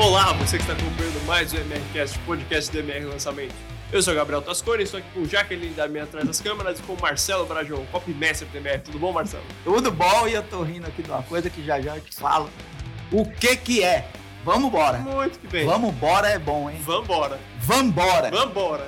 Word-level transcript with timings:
Olá, 0.00 0.32
você 0.34 0.58
que 0.58 0.62
está 0.62 0.74
acompanhando 0.74 1.26
mais 1.26 1.52
o 1.52 1.56
MRCast, 1.56 2.16
podcast 2.20 2.70
do 2.70 2.78
MR 2.78 3.06
Lançamento. 3.06 3.54
Eu 3.90 4.00
sou 4.00 4.12
o 4.12 4.16
Gabriel 4.16 4.40
Tascone, 4.40 4.84
estou 4.84 5.00
aqui 5.00 5.08
com 5.12 5.22
o 5.22 5.28
Jaqueline 5.28 5.74
da 5.74 5.88
minha 5.88 6.04
atrás 6.04 6.24
das 6.24 6.40
câmeras 6.40 6.78
e 6.78 6.82
com 6.82 6.92
o 6.92 7.00
Marcelo 7.00 7.44
Brajão, 7.44 7.84
copy 7.86 8.12
do 8.12 8.24
MR. 8.56 8.78
Tudo 8.80 8.96
bom, 8.96 9.12
Marcelo? 9.12 9.42
Tudo 9.64 9.90
bom 9.90 10.28
e 10.28 10.34
eu 10.34 10.42
tô 10.44 10.62
rindo 10.62 10.86
aqui 10.86 11.02
de 11.02 11.10
uma 11.10 11.24
coisa 11.24 11.50
que 11.50 11.64
já 11.64 11.80
já 11.80 11.96
eu 11.96 12.00
te 12.00 12.14
falo. 12.14 12.48
O 13.10 13.28
que 13.28 13.56
que 13.56 13.82
é? 13.82 14.08
Vamos 14.44 14.68
embora. 14.68 14.98
Muito 14.98 15.36
que 15.40 15.48
bem. 15.48 15.66
Vamos 15.66 15.90
embora 15.90 16.28
é 16.28 16.38
bom, 16.38 16.70
hein? 16.70 16.78
Vambora. 16.82 17.40
Vambora. 17.58 18.30
Vambora. 18.30 18.86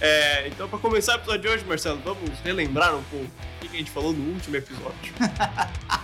É, 0.00 0.48
então, 0.48 0.66
para 0.66 0.78
começar 0.78 1.12
o 1.12 1.16
episódio 1.16 1.42
de 1.42 1.48
hoje, 1.48 1.64
Marcelo, 1.66 2.00
vamos 2.02 2.30
relembrar 2.42 2.96
um 2.96 3.02
pouco 3.02 3.26
o 3.26 3.68
que 3.68 3.76
a 3.76 3.78
gente 3.78 3.90
falou 3.90 4.14
no 4.14 4.32
último 4.32 4.56
episódio. 4.56 5.12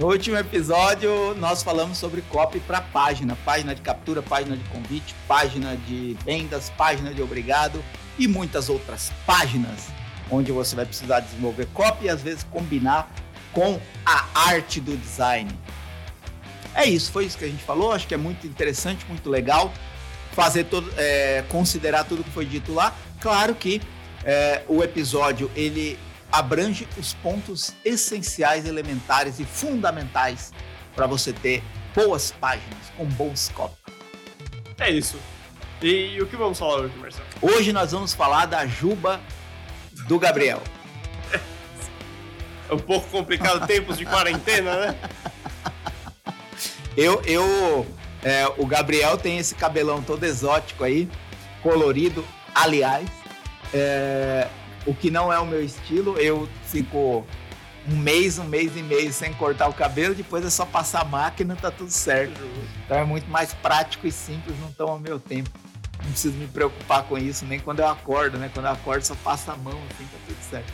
No 0.00 0.06
último 0.06 0.38
episódio, 0.38 1.34
nós 1.34 1.62
falamos 1.62 1.98
sobre 1.98 2.22
copy 2.22 2.58
para 2.58 2.80
página, 2.80 3.36
página 3.44 3.74
de 3.74 3.82
captura, 3.82 4.22
página 4.22 4.56
de 4.56 4.64
convite, 4.70 5.14
página 5.28 5.76
de 5.76 6.16
vendas, 6.24 6.70
página 6.70 7.12
de 7.12 7.20
obrigado 7.20 7.84
e 8.18 8.26
muitas 8.26 8.70
outras 8.70 9.12
páginas 9.26 9.88
onde 10.30 10.52
você 10.52 10.74
vai 10.74 10.86
precisar 10.86 11.20
desenvolver 11.20 11.66
copy 11.74 12.06
e 12.06 12.08
às 12.08 12.22
vezes 12.22 12.42
combinar 12.44 13.12
com 13.52 13.78
a 14.06 14.26
arte 14.48 14.80
do 14.80 14.96
design. 14.96 15.50
É 16.74 16.86
isso, 16.86 17.12
foi 17.12 17.26
isso 17.26 17.36
que 17.36 17.44
a 17.44 17.48
gente 17.48 17.62
falou. 17.62 17.92
Acho 17.92 18.08
que 18.08 18.14
é 18.14 18.16
muito 18.16 18.46
interessante, 18.46 19.04
muito 19.06 19.28
legal 19.28 19.70
fazer 20.32 20.64
todo, 20.64 20.90
é, 20.96 21.44
considerar 21.50 22.04
tudo 22.04 22.24
que 22.24 22.30
foi 22.30 22.46
dito 22.46 22.72
lá. 22.72 22.94
Claro 23.20 23.54
que 23.54 23.82
é, 24.24 24.62
o 24.66 24.82
episódio 24.82 25.50
ele 25.54 25.98
abrange 26.30 26.86
os 26.98 27.14
pontos 27.14 27.74
essenciais, 27.84 28.66
elementares 28.66 29.38
e 29.40 29.44
fundamentais 29.44 30.52
para 30.94 31.06
você 31.06 31.32
ter 31.32 31.62
boas 31.94 32.32
páginas 32.32 32.92
com 32.96 33.04
bons 33.06 33.50
copy. 33.54 33.76
É 34.78 34.90
isso. 34.90 35.18
E 35.82 36.20
o 36.20 36.26
que 36.26 36.36
vamos 36.36 36.58
falar 36.58 36.80
hoje, 36.80 36.94
Marcelo? 36.98 37.26
Hoje 37.40 37.72
nós 37.72 37.92
vamos 37.92 38.12
falar 38.12 38.46
da 38.46 38.66
Juba 38.66 39.20
do 40.06 40.18
Gabriel. 40.18 40.62
É 42.68 42.74
um 42.74 42.78
pouco 42.78 43.08
complicado, 43.08 43.66
tempos 43.66 43.98
de 43.98 44.04
quarentena, 44.04 44.86
né? 44.86 44.96
Eu, 46.96 47.22
eu 47.24 47.86
é, 48.22 48.46
o 48.58 48.66
Gabriel 48.66 49.16
tem 49.16 49.38
esse 49.38 49.54
cabelão 49.54 50.02
todo 50.02 50.24
exótico 50.24 50.84
aí, 50.84 51.08
colorido. 51.62 52.24
Aliás, 52.54 53.08
é, 53.72 54.48
o 54.86 54.94
que 54.94 55.10
não 55.10 55.32
é 55.32 55.38
o 55.38 55.46
meu 55.46 55.62
estilo, 55.62 56.18
eu 56.18 56.48
fico 56.64 57.26
um 57.88 57.96
mês, 57.96 58.38
um 58.38 58.44
mês 58.44 58.76
e 58.76 58.82
meio 58.82 59.12
sem 59.12 59.32
cortar 59.34 59.68
o 59.68 59.72
cabelo, 59.72 60.14
depois 60.14 60.44
é 60.44 60.50
só 60.50 60.64
passar 60.64 61.02
a 61.02 61.04
máquina 61.04 61.56
tá 61.56 61.70
tudo 61.70 61.90
certo. 61.90 62.40
Então 62.84 62.98
é 62.98 63.04
muito 63.04 63.28
mais 63.30 63.52
prático 63.54 64.06
e 64.06 64.12
simples, 64.12 64.58
não 64.60 64.70
toma 64.72 64.98
meu 64.98 65.18
tempo. 65.18 65.50
Não 66.02 66.10
preciso 66.10 66.34
me 66.34 66.46
preocupar 66.46 67.02
com 67.04 67.18
isso, 67.18 67.44
nem 67.44 67.60
quando 67.60 67.80
eu 67.80 67.88
acordo, 67.88 68.38
né? 68.38 68.50
Quando 68.52 68.66
eu 68.66 68.72
acordo, 68.72 69.02
só 69.02 69.14
passa 69.16 69.52
a 69.52 69.56
mão, 69.56 69.78
assim, 69.90 70.04
tá 70.04 70.18
tudo 70.26 70.42
certo. 70.48 70.72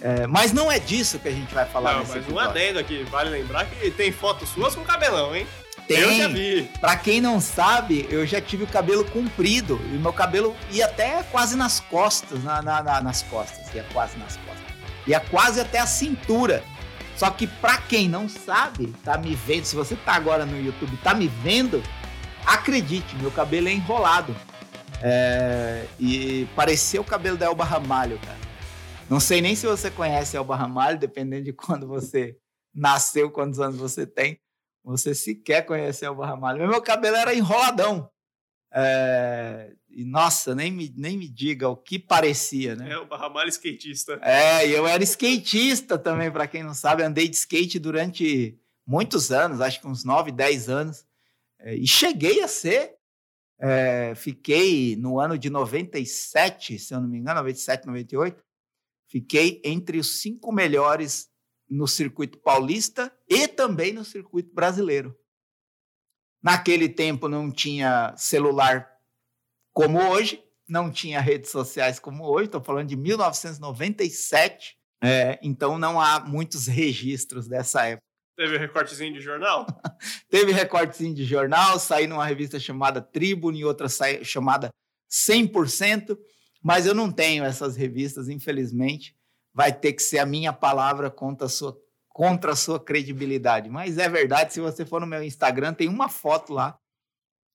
É, 0.00 0.26
mas 0.26 0.52
não 0.52 0.70
é 0.70 0.78
disso 0.78 1.18
que 1.18 1.28
a 1.28 1.32
gente 1.32 1.54
vai 1.54 1.64
falar 1.64 1.92
Não, 1.92 2.00
mas 2.00 2.10
um 2.10 2.18
episódio. 2.18 2.50
adendo 2.50 2.78
aqui, 2.78 3.04
vale 3.04 3.30
lembrar 3.30 3.64
que 3.66 3.90
tem 3.92 4.10
fotos 4.10 4.48
suas 4.48 4.74
com 4.74 4.82
cabelão, 4.82 5.34
hein? 5.34 5.46
Tem. 5.88 5.98
Eu 5.98 6.12
já 6.16 6.28
vi. 6.28 6.62
Pra 6.80 6.96
quem 6.96 7.20
não 7.20 7.40
sabe, 7.40 8.06
eu 8.10 8.24
já 8.26 8.40
tive 8.40 8.64
o 8.64 8.66
cabelo 8.66 9.04
comprido 9.10 9.80
e 9.92 9.98
meu 9.98 10.12
cabelo 10.12 10.54
ia 10.70 10.86
até 10.86 11.22
quase 11.24 11.56
nas 11.56 11.80
costas, 11.80 12.42
na, 12.44 12.62
na- 12.62 12.82
na- 12.82 13.00
nas 13.00 13.22
costas, 13.22 13.72
ia 13.74 13.84
quase 13.92 14.16
nas 14.18 14.36
costas, 14.38 14.64
ia 15.06 15.20
quase 15.20 15.60
até 15.60 15.78
a 15.78 15.86
cintura. 15.86 16.62
Só 17.16 17.30
que 17.30 17.46
pra 17.46 17.76
quem 17.78 18.08
não 18.08 18.28
sabe, 18.28 18.94
tá 19.04 19.18
me 19.18 19.34
vendo, 19.34 19.64
se 19.64 19.76
você 19.76 19.94
tá 19.94 20.14
agora 20.14 20.46
no 20.46 20.58
YouTube, 20.60 20.96
tá 20.98 21.14
me 21.14 21.28
vendo, 21.28 21.82
acredite, 22.44 23.14
meu 23.16 23.30
cabelo 23.30 23.68
é 23.68 23.72
enrolado. 23.72 24.34
É, 25.02 25.84
e 25.98 26.46
parecia 26.54 27.00
o 27.00 27.04
cabelo 27.04 27.36
da 27.36 27.46
Elba 27.46 27.64
Ramalho, 27.64 28.18
cara. 28.18 28.38
Não 29.10 29.18
sei 29.20 29.40
nem 29.40 29.54
se 29.56 29.66
você 29.66 29.90
conhece 29.90 30.36
Elba 30.36 30.56
Ramalho, 30.56 30.98
dependendo 30.98 31.44
de 31.44 31.52
quando 31.52 31.86
você 31.86 32.36
nasceu, 32.74 33.30
quantos 33.30 33.60
anos 33.60 33.76
você 33.76 34.06
tem. 34.06 34.38
Você 34.84 35.14
sequer 35.14 35.64
conhece 35.64 36.04
a 36.04 36.08
Elba 36.08 36.26
Ramalho. 36.26 36.68
Meu 36.68 36.82
cabelo 36.82 37.16
era 37.16 37.34
enroladão. 37.34 38.10
É, 38.74 39.72
e 39.90 40.04
nossa, 40.04 40.54
nem 40.54 40.72
me, 40.72 40.92
nem 40.96 41.16
me 41.16 41.28
diga 41.28 41.68
o 41.68 41.76
que 41.76 41.98
parecia, 41.98 42.74
né? 42.74 42.90
É 42.90 42.98
o 42.98 43.06
Barramalho 43.06 43.50
skatista. 43.50 44.18
É, 44.22 44.66
e 44.66 44.72
eu 44.72 44.86
era 44.86 45.02
skatista 45.02 45.98
também, 45.98 46.30
para 46.30 46.46
quem 46.46 46.62
não 46.62 46.72
sabe. 46.74 47.02
Andei 47.02 47.28
de 47.28 47.36
skate 47.36 47.78
durante 47.78 48.58
muitos 48.86 49.30
anos, 49.30 49.60
acho 49.60 49.80
que 49.80 49.86
uns 49.86 50.04
9, 50.04 50.32
10 50.32 50.68
anos. 50.70 51.06
É, 51.60 51.74
e 51.74 51.86
cheguei 51.86 52.42
a 52.42 52.48
ser. 52.48 52.96
é, 53.60 54.14
fiquei 54.16 54.96
no 54.96 55.20
ano 55.20 55.38
de 55.38 55.48
97, 55.48 56.78
se 56.78 56.94
eu 56.94 57.00
não 57.00 57.08
me 57.08 57.18
engano, 57.18 57.40
97, 57.40 57.86
98. 57.86 58.42
Fiquei 59.06 59.60
entre 59.64 59.98
os 59.98 60.20
cinco 60.20 60.50
melhores 60.50 61.28
no 61.72 61.88
circuito 61.88 62.38
paulista 62.38 63.10
e 63.26 63.48
também 63.48 63.92
no 63.92 64.04
circuito 64.04 64.52
brasileiro. 64.54 65.18
Naquele 66.42 66.88
tempo 66.88 67.28
não 67.28 67.50
tinha 67.50 68.14
celular 68.16 68.90
como 69.72 69.98
hoje, 70.10 70.42
não 70.68 70.90
tinha 70.90 71.20
redes 71.20 71.50
sociais 71.50 71.98
como 71.98 72.24
hoje, 72.24 72.46
estou 72.46 72.62
falando 72.62 72.88
de 72.88 72.96
1997, 72.96 74.76
é, 75.02 75.38
então 75.42 75.78
não 75.78 75.98
há 75.98 76.20
muitos 76.20 76.66
registros 76.66 77.48
dessa 77.48 77.86
época. 77.86 78.02
Teve 78.36 78.58
recortezinho 78.58 79.14
de 79.14 79.20
jornal? 79.20 79.66
Teve 80.28 80.52
recortezinho 80.52 81.14
de 81.14 81.24
jornal, 81.24 81.78
saí 81.78 82.06
numa 82.06 82.26
revista 82.26 82.60
chamada 82.60 83.00
Tribune 83.00 83.60
e 83.60 83.64
outra 83.64 83.88
chamada 84.22 84.68
100%, 85.10 86.18
mas 86.62 86.84
eu 86.84 86.94
não 86.94 87.10
tenho 87.10 87.44
essas 87.44 87.76
revistas, 87.76 88.28
infelizmente. 88.28 89.16
Vai 89.54 89.72
ter 89.72 89.92
que 89.92 90.02
ser 90.02 90.18
a 90.18 90.26
minha 90.26 90.52
palavra 90.52 91.10
contra 91.10 91.46
a 91.46 91.50
sua, 91.50 91.76
contra 92.08 92.52
a 92.52 92.56
sua 92.56 92.78
credibilidade. 92.78 93.68
Mas 93.68 93.98
é 93.98 94.08
verdade, 94.08 94.52
se 94.52 94.60
você 94.60 94.84
for 94.84 95.00
no 95.00 95.06
meu 95.06 95.22
Instagram, 95.22 95.74
tem 95.74 95.88
uma 95.88 96.08
foto 96.08 96.52
lá, 96.52 96.78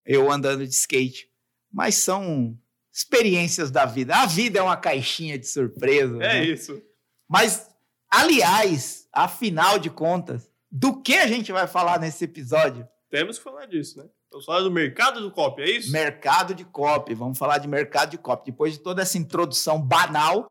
eu 0.05 0.31
andando 0.31 0.65
de 0.65 0.73
skate. 0.73 1.29
Mas 1.71 1.95
são 1.95 2.57
experiências 2.93 3.69
da 3.69 3.85
vida. 3.85 4.15
A 4.15 4.25
vida 4.25 4.59
é 4.59 4.61
uma 4.61 4.77
caixinha 4.77 5.37
de 5.37 5.47
surpresa. 5.47 6.15
É 6.15 6.19
né? 6.19 6.45
isso. 6.45 6.81
Mas, 7.29 7.69
aliás, 8.09 9.07
afinal 9.11 9.77
de 9.77 9.89
contas, 9.89 10.49
do 10.71 11.01
que 11.01 11.15
a 11.15 11.27
gente 11.27 11.51
vai 11.51 11.67
falar 11.67 11.99
nesse 11.99 12.25
episódio? 12.25 12.87
Temos 13.09 13.37
que 13.37 13.43
falar 13.43 13.65
disso, 13.65 13.99
né? 13.99 14.09
Vamos 14.31 14.45
falar 14.45 14.61
do 14.61 14.71
mercado 14.71 15.21
do 15.21 15.31
copy, 15.31 15.61
é 15.61 15.69
isso? 15.71 15.91
Mercado 15.91 16.53
de 16.53 16.65
copy. 16.65 17.13
Vamos 17.13 17.37
falar 17.37 17.59
de 17.59 17.67
mercado 17.67 18.11
de 18.11 18.17
copy. 18.17 18.51
Depois 18.51 18.73
de 18.73 18.79
toda 18.79 19.01
essa 19.01 19.17
introdução 19.17 19.81
banal, 19.81 20.47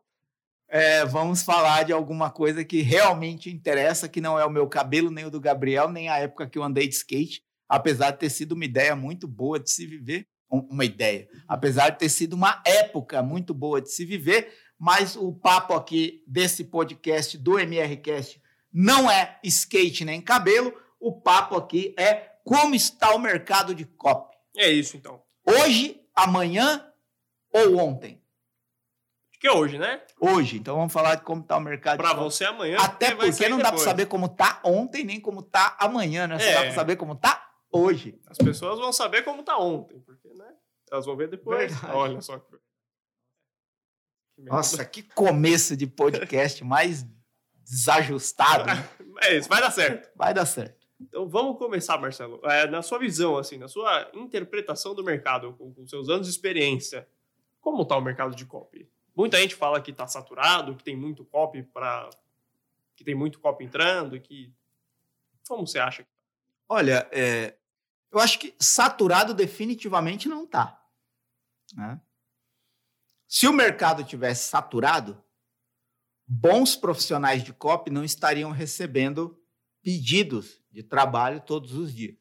é, 0.69 1.05
vamos 1.05 1.43
falar 1.43 1.83
de 1.83 1.93
alguma 1.93 2.29
coisa 2.29 2.63
que 2.65 2.81
realmente 2.81 3.49
interessa, 3.49 4.07
que 4.09 4.21
não 4.21 4.37
é 4.39 4.45
o 4.45 4.49
meu 4.49 4.67
cabelo, 4.67 5.09
nem 5.09 5.25
o 5.25 5.31
do 5.31 5.39
Gabriel, 5.39 5.89
nem 5.89 6.09
a 6.09 6.17
época 6.17 6.47
que 6.47 6.57
eu 6.57 6.63
andei 6.63 6.87
de 6.87 6.95
skate, 6.95 7.41
apesar 7.69 8.11
de 8.11 8.19
ter 8.19 8.29
sido 8.29 8.51
uma 8.53 8.65
ideia 8.65 8.95
muito 8.95 9.27
boa 9.27 9.59
de 9.59 9.69
se 9.71 9.85
viver. 9.85 10.25
um- 10.49 10.65
Uma 10.71 10.85
ideia. 10.85 11.27
Apesar 11.45 11.89
de 11.89 11.99
ter 11.99 12.07
sido 12.07 12.31
uma 12.33 12.61
época 12.65 13.21
muito 13.21 13.53
boa 13.53 13.81
de 13.81 13.91
se 13.91 14.05
viver, 14.05 14.53
mas 14.79 15.17
o 15.17 15.33
papo 15.33 15.73
aqui 15.73 16.23
desse 16.25 16.63
podcast 16.63 17.37
do 17.37 17.59
MRCast 17.59 18.41
não 18.71 19.11
é 19.11 19.37
skate 19.43 20.05
nem 20.05 20.21
cabelo, 20.21 20.73
o 21.01 21.11
papo 21.19 21.55
aqui 21.57 21.93
é 21.99 22.31
como 22.45 22.73
está 22.75 23.13
o 23.13 23.19
mercado 23.19 23.75
de 23.75 23.83
copy. 23.83 24.37
É 24.55 24.69
isso, 24.71 24.95
então. 24.95 25.21
Hoje, 25.45 25.99
amanhã 26.15 26.81
ou 27.53 27.77
ontem? 27.77 28.21
Que 29.39 29.47
é 29.47 29.51
hoje, 29.51 29.77
né? 29.77 30.01
Hoje. 30.19 30.57
Então 30.57 30.75
vamos 30.75 30.91
falar 30.91 31.15
de 31.15 31.21
como 31.23 31.41
está 31.41 31.57
o 31.57 31.61
mercado 31.61 32.01
copy. 32.03 32.15
você 32.15 32.45
amanhã. 32.45 32.77
Até 32.79 33.13
porque 33.15 33.47
não 33.49 33.59
dá 33.59 33.69
para 33.71 33.77
saber 33.79 34.07
como 34.07 34.27
tá 34.29 34.59
ontem, 34.63 35.03
nem 35.03 35.19
como 35.19 35.43
tá 35.43 35.77
amanhã, 35.79 36.25
né? 36.27 36.39
Só 36.39 36.45
É. 36.45 36.53
dá 36.53 36.61
para 36.61 36.71
saber 36.71 36.95
como 36.95 37.15
tá 37.15 37.51
hoje. 37.71 38.19
As 38.27 38.37
pessoas 38.37 38.79
vão 38.79 38.91
saber 38.91 39.23
como 39.23 39.43
tá 39.43 39.57
ontem, 39.57 39.99
porque, 39.99 40.27
né? 40.33 40.53
Elas 40.91 41.05
vão 41.05 41.15
ver 41.15 41.27
depois. 41.29 41.71
Verdade. 41.71 41.95
Olha 41.95 42.21
só. 42.21 42.39
que-. 42.39 42.57
Nossa, 44.39 44.83
que 44.85 45.03
começo 45.03 45.75
de 45.77 45.85
podcast 45.85 46.63
mais 46.65 47.05
desajustado. 47.63 48.65
né? 48.65 48.89
É 49.23 49.35
isso, 49.35 49.49
vai 49.49 49.59
dar 49.59 49.71
certo. 49.71 50.09
Vai 50.15 50.31
dar 50.31 50.45
certo. 50.45 50.85
Então 51.01 51.27
vamos 51.27 51.57
começar, 51.57 51.97
Marcelo. 51.97 52.39
É, 52.43 52.67
na 52.67 52.83
sua 52.83 52.99
visão, 52.99 53.35
assim, 53.35 53.57
na 53.57 53.67
sua 53.67 54.09
interpretação 54.13 54.93
do 54.93 55.03
mercado, 55.03 55.53
com, 55.53 55.73
com 55.73 55.87
seus 55.87 56.07
anos 56.07 56.27
de 56.27 56.33
experiência, 56.33 57.07
como 57.59 57.83
tá 57.83 57.97
o 57.97 58.01
mercado 58.01 58.35
de 58.35 58.45
copy? 58.45 58.87
Muita 59.17 59.41
gente 59.41 59.55
fala 59.55 59.81
que 59.81 59.91
tá 59.91 60.05
saturado, 60.05 60.75
que 60.75 60.83
tem 60.83 60.95
muito 60.95 61.25
copy 61.25 61.63
para 61.63 62.07
que 62.95 63.03
tem 63.03 63.15
muito 63.15 63.39
copy 63.39 63.65
entrando, 63.65 64.19
que 64.21 64.53
como 65.47 65.65
você 65.65 65.79
acha? 65.79 66.07
Olha, 66.69 67.09
é, 67.11 67.57
eu 68.11 68.19
acho 68.19 68.37
que 68.37 68.55
saturado 68.59 69.33
definitivamente 69.33 70.29
não 70.29 70.45
tá. 70.45 70.79
né? 71.73 71.99
Se 73.27 73.47
o 73.47 73.53
mercado 73.53 74.03
tivesse 74.03 74.49
saturado, 74.49 75.23
bons 76.27 76.75
profissionais 76.75 77.43
de 77.43 77.53
copy 77.53 77.89
não 77.89 78.03
estariam 78.03 78.51
recebendo 78.51 79.41
pedidos 79.81 80.61
de 80.71 80.83
trabalho 80.83 81.41
todos 81.41 81.73
os 81.73 81.93
dias. 81.93 82.15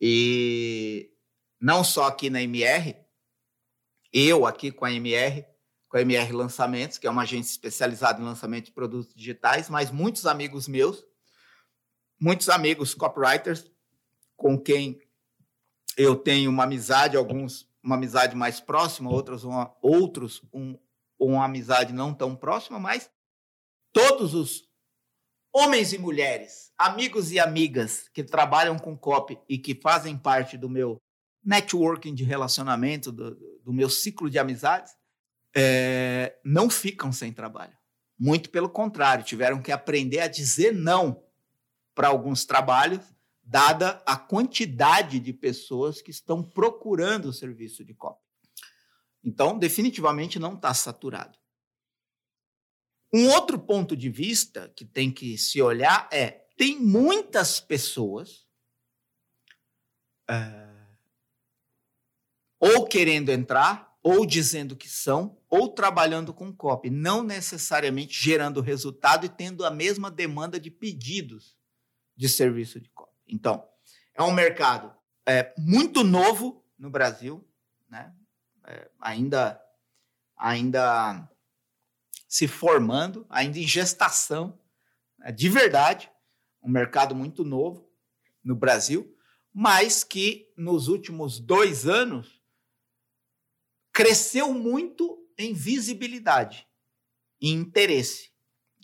E 0.00 1.14
não 1.58 1.82
só 1.82 2.04
aqui 2.04 2.28
na 2.28 2.42
MR, 2.42 2.96
eu 4.12 4.46
aqui 4.46 4.70
com 4.70 4.84
a 4.84 4.92
MR, 4.92 5.46
com 5.92 5.98
a 5.98 6.00
MR 6.00 6.32
Lançamentos, 6.32 6.96
que 6.96 7.06
é 7.06 7.10
uma 7.10 7.20
agência 7.20 7.50
especializada 7.50 8.18
em 8.18 8.24
lançamento 8.24 8.64
de 8.64 8.72
produtos 8.72 9.14
digitais, 9.14 9.68
mas 9.68 9.90
muitos 9.90 10.24
amigos 10.24 10.66
meus, 10.66 11.04
muitos 12.18 12.48
amigos 12.48 12.94
copywriters 12.94 13.70
com 14.34 14.58
quem 14.58 15.02
eu 15.94 16.16
tenho 16.16 16.50
uma 16.50 16.64
amizade, 16.64 17.14
alguns 17.14 17.70
uma 17.82 17.96
amizade 17.96 18.34
mais 18.34 18.58
próxima, 18.58 19.10
outros 19.10 19.44
uma, 19.44 19.76
outros 19.82 20.42
um, 20.50 20.78
uma 21.18 21.44
amizade 21.44 21.92
não 21.92 22.14
tão 22.14 22.34
próxima, 22.34 22.78
mas 22.78 23.10
todos 23.92 24.34
os 24.34 24.66
homens 25.52 25.92
e 25.92 25.98
mulheres, 25.98 26.72
amigos 26.78 27.32
e 27.32 27.38
amigas 27.38 28.08
que 28.14 28.24
trabalham 28.24 28.78
com 28.78 28.96
copy 28.96 29.38
e 29.46 29.58
que 29.58 29.74
fazem 29.74 30.16
parte 30.16 30.56
do 30.56 30.70
meu 30.70 30.96
networking 31.44 32.14
de 32.14 32.24
relacionamento, 32.24 33.12
do, 33.12 33.34
do 33.62 33.74
meu 33.74 33.90
ciclo 33.90 34.30
de 34.30 34.38
amizades, 34.38 34.94
é, 35.54 36.38
não 36.44 36.70
ficam 36.70 37.12
sem 37.12 37.32
trabalho. 37.32 37.76
Muito 38.18 38.50
pelo 38.50 38.68
contrário, 38.68 39.24
tiveram 39.24 39.60
que 39.60 39.72
aprender 39.72 40.20
a 40.20 40.28
dizer 40.28 40.72
não 40.72 41.22
para 41.94 42.08
alguns 42.08 42.44
trabalhos, 42.44 43.04
dada 43.42 44.02
a 44.06 44.16
quantidade 44.16 45.18
de 45.18 45.32
pessoas 45.32 46.00
que 46.00 46.10
estão 46.10 46.42
procurando 46.42 47.26
o 47.26 47.32
serviço 47.32 47.84
de 47.84 47.92
copy. 47.94 48.22
Então, 49.24 49.58
definitivamente 49.58 50.38
não 50.38 50.54
está 50.54 50.72
saturado. 50.72 51.38
Um 53.12 53.28
outro 53.28 53.58
ponto 53.58 53.96
de 53.96 54.08
vista 54.08 54.72
que 54.74 54.84
tem 54.84 55.10
que 55.10 55.36
se 55.36 55.60
olhar 55.60 56.08
é: 56.10 56.30
tem 56.56 56.80
muitas 56.80 57.60
pessoas 57.60 58.46
é, 60.28 60.72
ou 62.58 62.86
querendo 62.86 63.28
entrar, 63.28 63.91
ou 64.02 64.26
dizendo 64.26 64.74
que 64.74 64.88
são, 64.88 65.38
ou 65.48 65.68
trabalhando 65.68 66.34
com 66.34 66.52
copy, 66.52 66.90
não 66.90 67.22
necessariamente 67.22 68.20
gerando 68.20 68.60
resultado 68.60 69.24
e 69.24 69.28
tendo 69.28 69.64
a 69.64 69.70
mesma 69.70 70.10
demanda 70.10 70.58
de 70.58 70.70
pedidos 70.70 71.56
de 72.16 72.28
serviço 72.28 72.80
de 72.80 72.88
copy. 72.90 73.12
Então, 73.28 73.64
é 74.14 74.22
um 74.22 74.32
mercado 74.32 74.92
é, 75.24 75.54
muito 75.56 76.02
novo 76.02 76.64
no 76.76 76.90
Brasil, 76.90 77.46
né? 77.88 78.12
É, 78.64 78.90
ainda, 79.00 79.60
ainda 80.36 81.28
se 82.28 82.48
formando, 82.48 83.26
ainda 83.28 83.58
em 83.58 83.66
gestação, 83.66 84.58
né, 85.18 85.30
de 85.30 85.48
verdade, 85.48 86.10
um 86.62 86.70
mercado 86.70 87.14
muito 87.14 87.44
novo 87.44 87.88
no 88.42 88.54
Brasil, 88.54 89.16
mas 89.52 90.02
que 90.02 90.50
nos 90.56 90.88
últimos 90.88 91.38
dois 91.38 91.86
anos 91.86 92.41
cresceu 93.92 94.52
muito 94.52 95.18
em 95.38 95.52
visibilidade 95.52 96.66
e 97.40 97.50
interesse. 97.50 98.32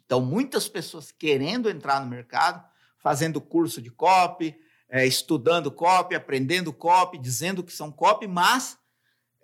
Então, 0.04 0.20
muitas 0.20 0.68
pessoas 0.68 1.10
querendo 1.10 1.68
entrar 1.68 2.00
no 2.00 2.10
mercado, 2.10 2.66
fazendo 2.98 3.40
curso 3.40 3.80
de 3.80 3.90
copy, 3.90 4.58
é, 4.88 5.06
estudando 5.06 5.70
copy, 5.70 6.14
aprendendo 6.14 6.72
copy, 6.72 7.18
dizendo 7.18 7.62
que 7.62 7.72
são 7.72 7.92
copy, 7.92 8.26
mas 8.26 8.78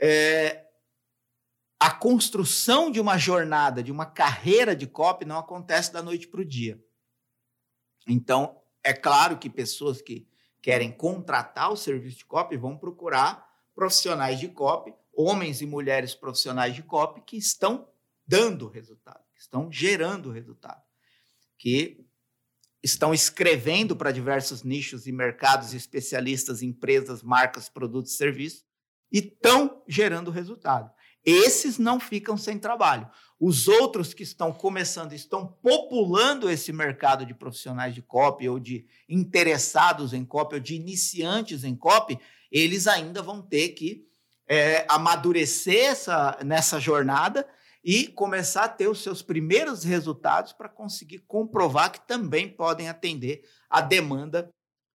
é, 0.01 0.65
a 1.79 1.91
construção 1.91 2.91
de 2.91 3.01
uma 3.01 3.19
jornada, 3.19 3.83
de 3.83 3.93
uma 3.93 4.07
carreira 4.07 4.75
de 4.75 4.87
copy 4.87 5.25
não 5.25 5.39
acontece 5.39 5.93
da 5.93 6.03
noite 6.03 6.27
para 6.27 6.41
o 6.41 6.45
dia. 6.45 6.83
Então, 8.09 8.61
é 8.83 8.93
claro 8.93 9.39
que 9.39 9.51
pessoas 9.51 10.01
que 10.01 10.27
querem 10.63 10.91
contratar 10.91 11.71
o 11.71 11.77
serviço 11.77 12.19
de 12.19 12.25
copy 12.25 12.57
vão 12.57 12.77
procurar 12.77 13.47
profissionais 13.75 14.41
de 14.41 14.49
copy, 14.49 14.95
homens 15.17 15.61
e 15.61 15.67
mulheres 15.67 16.15
profissionais 16.15 16.75
de 16.75 16.83
copy 16.83 17.21
que 17.21 17.37
estão 17.37 17.89
dando 18.27 18.69
resultado, 18.69 19.23
que 19.35 19.41
estão 19.41 19.71
gerando 19.71 20.31
resultado, 20.31 20.83
que 21.59 22.05
estão 22.83 23.15
escrevendo 23.15 23.97
para 23.97 24.13
diversos 24.13 24.63
nichos 24.63 25.07
e 25.07 25.13
mercados, 25.13 25.73
especialistas, 25.73 26.63
empresas, 26.63 27.23
marcas, 27.23 27.69
produtos, 27.69 28.17
serviços 28.17 28.65
e 29.11 29.19
estão 29.19 29.83
gerando 29.89 30.31
resultado. 30.31 30.91
Esses 31.25 31.79
não 31.79 31.99
ficam 31.99 32.37
sem 32.37 32.59
trabalho. 32.59 33.09
Os 33.41 33.67
outros 33.67 34.13
que 34.13 34.23
estão 34.23 34.53
começando, 34.53 35.15
estão 35.15 35.47
populando 35.63 36.51
esse 36.51 36.73
mercado 36.73 37.25
de 37.25 37.35
profissionais 37.35 37.95
de 37.95 38.03
copy 38.03 38.49
ou 38.49 38.59
de 38.59 38.87
interessados 39.09 40.13
em 40.13 40.25
copy 40.25 40.57
ou 40.57 40.61
de 40.61 40.75
iniciantes 40.75 41.65
em 41.65 41.75
copy, 41.75 42.19
eles 42.53 42.87
ainda 42.87 43.23
vão 43.23 43.41
ter 43.41 43.71
que 43.71 44.07
é, 44.49 44.87
amadurecer 44.89 45.91
essa, 45.91 46.39
nessa 46.45 46.79
jornada 46.79 47.49
e 47.83 48.07
começar 48.07 48.65
a 48.65 48.69
ter 48.69 48.89
os 48.89 49.03
seus 49.03 49.23
primeiros 49.23 49.85
resultados 49.85 50.53
para 50.53 50.69
conseguir 50.69 51.21
comprovar 51.27 51.93
que 51.93 52.07
também 52.07 52.49
podem 52.49 52.89
atender 52.89 53.43
a 53.69 53.81
demanda 53.81 54.49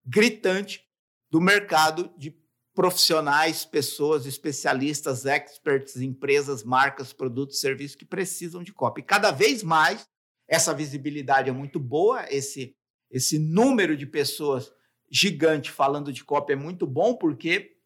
gritante 0.06 0.84
do 1.30 1.40
mercado 1.40 2.12
de 2.18 2.36
profissionais, 2.74 3.66
pessoas, 3.66 4.26
especialistas, 4.26 5.26
experts, 5.26 5.98
empresas, 5.98 6.64
marcas, 6.64 7.12
produtos, 7.14 7.60
serviços 7.60 7.96
que 7.96 8.06
precisam 8.06 8.64
de 8.64 8.74
copy. 8.74 9.04
Cada 9.04 9.32
vez 9.32 9.62
mais 9.62 10.08
essa 10.48 10.74
visibilidade 10.74 11.50
é 11.50 11.54
muito 11.54 11.80
boa, 11.80 12.26
esse 12.30 12.76
esse 13.12 13.40
número 13.40 13.98
de 13.98 14.06
pessoas 14.06 14.72
gigante 15.12 15.72
falando 15.72 16.14
de 16.14 16.24
copy 16.24 16.54
é 16.54 16.56
muito 16.56 16.86
bom 16.86 17.16
porque 17.16 17.79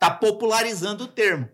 está 0.00 0.10
popularizando 0.10 1.04
o 1.04 1.08
termo. 1.08 1.46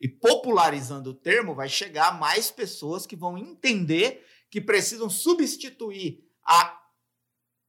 E 0.00 0.08
popularizando 0.08 1.10
o 1.10 1.14
termo 1.14 1.54
vai 1.54 1.68
chegar 1.68 2.08
a 2.08 2.14
mais 2.14 2.50
pessoas 2.50 3.06
que 3.06 3.14
vão 3.14 3.38
entender 3.38 4.26
que 4.50 4.60
precisam 4.60 5.08
substituir 5.08 6.24
a 6.44 6.78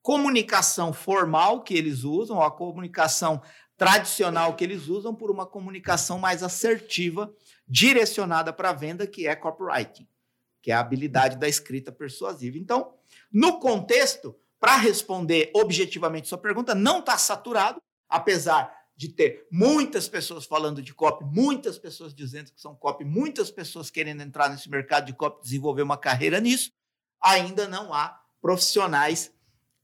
comunicação 0.02 0.92
formal 0.92 1.64
que 1.64 1.75
eles 1.75 2.04
usam, 2.04 2.42
a 2.42 2.50
comunicação 2.50 3.42
tradicional 3.78 4.56
que 4.56 4.64
eles 4.64 4.88
usam 4.88 5.14
por 5.14 5.30
uma 5.30 5.46
comunicação 5.46 6.18
mais 6.18 6.42
assertiva, 6.42 7.31
direcionada 7.68 8.52
para 8.52 8.71
a 8.71 8.74
venda, 8.74 9.06
que 9.06 9.28
é 9.28 9.36
copywriting, 9.36 10.07
que 10.62 10.71
é 10.71 10.74
a 10.74 10.80
habilidade 10.80 11.38
da 11.38 11.47
escrita 11.47 11.92
persuasiva. 11.92 12.57
Então, 12.57 12.94
no 13.31 13.59
contexto, 13.59 14.36
para 14.59 14.78
responder 14.78 15.52
objetivamente 15.54 16.28
sua 16.28 16.38
pergunta, 16.38 16.74
não 16.74 17.00
está 17.00 17.18
saturado, 17.18 17.81
apesar 18.09 18.77
de 18.97 19.09
ter 19.09 19.47
muitas 19.51 20.09
pessoas 20.09 20.45
falando 20.45 20.81
de 20.81 20.92
copy, 20.92 21.23
muitas 21.23 21.77
pessoas 21.77 22.16
dizendo 22.16 22.51
que 22.51 22.59
são 22.59 22.75
copy, 22.75 23.06
muitas 23.06 23.51
pessoas 23.51 23.92
querendo 23.92 24.21
entrar 24.21 24.49
nesse 24.49 24.68
mercado 24.69 25.06
de 25.06 25.13
copy, 25.13 25.44
desenvolver 25.44 25.83
uma 25.83 25.97
carreira 25.97 26.39
nisso, 26.39 26.71
ainda 27.21 27.68
não 27.68 27.94
há 27.94 28.19
profissionais 28.42 29.31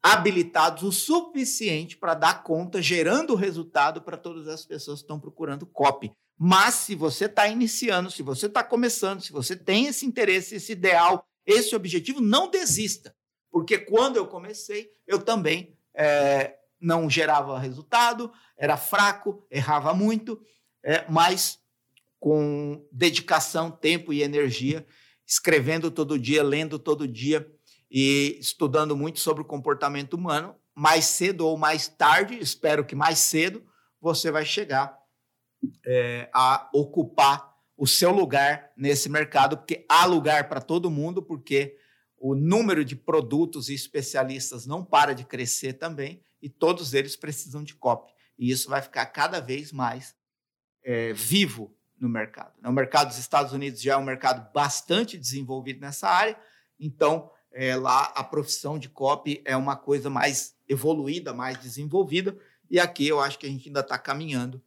habilitados 0.01 0.83
o 0.83 0.91
suficiente 0.91 1.95
para 1.95 2.15
dar 2.15 2.43
conta, 2.43 2.81
gerando 2.81 3.35
resultado 3.35 4.01
para 4.01 4.17
todas 4.17 4.47
as 4.47 4.65
pessoas 4.65 4.99
que 4.99 5.03
estão 5.03 5.19
procurando 5.19 5.65
copy. 5.67 6.11
Mas 6.35 6.73
se 6.73 6.95
você 6.95 7.25
está 7.25 7.47
iniciando, 7.47 8.09
se 8.09 8.23
você 8.23 8.47
está 8.47 8.63
começando, 8.63 9.21
se 9.21 9.31
você 9.31 9.55
tem 9.55 9.85
esse 9.85 10.05
interesse, 10.05 10.55
esse 10.55 10.71
ideal, 10.71 11.25
esse 11.45 11.75
objetivo, 11.75 12.19
não 12.19 12.49
desista. 12.49 13.15
Porque 13.51 13.77
quando 13.77 14.17
eu 14.17 14.25
comecei, 14.25 14.91
eu 15.05 15.19
também 15.19 15.77
é, 15.93 16.57
não 16.83 17.09
gerava 17.09 17.57
resultado, 17.57 18.31
era 18.57 18.75
fraco, 18.77 19.45
errava 19.49 19.93
muito, 19.93 20.39
é, 20.83 21.05
mas 21.09 21.59
com 22.19 22.85
dedicação, 22.91 23.71
tempo 23.71 24.11
e 24.13 24.21
energia, 24.21 24.85
escrevendo 25.25 25.89
todo 25.89 26.19
dia, 26.19 26.43
lendo 26.43 26.77
todo 26.77 27.07
dia, 27.07 27.49
e 27.89 28.37
estudando 28.39 28.97
muito 28.97 29.19
sobre 29.19 29.43
o 29.43 29.45
comportamento 29.45 30.15
humano. 30.15 30.55
Mais 30.75 31.05
cedo 31.05 31.45
ou 31.47 31.55
mais 31.55 31.87
tarde, 31.87 32.39
espero 32.39 32.83
que 32.83 32.95
mais 32.95 33.19
cedo, 33.19 33.63
você 34.01 34.31
vai 34.31 34.43
chegar 34.43 34.97
é, 35.85 36.27
a 36.33 36.69
ocupar 36.73 37.53
o 37.77 37.85
seu 37.85 38.11
lugar 38.11 38.71
nesse 38.75 39.07
mercado, 39.09 39.57
porque 39.57 39.85
há 39.87 40.05
lugar 40.05 40.49
para 40.49 40.59
todo 40.59 40.89
mundo, 40.89 41.21
porque 41.21 41.77
o 42.17 42.33
número 42.33 42.83
de 42.83 42.95
produtos 42.95 43.69
e 43.69 43.75
especialistas 43.75 44.65
não 44.65 44.83
para 44.83 45.13
de 45.13 45.23
crescer 45.23 45.73
também, 45.73 46.23
e 46.43 46.49
todos 46.49 46.93
eles 46.93 47.15
precisam 47.15 47.63
de 47.63 47.73
copy. 47.73 48.11
E 48.37 48.51
isso 48.51 48.69
vai 48.69 48.81
ficar 48.81 49.05
cada 49.05 49.39
vez 49.39 49.71
mais 49.71 50.13
é, 50.83 51.13
vivo 51.13 51.73
no 51.97 52.09
mercado. 52.09 52.53
O 52.61 52.71
mercado 52.73 53.07
dos 53.07 53.17
Estados 53.17 53.53
Unidos 53.53 53.81
já 53.81 53.93
é 53.93 53.97
um 53.97 54.03
mercado 54.03 54.51
bastante 54.53 55.17
desenvolvido 55.17 55.79
nessa 55.79 56.09
área, 56.09 56.37
então 56.77 57.31
é, 57.49 57.77
lá 57.77 58.11
a 58.15 58.23
profissão 58.25 58.77
de 58.77 58.89
copy 58.89 59.41
é 59.45 59.55
uma 59.55 59.77
coisa 59.77 60.09
mais 60.09 60.53
evoluída, 60.67 61.33
mais 61.33 61.57
desenvolvida, 61.57 62.37
e 62.69 62.77
aqui 62.77 63.07
eu 63.07 63.21
acho 63.21 63.39
que 63.39 63.45
a 63.45 63.49
gente 63.49 63.69
ainda 63.69 63.79
está 63.79 63.97
caminhando 63.97 64.61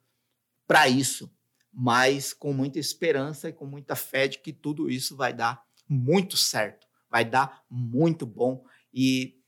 para 0.67 0.89
isso, 0.89 1.31
mas 1.71 2.33
com 2.33 2.55
muita 2.55 2.79
esperança 2.79 3.51
e 3.51 3.53
com 3.53 3.67
muita 3.67 3.95
fé 3.95 4.27
de 4.27 4.39
que 4.39 4.51
tudo 4.51 4.89
isso 4.89 5.15
vai 5.15 5.35
dar 5.35 5.63
muito 5.87 6.39
certo, 6.39 6.87
vai 7.11 7.25
dar 7.25 7.63
muito 7.69 8.25
bom. 8.25 8.65
E 8.95 9.39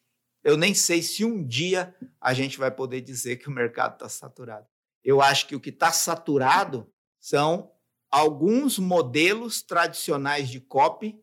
eu 0.43 0.57
nem 0.57 0.75
sei 0.75 1.03
se 1.03 1.25
um 1.25 1.45
dia 1.45 1.95
a 2.21 2.33
gente 2.33 2.59
vai 2.59 2.71
poder 2.71 3.01
dizer 3.01 3.37
que 3.37 3.49
o 3.49 3.53
mercado 3.53 3.95
está 3.95 4.09
saturado. 4.09 4.67
Eu 5.05 5.21
acho 5.21 5.47
que 5.47 5.57
o 5.57 5.61
que 5.61 5.71
está 5.71 5.93
saturado 5.93 6.91
são 7.19 7.73
alguns 8.11 8.79
modelos 8.79 9.63
tradicionais 9.63 10.49
de 10.49 10.61
copy 10.61 11.21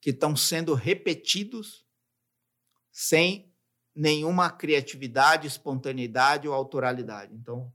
que 0.00 0.10
estão 0.10 0.36
sendo 0.36 0.74
repetidos 0.74 1.86
sem 2.90 3.52
nenhuma 3.94 4.50
criatividade, 4.50 5.46
espontaneidade 5.46 6.46
ou 6.46 6.54
autoralidade. 6.54 7.34
Então, 7.34 7.72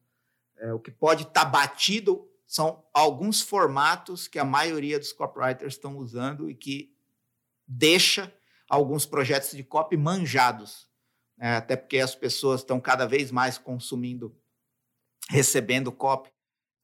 é, 0.57 0.73
o 0.73 0.79
que 0.79 0.91
pode 0.91 1.23
estar 1.23 1.45
tá 1.45 1.49
batido 1.49 2.29
são 2.45 2.85
alguns 2.93 3.41
formatos 3.41 4.27
que 4.27 4.39
a 4.39 4.45
maioria 4.45 4.99
dos 4.99 5.11
copywriters 5.11 5.73
estão 5.73 5.97
usando 5.97 6.49
e 6.49 6.55
que 6.55 6.95
deixa 7.67 8.33
alguns 8.69 9.05
projetos 9.05 9.51
de 9.51 9.63
copy 9.63 9.97
manjados. 9.97 10.87
Né? 11.37 11.57
Até 11.57 11.75
porque 11.75 11.99
as 11.99 12.15
pessoas 12.15 12.61
estão 12.61 12.79
cada 12.79 13.05
vez 13.05 13.31
mais 13.31 13.57
consumindo, 13.57 14.35
recebendo 15.29 15.91
copy, 15.91 16.31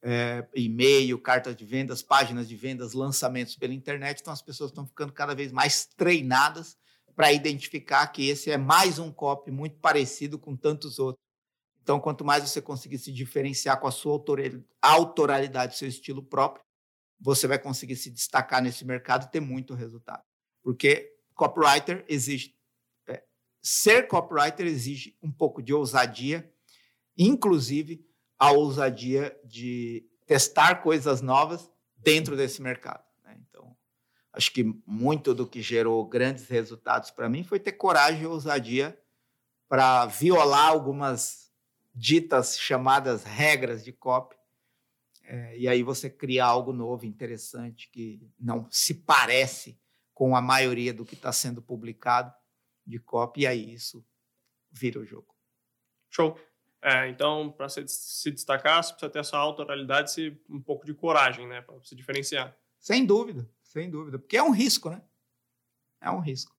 é, 0.01 0.47
e-mail, 0.55 1.19
cartas 1.19 1.55
de 1.55 1.65
vendas, 1.65 2.01
páginas 2.01 2.47
de 2.47 2.55
vendas, 2.55 2.93
lançamentos 2.93 3.55
pela 3.55 3.73
internet. 3.73 4.21
Então 4.21 4.33
as 4.33 4.41
pessoas 4.41 4.71
estão 4.71 4.85
ficando 4.87 5.11
cada 5.11 5.35
vez 5.35 5.51
mais 5.51 5.85
treinadas 5.85 6.77
para 7.15 7.33
identificar 7.33 8.07
que 8.07 8.29
esse 8.29 8.49
é 8.49 8.57
mais 8.57 8.97
um 8.97 9.11
copy 9.11 9.51
muito 9.51 9.77
parecido 9.79 10.39
com 10.39 10.55
tantos 10.55 10.99
outros. 10.99 11.21
Então, 11.81 11.99
quanto 11.99 12.23
mais 12.23 12.47
você 12.47 12.61
conseguir 12.61 12.99
se 12.99 13.11
diferenciar 13.11 13.79
com 13.79 13.87
a 13.87 13.91
sua 13.91 14.23
autoralidade, 14.81 15.75
seu 15.75 15.87
estilo 15.87 16.21
próprio, 16.21 16.63
você 17.19 17.47
vai 17.47 17.59
conseguir 17.59 17.95
se 17.95 18.09
destacar 18.09 18.61
nesse 18.61 18.85
mercado 18.85 19.25
e 19.25 19.31
ter 19.31 19.39
muito 19.39 19.73
resultado. 19.73 20.23
Porque 20.63 21.11
copywriter 21.39 22.03
exige. 22.09 22.53
É, 23.07 23.23
ser 23.61 24.07
copywriter 24.07 24.65
exige 24.67 25.17
um 25.23 25.31
pouco 25.31 25.61
de 25.61 25.73
ousadia, 25.73 26.53
inclusive 27.17 28.05
a 28.37 28.51
ousadia 28.51 29.39
de 29.45 30.05
testar 30.25 30.83
coisas 30.83 31.21
novas 31.21 31.71
dentro 31.95 32.35
desse 32.35 32.61
mercado. 32.61 33.03
Né? 33.23 33.37
Então, 33.39 33.73
acho 34.33 34.51
que 34.51 34.65
muito 34.85 35.33
do 35.33 35.47
que 35.47 35.61
gerou 35.61 36.05
grandes 36.05 36.49
resultados 36.49 37.09
para 37.09 37.29
mim 37.29 37.41
foi 37.41 37.57
ter 37.57 37.71
coragem 37.71 38.23
e 38.23 38.27
ousadia 38.27 39.01
para 39.69 40.07
violar 40.07 40.67
algumas 40.67 41.49
ditas 41.95 42.59
chamadas 42.59 43.23
regras 43.23 43.81
de 43.81 43.93
copy. 43.93 44.35
É, 45.23 45.57
e 45.57 45.67
aí 45.69 45.83
você 45.83 46.09
cria 46.09 46.43
algo 46.43 46.73
novo, 46.73 47.05
interessante, 47.05 47.89
que 47.89 48.29
não 48.37 48.67
se 48.69 48.93
parece 48.93 49.79
com 50.19 50.35
a 50.35 50.41
maioria 50.41 50.93
do 50.93 51.05
que 51.05 51.13
está 51.13 51.31
sendo 51.31 51.61
publicado 51.61 52.35
de 52.85 52.99
copy, 52.99 53.43
e 53.43 53.47
aí 53.47 53.73
isso 53.73 54.05
vira 54.69 54.99
o 54.99 55.05
jogo. 55.05 55.33
Show. 56.09 56.37
É, 56.81 57.07
então, 57.07 57.49
para 57.49 57.69
se, 57.69 57.87
se 57.87 58.29
destacar, 58.29 58.83
você 58.83 58.91
precisa 58.91 59.09
ter 59.09 59.19
essa 59.19 59.37
autoralidade 59.37 60.21
e 60.21 60.53
um 60.53 60.61
pouco 60.61 60.85
de 60.85 60.93
coragem, 60.93 61.47
né? 61.47 61.61
Para 61.61 61.81
se 61.85 61.95
diferenciar. 61.95 62.53
Sem 62.77 63.05
dúvida, 63.05 63.49
sem 63.63 63.89
dúvida. 63.89 64.19
Porque 64.19 64.35
é 64.35 64.43
um 64.43 64.51
risco, 64.51 64.89
né? 64.89 65.01
É 66.01 66.11
um 66.11 66.19
risco. 66.19 66.53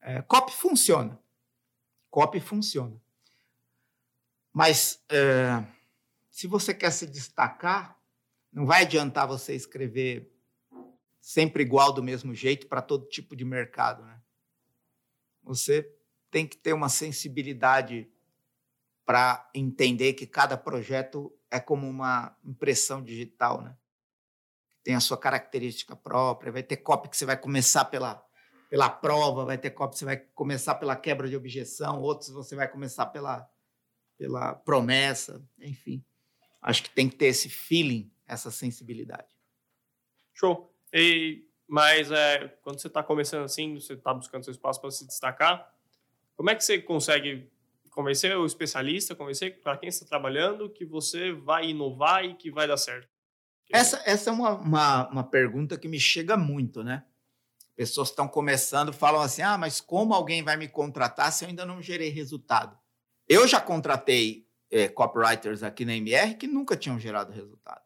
É, 0.00 0.22
copy 0.22 0.52
funciona. 0.52 1.20
Copy 2.08 2.40
funciona. 2.40 2.98
Mas 4.54 5.04
é, 5.10 5.62
se 6.30 6.46
você 6.46 6.72
quer 6.72 6.92
se 6.92 7.06
destacar, 7.06 8.00
não 8.50 8.64
vai 8.64 8.84
adiantar 8.84 9.28
você 9.28 9.54
escrever 9.54 10.34
sempre 11.26 11.64
igual 11.64 11.92
do 11.92 12.04
mesmo 12.04 12.32
jeito 12.32 12.68
para 12.68 12.80
todo 12.80 13.08
tipo 13.08 13.34
de 13.34 13.44
mercado, 13.44 14.04
né? 14.04 14.22
Você 15.42 15.92
tem 16.30 16.46
que 16.46 16.56
ter 16.56 16.72
uma 16.72 16.88
sensibilidade 16.88 18.08
para 19.04 19.50
entender 19.52 20.12
que 20.12 20.24
cada 20.24 20.56
projeto 20.56 21.36
é 21.50 21.58
como 21.58 21.88
uma 21.88 22.38
impressão 22.44 23.02
digital, 23.02 23.60
né? 23.60 23.76
Tem 24.84 24.94
a 24.94 25.00
sua 25.00 25.18
característica 25.18 25.96
própria, 25.96 26.52
vai 26.52 26.62
ter 26.62 26.76
copy 26.76 27.08
que 27.08 27.16
você 27.16 27.24
vai 27.24 27.36
começar 27.36 27.86
pela 27.86 28.24
pela 28.70 28.88
prova, 28.88 29.44
vai 29.44 29.58
ter 29.58 29.70
copy 29.70 29.94
que 29.94 29.98
você 29.98 30.04
vai 30.04 30.16
começar 30.16 30.76
pela 30.76 30.94
quebra 30.94 31.28
de 31.28 31.34
objeção, 31.34 32.00
outros 32.02 32.30
você 32.30 32.54
vai 32.54 32.68
começar 32.68 33.06
pela 33.06 33.50
pela 34.16 34.54
promessa, 34.54 35.44
enfim. 35.58 36.04
Acho 36.62 36.84
que 36.84 36.90
tem 36.90 37.08
que 37.08 37.16
ter 37.16 37.26
esse 37.26 37.48
feeling, 37.48 38.12
essa 38.28 38.52
sensibilidade. 38.52 39.36
Show. 40.32 40.75
E, 40.92 41.44
mas 41.68 42.10
é, 42.10 42.48
quando 42.62 42.80
você 42.80 42.86
está 42.86 43.02
começando 43.02 43.44
assim, 43.44 43.74
você 43.74 43.94
está 43.94 44.12
buscando 44.14 44.44
seu 44.44 44.52
espaço 44.52 44.80
para 44.80 44.90
se 44.90 45.06
destacar, 45.06 45.72
como 46.36 46.50
é 46.50 46.54
que 46.54 46.64
você 46.64 46.80
consegue 46.80 47.50
convencer 47.90 48.36
o 48.36 48.44
especialista, 48.44 49.14
convencer 49.14 49.60
para 49.62 49.76
quem 49.78 49.88
está 49.88 50.04
trabalhando 50.04 50.68
que 50.68 50.84
você 50.84 51.32
vai 51.32 51.70
inovar 51.70 52.24
e 52.24 52.34
que 52.34 52.50
vai 52.50 52.68
dar 52.68 52.76
certo? 52.76 53.08
Essa, 53.72 54.00
essa 54.04 54.30
é 54.30 54.32
uma, 54.32 54.52
uma, 54.52 55.08
uma 55.08 55.24
pergunta 55.24 55.78
que 55.78 55.88
me 55.88 55.98
chega 55.98 56.36
muito, 56.36 56.84
né? 56.84 57.04
Pessoas 57.74 58.10
estão 58.10 58.28
começando, 58.28 58.92
falam 58.92 59.20
assim: 59.20 59.42
ah, 59.42 59.58
mas 59.58 59.80
como 59.80 60.14
alguém 60.14 60.42
vai 60.42 60.56
me 60.56 60.68
contratar 60.68 61.32
se 61.32 61.44
eu 61.44 61.48
ainda 61.48 61.66
não 61.66 61.82
gerei 61.82 62.10
resultado? 62.10 62.78
Eu 63.28 63.48
já 63.48 63.60
contratei 63.60 64.46
é, 64.70 64.88
copywriters 64.88 65.62
aqui 65.62 65.84
na 65.84 65.96
MR 65.96 66.34
que 66.34 66.46
nunca 66.46 66.76
tinham 66.76 66.98
gerado 66.98 67.32
resultado. 67.32 67.82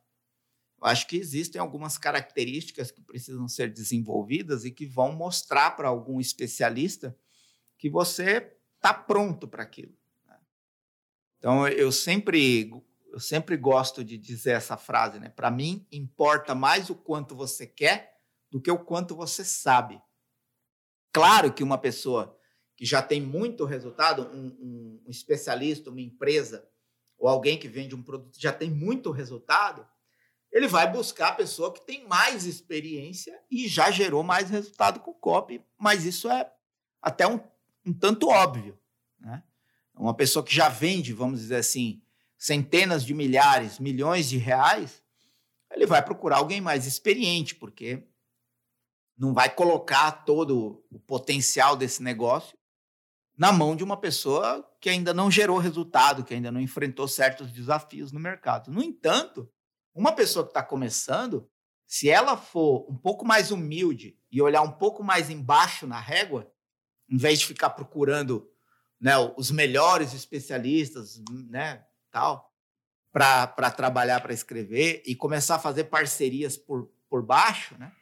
Eu 0.80 0.88
acho 0.88 1.06
que 1.06 1.16
existem 1.16 1.60
algumas 1.60 1.98
características 1.98 2.90
que 2.90 3.02
precisam 3.02 3.46
ser 3.46 3.70
desenvolvidas 3.70 4.64
e 4.64 4.70
que 4.70 4.86
vão 4.86 5.12
mostrar 5.12 5.72
para 5.72 5.88
algum 5.88 6.18
especialista 6.18 7.16
que 7.78 7.90
você 7.90 8.56
está 8.76 8.94
pronto 8.94 9.46
para 9.46 9.62
aquilo. 9.62 9.94
Né? 10.26 10.38
Então, 11.38 11.68
eu 11.68 11.92
sempre, 11.92 12.70
eu 13.12 13.20
sempre 13.20 13.58
gosto 13.58 14.02
de 14.02 14.16
dizer 14.16 14.52
essa 14.52 14.76
frase, 14.76 15.20
né? 15.20 15.28
Para 15.28 15.50
mim, 15.50 15.86
importa 15.92 16.54
mais 16.54 16.88
o 16.88 16.94
quanto 16.94 17.36
você 17.36 17.66
quer 17.66 18.18
do 18.50 18.60
que 18.60 18.70
o 18.70 18.78
quanto 18.78 19.14
você 19.14 19.44
sabe. 19.44 20.00
Claro 21.12 21.52
que 21.52 21.62
uma 21.62 21.76
pessoa 21.76 22.38
que 22.74 22.86
já 22.86 23.02
tem 23.02 23.20
muito 23.20 23.66
resultado, 23.66 24.22
um, 24.34 24.46
um, 24.46 25.02
um 25.06 25.10
especialista, 25.10 25.90
uma 25.90 26.00
empresa 26.00 26.66
ou 27.18 27.28
alguém 27.28 27.58
que 27.58 27.68
vende 27.68 27.94
um 27.94 28.02
produto 28.02 28.40
já 28.40 28.50
tem 28.50 28.70
muito 28.70 29.10
resultado, 29.10 29.86
ele 30.52 30.66
vai 30.66 30.90
buscar 30.90 31.28
a 31.28 31.34
pessoa 31.34 31.72
que 31.72 31.84
tem 31.84 32.06
mais 32.06 32.44
experiência 32.44 33.38
e 33.50 33.68
já 33.68 33.90
gerou 33.90 34.22
mais 34.22 34.50
resultado 34.50 35.00
com 35.00 35.12
o 35.12 35.14
copy, 35.14 35.64
mas 35.78 36.04
isso 36.04 36.28
é 36.30 36.50
até 37.00 37.26
um, 37.26 37.40
um 37.86 37.92
tanto 37.92 38.28
óbvio. 38.28 38.78
Né? 39.18 39.42
Uma 39.94 40.14
pessoa 40.14 40.44
que 40.44 40.54
já 40.54 40.68
vende, 40.68 41.12
vamos 41.12 41.40
dizer 41.40 41.56
assim, 41.56 42.02
centenas 42.36 43.04
de 43.04 43.14
milhares, 43.14 43.78
milhões 43.78 44.28
de 44.28 44.38
reais, 44.38 45.02
ele 45.70 45.86
vai 45.86 46.04
procurar 46.04 46.38
alguém 46.38 46.60
mais 46.60 46.86
experiente, 46.86 47.54
porque 47.54 48.02
não 49.16 49.32
vai 49.32 49.50
colocar 49.50 50.10
todo 50.24 50.82
o 50.90 50.98
potencial 50.98 51.76
desse 51.76 52.02
negócio 52.02 52.58
na 53.36 53.52
mão 53.52 53.76
de 53.76 53.84
uma 53.84 53.96
pessoa 53.96 54.68
que 54.80 54.90
ainda 54.90 55.14
não 55.14 55.30
gerou 55.30 55.58
resultado, 55.58 56.24
que 56.24 56.34
ainda 56.34 56.50
não 56.50 56.60
enfrentou 56.60 57.06
certos 57.06 57.52
desafios 57.52 58.12
no 58.12 58.18
mercado. 58.18 58.70
No 58.70 58.82
entanto, 58.82 59.50
uma 60.00 60.12
pessoa 60.12 60.44
que 60.44 60.50
está 60.50 60.62
começando, 60.62 61.48
se 61.86 62.08
ela 62.08 62.34
for 62.34 62.90
um 62.90 62.96
pouco 62.96 63.22
mais 63.24 63.50
humilde 63.50 64.18
e 64.32 64.40
olhar 64.40 64.62
um 64.62 64.72
pouco 64.72 65.04
mais 65.04 65.28
embaixo 65.28 65.86
na 65.86 66.00
régua, 66.00 66.50
em 67.06 67.18
vez 67.18 67.40
de 67.40 67.46
ficar 67.46 67.70
procurando 67.70 68.50
né, 68.98 69.12
os 69.36 69.50
melhores 69.50 70.14
especialistas, 70.14 71.22
né, 71.48 71.84
tal, 72.10 72.50
para 73.12 73.70
trabalhar, 73.70 74.20
para 74.20 74.32
escrever 74.32 75.02
e 75.04 75.14
começar 75.14 75.56
a 75.56 75.60
fazer 75.60 75.84
parcerias 75.84 76.56
por, 76.56 76.90
por 77.08 77.22
baixo, 77.22 77.76
né? 77.78 77.92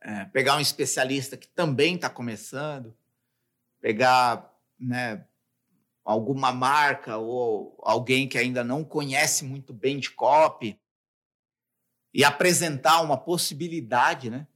É, 0.00 0.24
pegar 0.26 0.56
um 0.56 0.60
especialista 0.60 1.36
que 1.36 1.48
também 1.48 1.96
está 1.96 2.08
começando, 2.08 2.96
pegar 3.80 4.52
né, 4.78 5.26
alguma 6.08 6.50
marca 6.50 7.18
ou 7.18 7.78
alguém 7.82 8.26
que 8.26 8.38
ainda 8.38 8.64
não 8.64 8.82
conhece 8.82 9.44
muito 9.44 9.74
bem 9.74 9.98
de 9.98 10.10
copy 10.10 10.80
e 12.14 12.24
apresentar 12.24 13.02
uma 13.02 13.18
possibilidade, 13.18 14.30
né? 14.30 14.48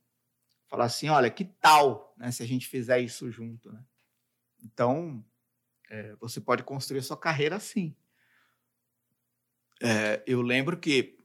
Falar 0.66 0.87
assim, 0.87 1.11
olha, 1.11 1.30
que 1.30 1.44
tal 1.44 2.14
né, 2.16 2.32
se 2.32 2.42
a 2.42 2.47
gente 2.47 2.66
fizer 2.66 3.00
isso 3.00 3.30
junto, 3.30 3.71
né? 3.71 3.85
Então, 4.64 5.23
é, 5.90 6.16
você 6.16 6.40
pode 6.40 6.62
construir 6.62 7.02
sua 7.02 7.18
carreira 7.18 7.56
assim. 7.56 7.94
É, 9.82 10.23
eu 10.26 10.40
lembro 10.40 10.78
que 10.78 11.18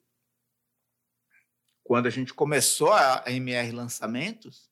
quando 1.85 2.05
a 2.05 2.09
gente 2.11 2.33
começou 2.33 2.91
a 2.91 3.23
MR 3.27 3.71
Lançamentos, 3.71 4.69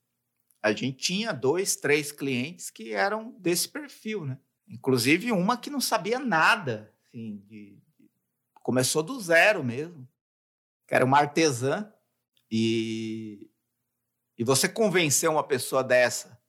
a 0.62 0.74
gente 0.74 0.98
tinha 0.98 1.32
dois, 1.32 1.78
três 1.78 2.12
clientes 2.12 2.70
que 2.70 2.92
eram 2.92 3.32
desse 3.40 3.70
perfil, 3.70 4.26
né? 4.26 4.38
Inclusive 4.68 5.32
uma 5.32 5.58
que 5.58 5.70
não 5.70 5.82
sabia 5.82 6.20
nada, 6.20 6.94
assim, 7.04 7.38
de, 7.48 7.78
começou 8.56 9.04
do 9.04 9.20
zero 9.20 9.64
mesmo, 9.64 10.08
que 10.88 10.96
era 10.96 11.06
uma 11.06 11.20
artesã. 11.20 11.92
E, 12.50 13.50
e 14.38 14.44
você 14.44 14.68
convencer 14.68 15.30
uma 15.30 15.44
pessoa 15.44 15.84
dessa 15.84 16.40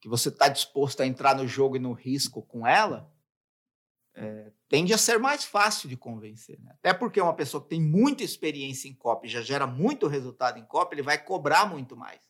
que 0.00 0.08
você 0.08 0.30
está 0.30 0.48
disposto 0.48 1.00
a 1.00 1.06
entrar 1.06 1.36
no 1.36 1.46
jogo 1.46 1.76
e 1.76 1.78
no 1.78 1.92
risco 1.92 2.42
com 2.42 2.66
ela, 2.66 3.08
é, 4.14 4.50
tende 4.68 4.92
a 4.92 4.98
ser 4.98 5.16
mais 5.18 5.44
fácil 5.44 5.88
de 5.88 5.96
convencer. 5.96 6.58
Né? 6.60 6.72
Até 6.72 6.92
porque 6.92 7.20
uma 7.20 7.34
pessoa 7.34 7.62
que 7.62 7.68
tem 7.68 7.80
muita 7.80 8.24
experiência 8.24 8.88
em 8.88 8.94
copy, 8.94 9.28
já 9.28 9.40
gera 9.42 9.64
muito 9.64 10.08
resultado 10.08 10.58
em 10.58 10.64
copy, 10.64 10.96
ele 10.96 11.02
vai 11.02 11.22
cobrar 11.22 11.66
muito 11.66 11.96
mais. 11.96 12.20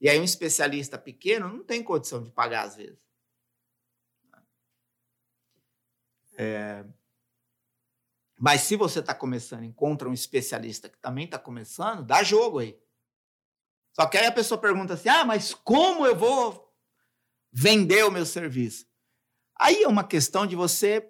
E 0.00 0.08
aí 0.08 0.20
um 0.20 0.24
especialista 0.24 0.96
pequeno 0.96 1.48
não 1.48 1.64
tem 1.64 1.82
condição 1.82 2.22
de 2.22 2.30
pagar 2.30 2.62
às 2.62 2.76
vezes. 2.76 3.09
É, 6.42 6.86
mas 8.38 8.62
se 8.62 8.74
você 8.74 9.00
está 9.00 9.14
começando, 9.14 9.64
encontra 9.64 10.08
um 10.08 10.14
especialista 10.14 10.88
que 10.88 10.96
também 10.96 11.26
está 11.26 11.38
começando, 11.38 12.02
dá 12.02 12.22
jogo 12.22 12.60
aí. 12.60 12.80
Só 13.92 14.06
que 14.06 14.16
aí 14.16 14.24
a 14.24 14.32
pessoa 14.32 14.58
pergunta 14.58 14.94
assim: 14.94 15.10
ah, 15.10 15.22
mas 15.22 15.52
como 15.52 16.06
eu 16.06 16.16
vou 16.16 16.74
vender 17.52 18.06
o 18.06 18.10
meu 18.10 18.24
serviço? 18.24 18.86
Aí 19.60 19.82
é 19.82 19.86
uma 19.88 20.02
questão 20.02 20.46
de 20.46 20.56
você, 20.56 21.06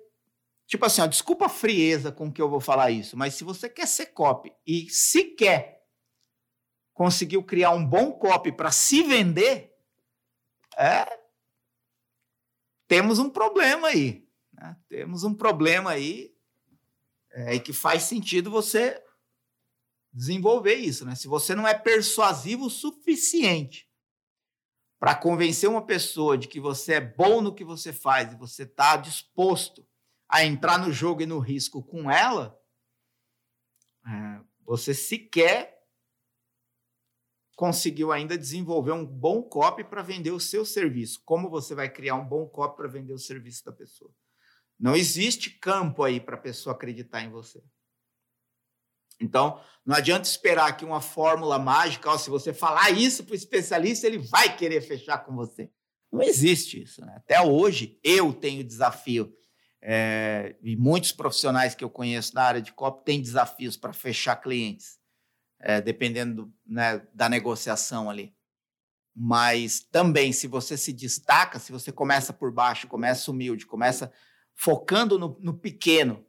tipo 0.67 0.85
assim, 0.85 1.01
ó, 1.01 1.07
desculpa 1.07 1.47
a 1.47 1.49
frieza 1.49 2.11
com 2.11 2.33
que 2.33 2.43
eu 2.43 2.51
vou 2.51 2.61
falar 2.61 2.91
isso, 2.91 3.17
mas 3.17 3.35
se 3.35 3.45
você 3.45 3.69
quer 3.69 3.87
ser 3.87 4.07
copy 4.07 4.53
e 4.67 4.91
se 4.91 5.37
quer 5.37 5.87
conseguiu 6.93 7.45
criar 7.45 7.71
um 7.71 7.87
bom 7.87 8.11
copy 8.15 8.51
para 8.51 8.73
se 8.73 9.05
vender, 9.05 9.79
é, 10.77 11.07
temos 12.89 13.21
um 13.21 13.31
problema 13.31 13.87
aí. 13.87 14.29
Né? 14.61 14.77
Temos 14.89 15.25
um 15.25 15.35
problema 15.35 15.91
aí 15.91 16.35
é, 17.33 17.55
e 17.55 17.61
que 17.61 17.73
faz 17.73 18.03
sentido 18.03 18.51
você 18.51 19.03
desenvolver 20.13 20.75
isso. 20.75 21.05
Né? 21.07 21.15
Se 21.15 21.27
você 21.27 21.55
não 21.55 21.67
é 21.67 21.73
persuasivo 21.75 22.67
o 22.67 22.71
suficiente 22.71 23.89
para 24.99 25.15
convencer 25.15 25.69
uma 25.69 25.85
pessoa 25.85 26.37
de 26.37 26.47
que 26.47 26.61
você 26.61 26.95
é 26.95 27.01
bom 27.01 27.41
no 27.41 27.55
que 27.55 27.65
você 27.65 27.91
faz 27.91 28.33
e 28.33 28.37
você 28.37 28.65
está 28.65 28.97
disposto 28.99 29.87
a 30.29 30.45
entrar 30.45 30.79
no 30.79 30.93
jogo 30.93 31.23
e 31.23 31.27
no 31.27 31.39
risco 31.39 31.83
com 31.83 32.11
ela, 32.11 32.61
é, 34.07 34.41
você 34.65 34.93
sequer 34.93 35.81
conseguiu 37.57 38.11
ainda 38.11 38.39
desenvolver 38.39 38.93
um 38.93 39.05
bom 39.05 39.43
copy 39.43 39.85
para 39.85 40.01
vender 40.01 40.31
o 40.31 40.41
seu 40.41 40.65
serviço. 40.65 41.21
Como 41.27 41.51
você 41.51 41.75
vai 41.75 41.91
criar 41.91 42.15
um 42.15 42.27
bom 42.27 42.47
copy 42.47 42.75
para 42.75 42.89
vender 42.89 43.13
o 43.13 43.19
serviço 43.19 43.63
da 43.67 43.71
pessoa? 43.71 44.11
Não 44.81 44.97
existe 44.97 45.51
campo 45.51 46.03
aí 46.03 46.19
para 46.19 46.37
a 46.37 46.41
pessoa 46.41 46.75
acreditar 46.75 47.23
em 47.23 47.31
você. 47.31 47.63
Então, 49.21 49.61
não 49.85 49.95
adianta 49.95 50.27
esperar 50.27 50.75
que 50.75 50.85
uma 50.85 51.03
fórmula 51.03 51.59
mágica, 51.59 52.17
se 52.17 52.31
você 52.31 52.55
falar 52.55 52.91
isso 52.91 53.23
para 53.23 53.33
o 53.33 53.37
especialista, 53.37 54.07
ele 54.07 54.17
vai 54.17 54.57
querer 54.57 54.81
fechar 54.81 55.19
com 55.19 55.35
você. 55.35 55.71
Não 56.11 56.23
existe 56.23 56.83
isso. 56.83 57.05
Né? 57.05 57.13
Até 57.17 57.43
hoje, 57.43 58.01
eu 58.03 58.33
tenho 58.33 58.65
desafio, 58.65 59.31
é, 59.83 60.57
e 60.63 60.77
muitos 60.77 61.13
profissionais 61.13 61.75
que 61.75 61.85
eu 61.85 61.91
conheço 61.91 62.35
na 62.35 62.43
área 62.43 62.63
de 62.63 62.73
copy 62.73 63.05
têm 63.05 63.21
desafios 63.21 63.77
para 63.77 63.93
fechar 63.93 64.37
clientes, 64.37 64.99
é, 65.59 65.81
dependendo 65.81 66.53
né, 66.67 67.07
da 67.15 67.29
negociação 67.29 68.09
ali. 68.09 68.35
Mas 69.15 69.81
também, 69.81 70.33
se 70.33 70.47
você 70.47 70.77
se 70.77 70.93
destaca, 70.93 71.59
se 71.59 71.73
você 71.73 71.91
começa 71.91 72.33
por 72.33 72.53
baixo, 72.53 72.89
começa 72.89 73.31
humilde, 73.31 73.67
começa 73.67 74.13
focando 74.61 75.19
no, 75.19 75.39
no 75.41 75.55
pequeno, 75.55 76.23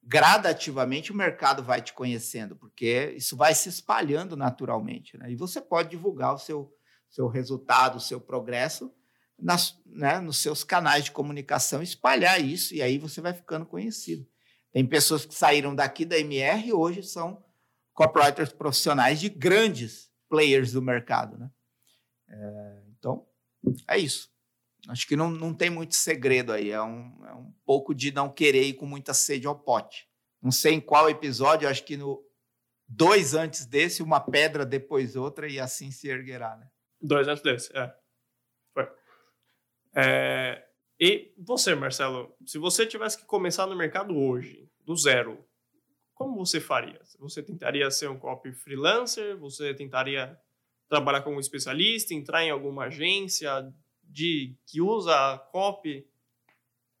gradativamente 0.00 1.10
o 1.10 1.16
mercado 1.16 1.60
vai 1.60 1.82
te 1.82 1.92
conhecendo, 1.92 2.54
porque 2.54 3.12
isso 3.16 3.36
vai 3.36 3.52
se 3.52 3.68
espalhando 3.68 4.36
naturalmente. 4.36 5.18
Né? 5.18 5.32
E 5.32 5.34
você 5.34 5.60
pode 5.60 5.90
divulgar 5.90 6.34
o 6.34 6.38
seu, 6.38 6.72
seu 7.10 7.26
resultado, 7.26 7.96
o 7.96 8.00
seu 8.00 8.20
progresso 8.20 8.94
nas, 9.36 9.76
né, 9.84 10.20
nos 10.20 10.38
seus 10.38 10.62
canais 10.62 11.06
de 11.06 11.10
comunicação, 11.10 11.82
espalhar 11.82 12.40
isso, 12.40 12.72
e 12.72 12.80
aí 12.80 12.96
você 12.96 13.20
vai 13.20 13.34
ficando 13.34 13.66
conhecido. 13.66 14.24
Tem 14.72 14.86
pessoas 14.86 15.26
que 15.26 15.34
saíram 15.34 15.74
daqui 15.74 16.04
da 16.04 16.16
MR 16.16 16.68
e 16.68 16.72
hoje 16.72 17.02
são 17.02 17.44
copywriters 17.92 18.52
profissionais 18.52 19.18
de 19.18 19.28
grandes 19.28 20.12
players 20.28 20.70
do 20.70 20.80
mercado. 20.80 21.36
Né? 21.36 21.50
É, 22.28 22.82
então, 22.96 23.26
é 23.88 23.98
isso. 23.98 24.32
Acho 24.88 25.06
que 25.06 25.16
não, 25.16 25.30
não 25.30 25.54
tem 25.54 25.70
muito 25.70 25.94
segredo 25.94 26.52
aí. 26.52 26.70
É 26.70 26.82
um, 26.82 27.26
é 27.26 27.32
um 27.34 27.52
pouco 27.64 27.94
de 27.94 28.12
não 28.12 28.28
querer 28.28 28.62
ir 28.64 28.74
com 28.74 28.86
muita 28.86 29.14
sede 29.14 29.46
ao 29.46 29.58
pote. 29.58 30.08
Não 30.42 30.50
sei 30.50 30.74
em 30.74 30.80
qual 30.80 31.08
episódio, 31.08 31.68
acho 31.68 31.84
que 31.84 31.96
no 31.96 32.22
dois 32.86 33.34
antes 33.34 33.64
desse, 33.64 34.02
uma 34.02 34.20
pedra 34.20 34.66
depois 34.66 35.16
outra 35.16 35.48
e 35.48 35.58
assim 35.58 35.90
se 35.90 36.08
erguerá, 36.08 36.56
né? 36.56 36.68
Dois 37.00 37.26
antes 37.28 37.42
desse, 37.42 37.76
é. 37.76 37.94
Foi. 38.74 38.88
É, 39.94 40.64
e 41.00 41.32
você, 41.38 41.74
Marcelo, 41.74 42.34
se 42.46 42.58
você 42.58 42.86
tivesse 42.86 43.18
que 43.18 43.24
começar 43.24 43.66
no 43.66 43.76
mercado 43.76 44.16
hoje, 44.16 44.70
do 44.84 44.96
zero, 44.96 45.44
como 46.14 46.36
você 46.36 46.60
faria? 46.60 47.00
Você 47.18 47.42
tentaria 47.42 47.90
ser 47.90 48.08
um 48.08 48.18
copy 48.18 48.52
freelancer? 48.52 49.36
Você 49.38 49.74
tentaria 49.74 50.38
trabalhar 50.88 51.22
como 51.22 51.40
especialista, 51.40 52.14
entrar 52.14 52.44
em 52.44 52.50
alguma 52.50 52.84
agência, 52.84 53.72
de 54.14 54.56
que 54.64 54.80
usa 54.80 55.12
a 55.12 55.38
copy 55.38 56.08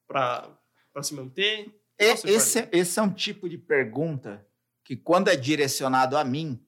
para 0.08 0.58
se 1.00 1.14
manter? 1.14 1.72
É, 1.96 2.10
esse, 2.10 2.68
esse 2.72 2.98
é 2.98 3.02
um 3.02 3.12
tipo 3.12 3.48
de 3.48 3.56
pergunta 3.56 4.44
que, 4.82 4.96
quando 4.96 5.28
é 5.28 5.36
direcionado 5.36 6.18
a 6.18 6.24
mim, 6.24 6.60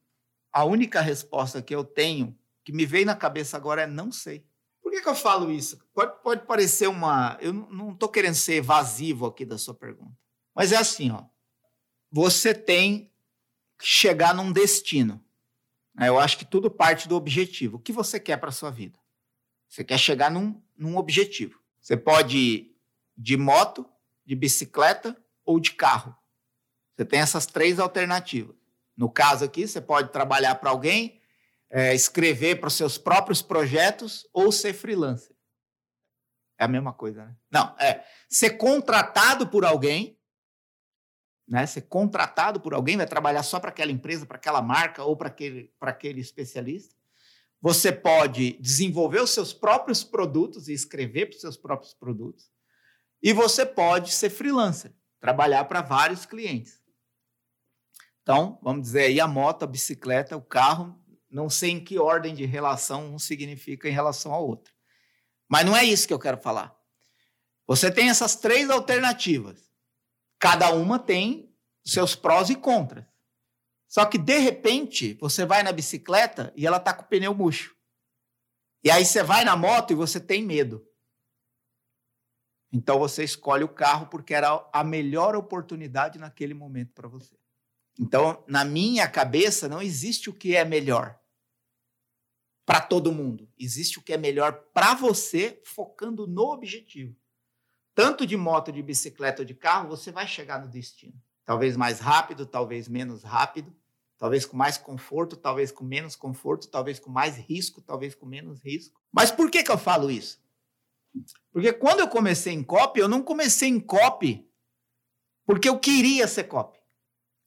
a 0.52 0.64
única 0.64 1.00
resposta 1.00 1.60
que 1.60 1.74
eu 1.74 1.82
tenho, 1.82 2.38
que 2.64 2.72
me 2.72 2.86
veio 2.86 3.04
na 3.04 3.16
cabeça 3.16 3.56
agora, 3.56 3.82
é 3.82 3.86
não 3.88 4.12
sei. 4.12 4.46
Por 4.80 4.92
que, 4.92 5.02
que 5.02 5.08
eu 5.08 5.16
falo 5.16 5.50
isso? 5.50 5.84
Pode, 5.92 6.22
pode 6.22 6.46
parecer 6.46 6.86
uma. 6.86 7.36
Eu 7.40 7.52
não 7.52 7.90
estou 7.90 8.08
querendo 8.08 8.36
ser 8.36 8.54
evasivo 8.54 9.26
aqui 9.26 9.44
da 9.44 9.58
sua 9.58 9.74
pergunta. 9.74 10.16
Mas 10.54 10.70
é 10.70 10.76
assim, 10.76 11.10
ó. 11.10 11.24
Você 12.12 12.54
tem 12.54 13.12
que 13.76 13.84
chegar 13.84 14.32
num 14.32 14.52
destino. 14.52 15.20
Eu 15.98 16.20
acho 16.20 16.38
que 16.38 16.44
tudo 16.44 16.70
parte 16.70 17.08
do 17.08 17.16
objetivo. 17.16 17.78
O 17.78 17.80
que 17.80 17.92
você 17.92 18.20
quer 18.20 18.36
para 18.36 18.52
sua 18.52 18.70
vida? 18.70 18.96
Você 19.68 19.84
quer 19.84 19.98
chegar 19.98 20.30
num, 20.30 20.60
num 20.76 20.96
objetivo. 20.96 21.60
Você 21.80 21.96
pode 21.96 22.36
ir 22.36 22.76
de 23.16 23.36
moto, 23.36 23.88
de 24.24 24.34
bicicleta 24.34 25.16
ou 25.44 25.60
de 25.60 25.72
carro. 25.72 26.16
Você 26.94 27.04
tem 27.04 27.20
essas 27.20 27.46
três 27.46 27.78
alternativas. 27.78 28.56
No 28.96 29.10
caso 29.10 29.44
aqui, 29.44 29.68
você 29.68 29.80
pode 29.80 30.10
trabalhar 30.10 30.54
para 30.54 30.70
alguém, 30.70 31.20
é, 31.70 31.94
escrever 31.94 32.58
para 32.58 32.68
os 32.68 32.74
seus 32.74 32.96
próprios 32.96 33.42
projetos 33.42 34.26
ou 34.32 34.50
ser 34.50 34.72
freelancer. 34.72 35.36
É 36.58 36.64
a 36.64 36.68
mesma 36.68 36.92
coisa, 36.92 37.26
né? 37.26 37.36
Não, 37.50 37.76
é 37.78 38.02
ser 38.28 38.50
contratado 38.56 39.46
por 39.46 39.64
alguém, 39.64 40.18
né? 41.46 41.66
Ser 41.66 41.82
contratado 41.82 42.60
por 42.60 42.72
alguém, 42.72 42.96
vai 42.96 43.06
trabalhar 43.06 43.42
só 43.42 43.60
para 43.60 43.68
aquela 43.68 43.92
empresa, 43.92 44.24
para 44.24 44.38
aquela 44.38 44.62
marca 44.62 45.04
ou 45.04 45.16
para 45.16 45.28
aquele, 45.28 45.70
aquele 45.80 46.20
especialista. 46.20 46.95
Você 47.60 47.90
pode 47.90 48.52
desenvolver 48.60 49.20
os 49.20 49.30
seus 49.30 49.52
próprios 49.52 50.04
produtos 50.04 50.68
e 50.68 50.72
escrever 50.72 51.26
para 51.26 51.34
os 51.34 51.40
seus 51.40 51.56
próprios 51.56 51.94
produtos. 51.94 52.50
E 53.22 53.32
você 53.32 53.64
pode 53.64 54.12
ser 54.12 54.30
freelancer, 54.30 54.94
trabalhar 55.20 55.64
para 55.64 55.82
vários 55.82 56.26
clientes. 56.26 56.80
Então, 58.22 58.58
vamos 58.62 58.82
dizer 58.82 59.02
aí 59.02 59.20
a 59.20 59.26
moto, 59.26 59.62
a 59.62 59.66
bicicleta, 59.66 60.36
o 60.36 60.42
carro, 60.42 61.00
não 61.30 61.48
sei 61.48 61.70
em 61.70 61.84
que 61.84 61.98
ordem 61.98 62.34
de 62.34 62.44
relação 62.44 63.14
um 63.14 63.18
significa 63.18 63.88
em 63.88 63.92
relação 63.92 64.32
ao 64.32 64.46
outro. 64.46 64.72
Mas 65.48 65.64
não 65.64 65.76
é 65.76 65.84
isso 65.84 66.06
que 66.06 66.14
eu 66.14 66.18
quero 66.18 66.38
falar. 66.38 66.76
Você 67.66 67.90
tem 67.90 68.08
essas 68.08 68.36
três 68.36 68.70
alternativas. 68.70 69.70
Cada 70.38 70.70
uma 70.72 70.98
tem 70.98 71.52
seus 71.84 72.14
prós 72.14 72.50
e 72.50 72.54
contras. 72.54 73.06
Só 73.88 74.04
que, 74.04 74.18
de 74.18 74.38
repente, 74.38 75.14
você 75.14 75.44
vai 75.46 75.62
na 75.62 75.72
bicicleta 75.72 76.52
e 76.56 76.66
ela 76.66 76.76
está 76.76 76.92
com 76.92 77.02
o 77.02 77.06
pneu 77.06 77.34
murcho. 77.34 77.74
E 78.82 78.90
aí 78.90 79.04
você 79.04 79.22
vai 79.22 79.44
na 79.44 79.56
moto 79.56 79.92
e 79.92 79.96
você 79.96 80.20
tem 80.20 80.44
medo. 80.44 80.86
Então 82.72 82.98
você 82.98 83.24
escolhe 83.24 83.64
o 83.64 83.68
carro 83.68 84.06
porque 84.08 84.34
era 84.34 84.68
a 84.72 84.84
melhor 84.84 85.34
oportunidade 85.34 86.18
naquele 86.18 86.54
momento 86.54 86.92
para 86.92 87.08
você. 87.08 87.36
Então, 87.98 88.44
na 88.46 88.64
minha 88.64 89.08
cabeça, 89.08 89.68
não 89.68 89.80
existe 89.80 90.28
o 90.28 90.34
que 90.34 90.54
é 90.54 90.64
melhor 90.64 91.18
para 92.66 92.80
todo 92.80 93.12
mundo. 93.12 93.50
Existe 93.58 93.98
o 93.98 94.02
que 94.02 94.12
é 94.12 94.18
melhor 94.18 94.52
para 94.74 94.94
você, 94.94 95.62
focando 95.64 96.26
no 96.26 96.52
objetivo. 96.52 97.16
Tanto 97.94 98.26
de 98.26 98.36
moto, 98.36 98.70
de 98.70 98.82
bicicleta 98.82 99.40
ou 99.40 99.46
de 99.46 99.54
carro, 99.54 99.88
você 99.88 100.12
vai 100.12 100.26
chegar 100.26 100.60
no 100.60 100.68
destino. 100.68 101.18
Talvez 101.46 101.76
mais 101.76 102.00
rápido, 102.00 102.44
talvez 102.44 102.88
menos 102.88 103.22
rápido, 103.22 103.74
talvez 104.18 104.44
com 104.44 104.56
mais 104.56 104.76
conforto, 104.76 105.36
talvez 105.36 105.70
com 105.72 105.84
menos 105.84 106.16
conforto, 106.16 106.68
talvez 106.68 106.98
com 106.98 107.08
mais 107.08 107.36
risco, 107.36 107.80
talvez 107.80 108.14
com 108.14 108.26
menos 108.26 108.60
risco. 108.60 109.00
Mas 109.12 109.30
por 109.30 109.50
que, 109.50 109.62
que 109.62 109.70
eu 109.70 109.78
falo 109.78 110.10
isso? 110.10 110.44
Porque 111.52 111.72
quando 111.72 112.00
eu 112.00 112.08
comecei 112.08 112.52
em 112.52 112.64
copy, 112.64 113.00
eu 113.00 113.08
não 113.08 113.22
comecei 113.22 113.68
em 113.68 113.80
copy 113.80 114.46
porque 115.46 115.68
eu 115.68 115.78
queria 115.78 116.26
ser 116.26 116.44
copy. 116.44 116.80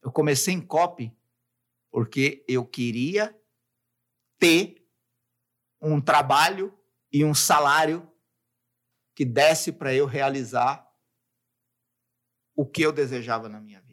Eu 0.01 0.11
comecei 0.11 0.53
em 0.53 0.61
copy 0.61 1.13
porque 1.91 2.43
eu 2.47 2.65
queria 2.65 3.37
ter 4.39 4.89
um 5.81 5.99
trabalho 5.99 6.73
e 7.11 7.25
um 7.25 7.33
salário 7.33 8.09
que 9.13 9.25
desse 9.25 9.73
para 9.73 9.93
eu 9.93 10.05
realizar 10.05 10.89
o 12.55 12.65
que 12.65 12.81
eu 12.81 12.91
desejava 12.91 13.49
na 13.49 13.59
minha 13.59 13.81
vida. 13.81 13.88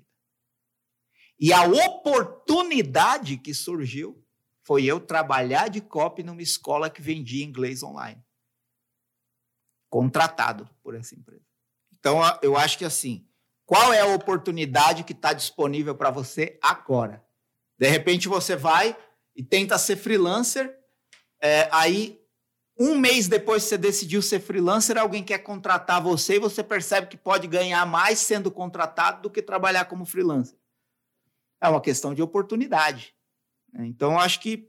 E 1.39 1.53
a 1.53 1.63
oportunidade 1.65 3.37
que 3.37 3.53
surgiu 3.53 4.23
foi 4.65 4.85
eu 4.85 4.99
trabalhar 4.99 5.69
de 5.69 5.81
copy 5.81 6.23
numa 6.23 6.43
escola 6.43 6.91
que 6.91 7.03
vendia 7.03 7.45
inglês 7.45 7.83
online. 7.83 8.21
Contratado 9.89 10.69
por 10.83 10.95
essa 10.95 11.15
empresa. 11.15 11.45
Então, 11.99 12.21
eu 12.43 12.57
acho 12.57 12.79
que 12.79 12.85
assim, 12.85 13.27
qual 13.65 13.93
é 13.93 14.01
a 14.01 14.15
oportunidade 14.15 15.05
que 15.05 15.13
está 15.13 15.33
disponível 15.33 15.95
para 15.95 16.11
você 16.11 16.59
agora? 16.63 17.25
De 17.79 17.89
repente 17.89 18.29
você 18.29 18.57
vai 18.57 18.97
e 19.35 19.43
tenta 19.43 19.77
ser 19.77 19.97
freelancer, 19.97 20.75
é, 21.41 21.69
aí 21.71 22.19
um 22.79 22.97
mês 22.97 23.29
depois 23.29 23.63
que 23.63 23.71
você 23.71 23.79
decidiu 23.79 24.21
ser 24.21 24.41
freelancer, 24.41 24.99
alguém 24.99 25.23
quer 25.23 25.39
contratar 25.39 26.03
você 26.03 26.37
e 26.37 26.41
você 26.41 26.63
percebe 26.63 27.07
que 27.07 27.17
pode 27.17 27.47
ganhar 27.47 27.85
mais 27.87 28.19
sendo 28.19 28.51
contratado 28.51 29.23
do 29.23 29.31
que 29.31 29.43
trabalhar 29.43 29.87
como 29.87 30.05
freelancer. 30.05 30.59
É 31.61 31.69
uma 31.69 31.81
questão 31.81 32.15
de 32.15 32.23
oportunidade. 32.23 33.15
Né? 33.73 33.87
Então, 33.87 34.19
acho 34.19 34.41
que 34.41 34.69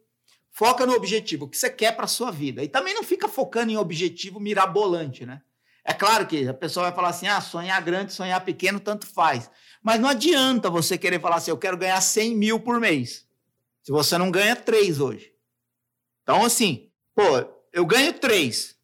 foca 0.52 0.86
no 0.86 0.93
objetivo, 0.93 1.45
o 1.45 1.50
que 1.50 1.58
você 1.58 1.69
quer 1.69 1.95
para 1.95 2.06
a 2.06 2.08
sua 2.08 2.32
vida. 2.32 2.63
E 2.63 2.67
também 2.67 2.93
não 2.93 3.04
fica 3.04 3.28
focando 3.28 3.71
em 3.71 3.78
objetivo 3.78 4.39
mirabolante, 4.39 5.26
né? 5.26 5.41
É 5.84 5.93
claro 5.93 6.28
que 6.28 6.47
a 6.47 6.54
pessoa 6.54 6.88
vai 6.88 6.95
falar 6.95 7.10
assim, 7.10 7.28
ah, 7.28 7.39
sonhar 7.39 7.82
grande, 7.82 8.12
sonhar 8.12 8.43
pequeno, 8.43 8.78
tanto 8.78 9.08
faz. 9.08 9.50
Mas 9.82 10.02
não 10.02 10.10
adianta 10.10 10.69
você 10.69 10.97
querer 10.97 11.21
falar 11.21 11.38
assim, 11.38 11.52
eu 11.52 11.58
quero 11.58 11.78
ganhar 11.78 12.02
100 12.02 12.36
mil 12.36 12.60
por 12.60 12.78
mês. 12.80 13.26
Se 13.82 13.91
você 13.91 14.17
não 14.17 14.30
ganha 14.30 14.54
3 14.54 15.00
hoje. 15.00 15.34
Então, 16.23 16.43
assim, 16.43 16.91
pô, 17.15 17.23
eu 17.71 17.86
ganho 17.86 18.12
3. 18.12 18.78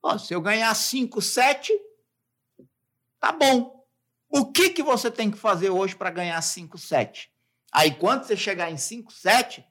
Pô, 0.00 0.16
se 0.16 0.32
eu 0.32 0.40
ganhar 0.40 0.72
5, 0.72 1.20
7, 1.20 1.72
tá 3.18 3.32
bom. 3.32 3.81
O 4.34 4.50
que, 4.50 4.70
que 4.70 4.82
você 4.82 5.10
tem 5.10 5.30
que 5.30 5.36
fazer 5.36 5.68
hoje 5.68 5.94
para 5.94 6.10
ganhar 6.10 6.40
5, 6.40 6.78
7? 6.78 7.30
Aí, 7.70 7.94
quando 7.94 8.24
você 8.24 8.34
chegar 8.34 8.70
em 8.70 8.78
5, 8.78 9.12
7, 9.12 9.62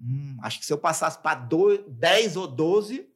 hum, 0.00 0.38
acho 0.42 0.60
que 0.60 0.64
se 0.64 0.72
eu 0.72 0.78
passasse 0.78 1.18
para 1.18 1.34
10 1.34 2.36
ou 2.36 2.46
12, 2.46 3.12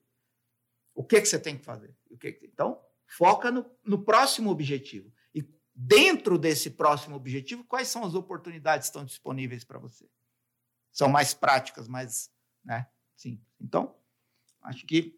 o 0.93 1.05
que, 1.05 1.21
que 1.21 1.29
você 1.29 1.39
tem 1.39 1.57
que 1.57 1.65
fazer? 1.65 1.95
Que 2.19 2.33
que... 2.33 2.47
Então, 2.47 2.85
foca 3.07 3.53
no, 3.53 3.65
no 3.85 4.03
próximo 4.05 4.51
objetivo. 4.51 5.13
E 5.33 5.49
dentro 5.73 6.37
desse 6.37 6.71
próximo 6.71 7.15
objetivo, 7.15 7.63
quais 7.63 7.87
são 7.87 8.05
as 8.05 8.15
oportunidades 8.15 8.89
que 8.89 8.91
estão 8.91 9.05
disponíveis 9.05 9.63
para 9.63 9.79
você? 9.79 10.11
São 10.91 11.09
mais 11.09 11.33
práticas, 11.33 11.87
mais. 11.87 12.33
Né? 12.65 12.85
Sim. 13.15 13.41
Então, 13.61 13.95
acho 14.61 14.85
que. 14.87 15.17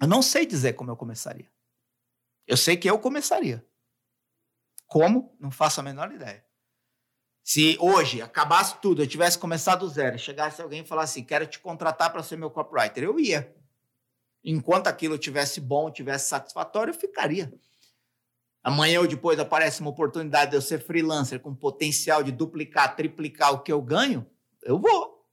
Eu 0.00 0.08
não 0.08 0.22
sei 0.22 0.46
dizer 0.46 0.72
como 0.72 0.90
eu 0.90 0.96
começaria. 0.96 1.52
Eu 2.46 2.56
sei 2.56 2.74
que 2.74 2.88
eu 2.88 2.98
começaria. 2.98 3.64
Como? 4.94 5.36
Não 5.40 5.50
faço 5.50 5.80
a 5.80 5.82
menor 5.82 6.12
ideia. 6.12 6.44
Se 7.42 7.76
hoje 7.80 8.22
acabasse 8.22 8.76
tudo, 8.80 9.02
eu 9.02 9.08
tivesse 9.08 9.36
começado 9.36 9.80
do 9.80 9.88
zero, 9.88 10.16
chegasse 10.16 10.62
alguém 10.62 10.82
e 10.82 10.86
falasse 10.86 11.18
assim, 11.18 11.26
quero 11.26 11.48
te 11.48 11.58
contratar 11.58 12.12
para 12.12 12.22
ser 12.22 12.36
meu 12.36 12.48
copywriter, 12.48 13.02
eu 13.02 13.18
ia. 13.18 13.52
Enquanto 14.44 14.86
aquilo 14.86 15.18
tivesse 15.18 15.60
bom, 15.60 15.90
tivesse 15.90 16.28
satisfatório, 16.28 16.92
eu 16.92 16.94
ficaria. 16.94 17.52
Amanhã 18.62 19.00
ou 19.00 19.08
depois 19.08 19.36
aparece 19.40 19.80
uma 19.80 19.90
oportunidade 19.90 20.52
de 20.52 20.58
eu 20.58 20.62
ser 20.62 20.78
freelancer 20.78 21.40
com 21.40 21.52
potencial 21.52 22.22
de 22.22 22.30
duplicar, 22.30 22.94
triplicar 22.94 23.52
o 23.52 23.64
que 23.64 23.72
eu 23.72 23.82
ganho, 23.82 24.24
eu 24.62 24.78
vou. 24.78 25.28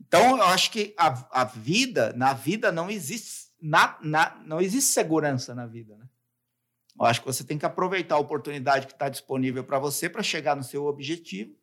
Então, 0.00 0.38
eu 0.38 0.44
acho 0.44 0.70
que 0.70 0.94
a, 0.96 1.42
a 1.42 1.44
vida, 1.44 2.14
na 2.14 2.32
vida 2.32 2.72
não 2.72 2.90
existe, 2.90 3.52
na, 3.60 3.98
na, 4.00 4.42
não 4.46 4.58
existe 4.58 4.90
segurança 4.90 5.54
na 5.54 5.66
vida, 5.66 5.98
né? 5.98 6.08
Eu 6.98 7.06
acho 7.06 7.20
que 7.20 7.26
você 7.26 7.44
tem 7.44 7.56
que 7.56 7.64
aproveitar 7.64 8.16
a 8.16 8.18
oportunidade 8.18 8.86
que 8.86 8.92
está 8.92 9.08
disponível 9.08 9.62
para 9.62 9.78
você 9.78 10.08
para 10.10 10.22
chegar 10.22 10.56
no 10.56 10.64
seu 10.64 10.86
objetivo 10.86 11.56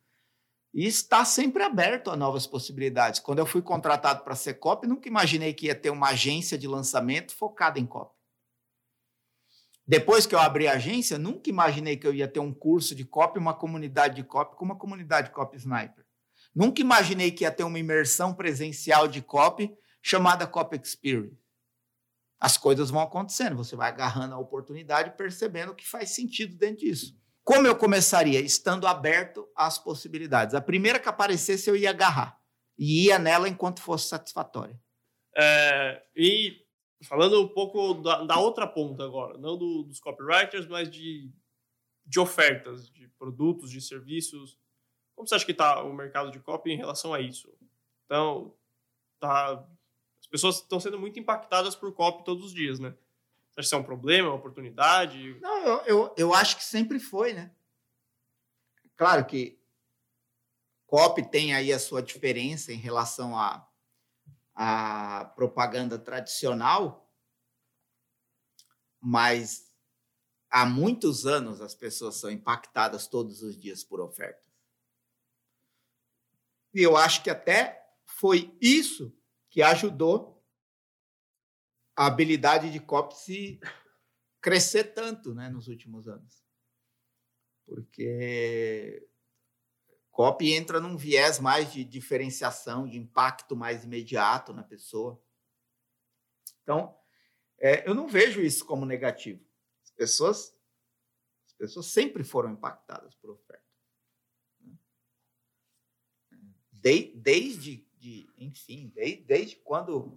e 0.74 0.86
estar 0.86 1.26
sempre 1.26 1.62
aberto 1.62 2.10
a 2.10 2.16
novas 2.16 2.48
possibilidades. 2.48 3.20
Quando 3.20 3.40
eu 3.40 3.46
fui 3.46 3.62
contratado 3.62 4.24
para 4.24 4.36
ser 4.36 4.56
copy, 4.56 4.88
nunca 4.88 5.10
imaginei 5.10 5.54
que 5.54 5.66
ia 5.66 5.76
ter 5.76 5.90
uma 5.90 6.10
agência 6.10 6.58
de 6.58 6.68
lançamento 6.68 7.36
focada 7.36 7.80
em 7.80 7.86
copy. 7.86 8.16
Depois 9.88 10.26
que 10.26 10.34
eu 10.34 10.40
abri 10.40 10.68
a 10.68 10.74
agência, 10.74 11.18
nunca 11.18 11.50
imaginei 11.50 11.96
que 11.98 12.08
eu 12.08 12.14
ia 12.14 12.28
ter 12.28 12.40
um 12.40 12.54
curso 12.54 12.96
de 12.96 13.06
copy, 13.06 13.38
uma 13.38 13.54
comunidade 13.54 14.16
de 14.16 14.24
copy, 14.24 14.56
como 14.56 14.74
a 14.74 14.78
comunidade 14.78 15.32
Copy 15.32 15.58
Sniper. 15.58 16.06
Nunca 16.56 16.82
imaginei 16.82 17.30
que 17.30 17.44
ia 17.44 17.52
ter 17.52 17.64
uma 17.64 17.78
imersão 17.78 18.34
presencial 18.34 19.08
de 19.08 19.22
copy 19.22 19.76
chamada 20.02 20.48
Copy 20.48 20.80
Experience 20.82 21.45
as 22.40 22.58
coisas 22.58 22.90
vão 22.90 23.02
acontecendo, 23.02 23.56
você 23.56 23.76
vai 23.76 23.90
agarrando 23.90 24.36
a 24.36 24.40
oportunidade 24.40 25.16
percebendo 25.18 25.76
que 25.76 25.88
faz 25.88 26.12
sentido 26.12 26.56
dentro 26.56 26.86
disso. 26.86 27.18
Como 27.44 27.68
eu 27.68 27.76
começaria? 27.76 28.40
Estando 28.40 28.88
aberto 28.88 29.48
às 29.56 29.78
possibilidades. 29.78 30.56
A 30.56 30.62
primeira 30.62 31.00
que 31.00 31.08
aparecesse, 31.08 31.70
eu 31.70 31.76
ia 31.76 31.92
agarrar. 31.92 32.42
E 32.78 33.06
ia 33.06 33.20
nela 33.20 33.48
enquanto 33.48 33.82
fosse 33.82 34.08
satisfatória. 34.08 34.80
É, 35.38 36.02
e 36.16 36.66
falando 37.04 37.42
um 37.42 37.48
pouco 37.48 37.94
da, 37.96 38.24
da, 38.24 38.40
outra 38.40 38.66
ponta 38.66 39.04
agora, 39.04 39.38
não 39.38 39.58
do, 39.58 39.84
dos 39.84 40.00
copywriters, 40.00 40.68
mas 40.68 40.90
de, 40.90 41.32
de 42.06 42.20
ofertas, 42.20 42.90
de 42.90 43.08
produtos, 43.10 43.70
de 43.70 43.80
serviços. 43.80 44.58
Como 45.16 45.28
você 45.28 45.36
acha 45.36 45.46
que 45.46 45.52
está 45.52 45.84
o 45.84 45.94
mercado 45.94 46.32
de 46.32 46.40
copy 46.40 46.72
em 46.72 46.78
relação 46.78 47.14
a 47.14 47.22
isso? 47.22 47.54
Então, 48.06 48.56
tá 49.20 49.64
as 50.26 50.28
pessoas 50.28 50.56
estão 50.56 50.80
sendo 50.80 51.00
muito 51.00 51.20
impactadas 51.20 51.76
por 51.76 51.94
COP 51.94 52.26
todos 52.26 52.46
os 52.46 52.54
dias, 52.54 52.80
né? 52.80 52.90
Você 52.90 53.60
acha 53.60 53.62
que 53.62 53.62
isso 53.62 53.76
é 53.76 53.78
um 53.78 53.84
problema, 53.84 54.30
uma 54.30 54.38
oportunidade? 54.38 55.40
Não, 55.40 55.58
eu, 55.60 55.82
eu, 55.86 56.14
eu 56.18 56.34
acho 56.34 56.58
que 56.58 56.64
sempre 56.64 57.00
foi, 57.00 57.32
né? 57.32 57.56
Claro 58.98 59.24
que 59.26 59.62
COP 60.88 61.30
tem 61.30 61.54
aí 61.54 61.72
a 61.72 61.78
sua 61.78 62.02
diferença 62.02 62.74
em 62.74 62.78
relação 62.78 63.38
à 63.38 63.70
a 64.58 65.26
propaganda 65.36 66.00
tradicional, 66.00 67.12
mas 69.02 69.70
há 70.50 70.66
muitos 70.66 71.26
anos 71.26 71.60
as 71.60 71.76
pessoas 71.76 72.16
são 72.16 72.32
impactadas 72.32 73.06
todos 73.06 73.44
os 73.44 73.60
dias 73.60 73.84
por 73.84 74.00
ofertas. 74.00 74.50
E 76.74 76.82
eu 76.82 76.96
acho 76.96 77.22
que 77.22 77.30
até 77.30 77.86
foi 78.06 78.58
isso 78.62 79.14
que 79.56 79.62
ajudou 79.62 80.46
a 81.96 82.08
habilidade 82.08 82.70
de 82.70 82.80
copy 82.82 83.58
crescer 84.42 84.94
tanto 84.94 85.34
né, 85.34 85.48
nos 85.48 85.70
últimos 85.70 86.10
anos. 86.10 86.44
Porque 87.66 89.08
copy 90.12 90.52
entra 90.52 90.82
num 90.82 90.98
viés 90.98 91.40
mais 91.40 91.72
de 91.72 91.86
diferenciação, 91.86 92.86
de 92.86 92.98
impacto 92.98 93.56
mais 93.56 93.86
imediato 93.86 94.52
na 94.52 94.62
pessoa. 94.62 95.24
Então, 96.62 96.94
é, 97.58 97.90
eu 97.90 97.96
não 97.96 98.10
vejo 98.10 98.42
isso 98.42 98.66
como 98.66 98.86
negativo. 98.86 99.42
As 99.86 99.92
pessoas, 99.92 100.54
as 101.46 101.54
pessoas 101.54 101.86
sempre 101.86 102.26
foram 102.26 102.52
impactadas 102.52 103.16
por 103.16 103.30
oferta. 103.30 103.64
Né. 104.60 104.78
De, 106.74 107.16
desde 107.16 107.85
de 108.06 108.30
enfim, 108.38 108.92
desde, 108.94 109.24
desde 109.24 109.56
quando 109.56 110.16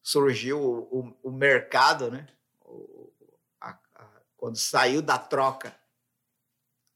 surgiu 0.00 0.60
o, 0.60 1.00
o, 1.00 1.16
o 1.24 1.32
mercado, 1.32 2.08
né? 2.08 2.28
O, 2.60 3.12
a, 3.60 3.76
a, 3.96 4.22
quando 4.36 4.56
saiu 4.56 5.02
da 5.02 5.18
troca, 5.18 5.76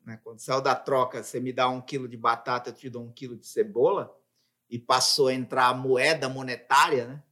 né? 0.04 0.20
Quando 0.22 0.38
saiu 0.38 0.60
da 0.60 0.76
troca, 0.76 1.22
você 1.22 1.40
me 1.40 1.52
dá 1.52 1.68
um 1.68 1.80
quilo 1.80 2.08
de 2.08 2.16
batata, 2.16 2.70
eu 2.70 2.74
te 2.74 2.88
dou 2.88 3.02
um 3.02 3.12
quilo 3.12 3.36
de 3.36 3.46
cebola, 3.46 4.16
e 4.70 4.78
passou 4.78 5.28
a 5.28 5.34
entrar 5.34 5.66
a 5.66 5.74
moeda 5.74 6.28
monetária, 6.28 7.08
né? 7.08 7.24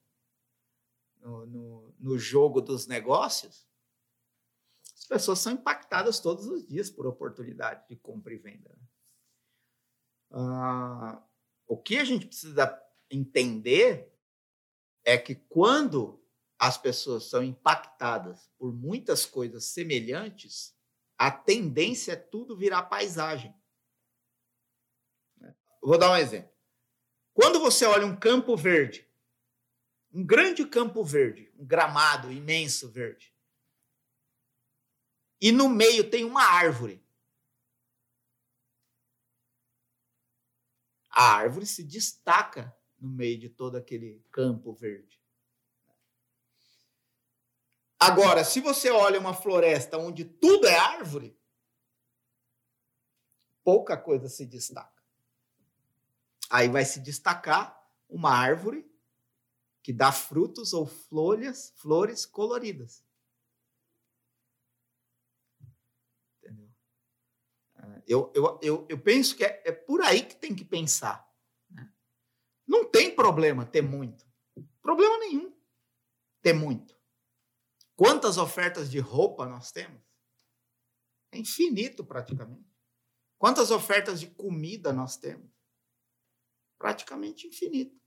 No, 1.20 1.46
no, 1.46 1.94
no 2.00 2.18
jogo 2.18 2.60
dos 2.60 2.88
negócios, 2.88 3.66
as 4.96 5.04
pessoas 5.04 5.38
são 5.38 5.52
impactadas 5.52 6.18
todos 6.18 6.46
os 6.46 6.66
dias 6.66 6.90
por 6.90 7.06
oportunidade 7.06 7.86
de 7.88 7.96
compra 7.96 8.32
e 8.34 8.38
venda. 8.38 8.70
Né? 8.70 8.86
Ah, 10.32 11.22
o 11.66 11.76
que 11.76 11.98
a 11.98 12.04
gente 12.04 12.26
precisa 12.26 12.82
entender 13.10 14.12
é 15.04 15.16
que 15.18 15.34
quando 15.34 16.22
as 16.58 16.78
pessoas 16.78 17.24
são 17.24 17.42
impactadas 17.42 18.50
por 18.58 18.72
muitas 18.72 19.26
coisas 19.26 19.64
semelhantes, 19.66 20.74
a 21.18 21.30
tendência 21.30 22.12
é 22.12 22.16
tudo 22.16 22.56
virar 22.56 22.82
paisagem. 22.84 23.54
vou 25.82 25.98
dar 25.98 26.10
um 26.10 26.16
exemplo. 26.16 26.50
Quando 27.32 27.60
você 27.60 27.84
olha 27.84 28.06
um 28.06 28.16
campo 28.16 28.56
verde, 28.56 29.06
um 30.12 30.24
grande 30.24 30.66
campo 30.66 31.04
verde, 31.04 31.52
um 31.58 31.64
gramado 31.64 32.32
imenso 32.32 32.88
verde, 32.90 33.32
e 35.40 35.52
no 35.52 35.68
meio 35.68 36.08
tem 36.08 36.24
uma 36.24 36.42
árvore, 36.42 37.05
a 41.16 41.32
árvore 41.32 41.64
se 41.64 41.82
destaca 41.82 42.76
no 43.00 43.08
meio 43.08 43.38
de 43.38 43.48
todo 43.48 43.76
aquele 43.76 44.22
campo 44.30 44.74
verde. 44.74 45.18
Agora, 47.98 48.44
se 48.44 48.60
você 48.60 48.90
olha 48.90 49.18
uma 49.18 49.32
floresta 49.32 49.96
onde 49.96 50.26
tudo 50.26 50.66
é 50.66 50.76
árvore, 50.76 51.34
pouca 53.64 53.96
coisa 53.96 54.28
se 54.28 54.44
destaca. 54.44 55.02
Aí 56.50 56.68
vai 56.68 56.84
se 56.84 57.00
destacar 57.00 57.82
uma 58.10 58.30
árvore 58.30 58.86
que 59.82 59.94
dá 59.94 60.12
frutos 60.12 60.74
ou 60.74 60.84
flores, 60.84 61.72
flores 61.76 62.26
coloridas. 62.26 63.02
Entendeu? 66.42 66.68
É, 67.75 67.75
eu, 68.06 68.32
eu, 68.34 68.58
eu, 68.62 68.86
eu 68.88 68.98
penso 69.00 69.36
que 69.36 69.44
é, 69.44 69.62
é 69.64 69.72
por 69.72 70.00
aí 70.00 70.22
que 70.22 70.36
tem 70.36 70.54
que 70.54 70.64
pensar. 70.64 71.26
Né? 71.70 71.92
Não 72.66 72.84
tem 72.84 73.14
problema 73.14 73.66
ter 73.66 73.82
muito. 73.82 74.24
Problema 74.80 75.18
nenhum 75.18 75.54
ter 76.42 76.52
muito. 76.52 76.96
Quantas 77.96 78.38
ofertas 78.38 78.90
de 78.90 79.00
roupa 79.00 79.46
nós 79.46 79.72
temos? 79.72 80.00
É 81.32 81.38
infinito 81.38 82.04
praticamente. 82.04 82.70
Quantas 83.38 83.70
ofertas 83.70 84.20
de 84.20 84.28
comida 84.28 84.92
nós 84.92 85.16
temos? 85.16 85.50
Praticamente 86.78 87.46
infinito. 87.46 88.00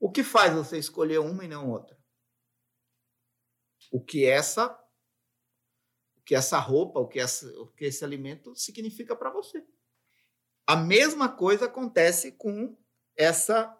O 0.00 0.10
que 0.10 0.24
faz 0.24 0.54
você 0.54 0.78
escolher 0.78 1.18
uma 1.18 1.44
e 1.44 1.48
não 1.48 1.70
outra? 1.70 1.96
O 3.92 4.02
que 4.02 4.24
essa 4.24 4.68
que 6.28 6.34
essa 6.34 6.58
roupa, 6.58 7.00
o 7.00 7.08
que, 7.08 7.18
essa, 7.18 7.48
o 7.58 7.68
que 7.68 7.86
esse 7.86 8.04
alimento 8.04 8.54
significa 8.54 9.16
para 9.16 9.30
você. 9.30 9.64
A 10.66 10.76
mesma 10.76 11.26
coisa 11.26 11.64
acontece 11.64 12.32
com 12.32 12.76
essa 13.16 13.74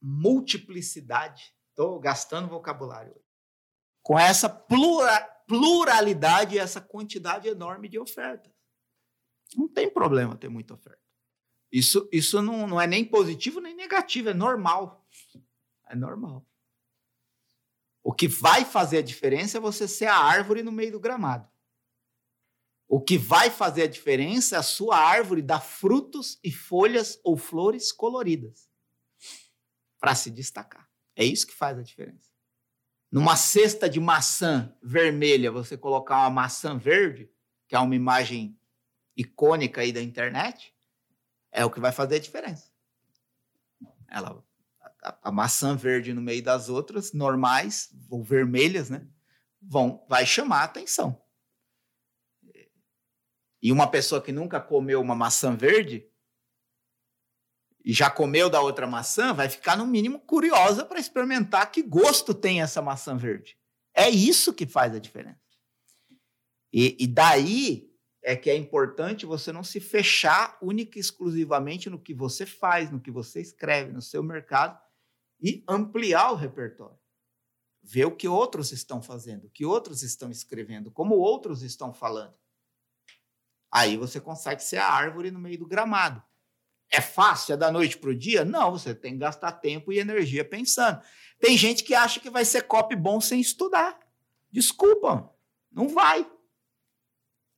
multiplicidade. 0.00 1.54
Estou 1.68 2.00
gastando 2.00 2.48
vocabulário. 2.48 3.14
Com 4.02 4.18
essa 4.18 4.48
plura, 4.48 5.20
pluralidade 5.46 6.54
e 6.54 6.58
essa 6.58 6.80
quantidade 6.80 7.48
enorme 7.48 7.86
de 7.86 7.98
ofertas. 7.98 8.50
Não 9.54 9.68
tem 9.68 9.90
problema 9.90 10.38
ter 10.38 10.48
muita 10.48 10.72
oferta. 10.72 11.02
Isso, 11.70 12.08
isso 12.10 12.40
não, 12.40 12.66
não 12.66 12.80
é 12.80 12.86
nem 12.86 13.04
positivo 13.04 13.60
nem 13.60 13.76
negativo, 13.76 14.30
é 14.30 14.34
normal. 14.34 15.06
É 15.86 15.94
normal. 15.94 16.48
O 18.02 18.14
que 18.14 18.26
vai 18.26 18.64
fazer 18.64 18.96
a 18.96 19.02
diferença 19.02 19.58
é 19.58 19.60
você 19.60 19.86
ser 19.86 20.06
a 20.06 20.16
árvore 20.16 20.62
no 20.62 20.72
meio 20.72 20.92
do 20.92 21.00
gramado. 21.00 21.46
O 22.88 22.98
que 22.98 23.18
vai 23.18 23.50
fazer 23.50 23.82
a 23.82 23.86
diferença 23.86 24.56
é 24.56 24.58
a 24.58 24.62
sua 24.62 24.96
árvore 24.96 25.42
dar 25.42 25.60
frutos 25.60 26.38
e 26.42 26.50
folhas 26.50 27.20
ou 27.22 27.36
flores 27.36 27.92
coloridas 27.92 28.66
para 30.00 30.14
se 30.14 30.30
destacar. 30.30 30.88
É 31.14 31.22
isso 31.22 31.46
que 31.46 31.54
faz 31.54 31.78
a 31.78 31.82
diferença. 31.82 32.30
Numa 33.12 33.36
cesta 33.36 33.90
de 33.90 34.00
maçã 34.00 34.74
vermelha, 34.82 35.52
você 35.52 35.76
colocar 35.76 36.20
uma 36.20 36.30
maçã 36.30 36.78
verde, 36.78 37.30
que 37.68 37.76
é 37.76 37.78
uma 37.78 37.94
imagem 37.94 38.58
icônica 39.14 39.82
aí 39.82 39.92
da 39.92 40.00
internet, 40.00 40.74
é 41.52 41.64
o 41.64 41.70
que 41.70 41.80
vai 41.80 41.92
fazer 41.92 42.16
a 42.16 42.20
diferença. 42.20 42.70
Ela, 44.08 44.42
a, 45.02 45.28
a, 45.28 45.32
maçã 45.32 45.76
verde 45.76 46.14
no 46.14 46.22
meio 46.22 46.42
das 46.42 46.68
outras, 46.68 47.12
normais, 47.12 47.90
ou 48.08 48.22
vermelhas, 48.22 48.88
né? 48.88 49.06
Vão, 49.60 50.06
vai 50.08 50.24
chamar 50.24 50.60
a 50.60 50.64
atenção. 50.64 51.20
E 53.62 53.72
uma 53.72 53.90
pessoa 53.90 54.22
que 54.22 54.32
nunca 54.32 54.60
comeu 54.60 55.00
uma 55.00 55.14
maçã 55.14 55.54
verde 55.54 56.08
e 57.84 57.92
já 57.92 58.10
comeu 58.10 58.50
da 58.50 58.60
outra 58.60 58.86
maçã, 58.86 59.32
vai 59.32 59.48
ficar 59.48 59.76
no 59.76 59.86
mínimo 59.86 60.20
curiosa 60.20 60.84
para 60.84 61.00
experimentar 61.00 61.70
que 61.70 61.82
gosto 61.82 62.34
tem 62.34 62.60
essa 62.60 62.82
maçã 62.82 63.16
verde. 63.16 63.58
É 63.94 64.08
isso 64.08 64.52
que 64.52 64.66
faz 64.66 64.94
a 64.94 64.98
diferença. 64.98 65.40
E, 66.72 66.96
e 67.00 67.06
daí 67.06 67.88
é 68.22 68.36
que 68.36 68.50
é 68.50 68.56
importante 68.56 69.24
você 69.24 69.52
não 69.52 69.64
se 69.64 69.80
fechar 69.80 70.58
única 70.60 70.98
e 70.98 71.00
exclusivamente 71.00 71.88
no 71.88 71.98
que 71.98 72.12
você 72.12 72.44
faz, 72.44 72.90
no 72.90 73.00
que 73.00 73.10
você 73.10 73.40
escreve, 73.40 73.92
no 73.92 74.02
seu 74.02 74.22
mercado 74.22 74.78
e 75.40 75.64
ampliar 75.66 76.32
o 76.32 76.36
repertório. 76.36 76.98
Ver 77.82 78.04
o 78.04 78.14
que 78.14 78.28
outros 78.28 78.70
estão 78.70 79.00
fazendo, 79.00 79.46
o 79.46 79.50
que 79.50 79.64
outros 79.64 80.02
estão 80.02 80.30
escrevendo, 80.30 80.90
como 80.90 81.14
outros 81.14 81.62
estão 81.62 81.94
falando. 81.94 82.34
Aí 83.70 83.96
você 83.96 84.20
consegue 84.20 84.62
ser 84.62 84.78
a 84.78 84.88
árvore 84.88 85.30
no 85.30 85.38
meio 85.38 85.58
do 85.58 85.66
gramado. 85.66 86.22
É 86.90 87.00
fácil? 87.00 87.52
É 87.52 87.56
da 87.56 87.70
noite 87.70 87.98
para 87.98 88.10
o 88.10 88.14
dia? 88.14 88.44
Não, 88.44 88.72
você 88.72 88.94
tem 88.94 89.12
que 89.12 89.18
gastar 89.18 89.52
tempo 89.52 89.92
e 89.92 89.98
energia 89.98 90.44
pensando. 90.44 91.00
Tem 91.38 91.56
gente 91.56 91.84
que 91.84 91.94
acha 91.94 92.18
que 92.18 92.30
vai 92.30 92.44
ser 92.44 92.62
copy 92.62 92.96
bom 92.96 93.20
sem 93.20 93.40
estudar. 93.40 93.98
Desculpa, 94.50 95.30
não 95.70 95.88
vai. 95.88 96.26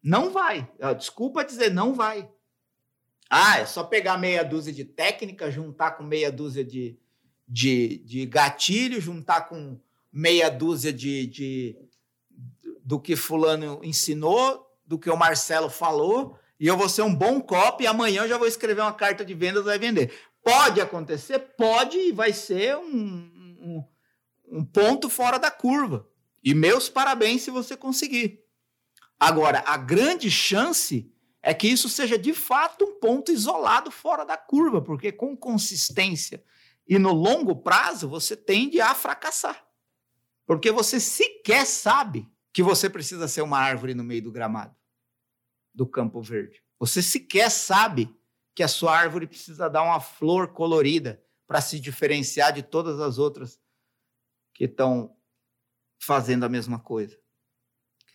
Não 0.02 0.30
vai. 0.30 0.68
Desculpa 0.98 1.44
dizer, 1.44 1.70
não 1.70 1.94
vai. 1.94 2.28
Ah, 3.28 3.60
é 3.60 3.66
só 3.66 3.84
pegar 3.84 4.18
meia 4.18 4.42
dúzia 4.42 4.72
de 4.72 4.84
técnica, 4.84 5.50
juntar 5.50 5.92
com 5.92 6.02
meia 6.02 6.32
dúzia 6.32 6.64
de, 6.64 6.98
de, 7.46 7.98
de 7.98 8.26
gatilho, 8.26 9.00
juntar 9.00 9.42
com 9.42 9.78
meia 10.12 10.50
dúzia 10.50 10.92
de, 10.92 11.26
de 11.28 11.76
do 12.82 12.98
que 12.98 13.14
fulano 13.14 13.80
ensinou, 13.84 14.66
do 14.90 14.98
que 14.98 15.08
o 15.08 15.16
Marcelo 15.16 15.70
falou, 15.70 16.36
e 16.58 16.66
eu 16.66 16.76
vou 16.76 16.88
ser 16.88 17.02
um 17.02 17.14
bom 17.14 17.40
copy 17.40 17.84
e 17.84 17.86
amanhã 17.86 18.24
eu 18.24 18.28
já 18.28 18.36
vou 18.36 18.48
escrever 18.48 18.80
uma 18.80 18.92
carta 18.92 19.24
de 19.24 19.34
vendas 19.34 19.64
vai 19.64 19.78
vender. 19.78 20.12
Pode 20.42 20.80
acontecer? 20.80 21.38
Pode 21.56 21.96
e 21.96 22.10
vai 22.10 22.32
ser 22.32 22.76
um, 22.76 22.90
um, 22.90 23.84
um 24.48 24.64
ponto 24.64 25.08
fora 25.08 25.38
da 25.38 25.48
curva. 25.48 26.08
E 26.42 26.52
meus 26.54 26.88
parabéns 26.88 27.42
se 27.42 27.52
você 27.52 27.76
conseguir. 27.76 28.40
Agora, 29.16 29.62
a 29.64 29.76
grande 29.76 30.28
chance 30.28 31.08
é 31.40 31.54
que 31.54 31.68
isso 31.68 31.88
seja 31.88 32.18
de 32.18 32.34
fato 32.34 32.84
um 32.84 32.98
ponto 32.98 33.30
isolado 33.30 33.92
fora 33.92 34.24
da 34.24 34.36
curva, 34.36 34.82
porque 34.82 35.12
com 35.12 35.36
consistência 35.36 36.42
e 36.84 36.98
no 36.98 37.12
longo 37.12 37.54
prazo 37.54 38.08
você 38.08 38.36
tende 38.36 38.80
a 38.80 38.92
fracassar. 38.92 39.64
Porque 40.44 40.72
você 40.72 40.98
sequer 40.98 41.64
sabe 41.64 42.28
que 42.52 42.60
você 42.62 42.90
precisa 42.90 43.28
ser 43.28 43.42
uma 43.42 43.58
árvore 43.58 43.94
no 43.94 44.02
meio 44.02 44.22
do 44.22 44.32
gramado, 44.32 44.74
do 45.80 45.86
campo 45.86 46.20
verde. 46.20 46.62
Você 46.78 47.00
sequer 47.00 47.50
sabe 47.50 48.14
que 48.54 48.62
a 48.62 48.68
sua 48.68 48.94
árvore 48.94 49.26
precisa 49.26 49.70
dar 49.70 49.82
uma 49.82 49.98
flor 49.98 50.48
colorida 50.52 51.24
para 51.46 51.62
se 51.62 51.80
diferenciar 51.80 52.52
de 52.52 52.62
todas 52.62 53.00
as 53.00 53.16
outras 53.16 53.58
que 54.52 54.64
estão 54.64 55.16
fazendo 55.98 56.44
a 56.44 56.48
mesma 56.50 56.78
coisa 56.78 57.18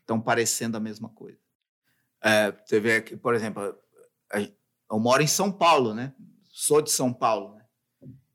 estão 0.05 0.21
parecendo 0.21 0.77
a 0.77 0.79
mesma 0.79 1.09
coisa. 1.09 1.39
É, 2.21 2.51
você 2.51 2.79
vê 2.79 2.97
aqui, 2.97 3.17
por 3.17 3.33
exemplo, 3.33 3.75
eu 4.31 4.99
moro 4.99 5.23
em 5.23 5.27
São 5.27 5.51
Paulo, 5.51 5.93
né? 5.93 6.13
Sou 6.45 6.81
de 6.81 6.91
São 6.91 7.11
Paulo. 7.11 7.55
Né? 7.55 7.65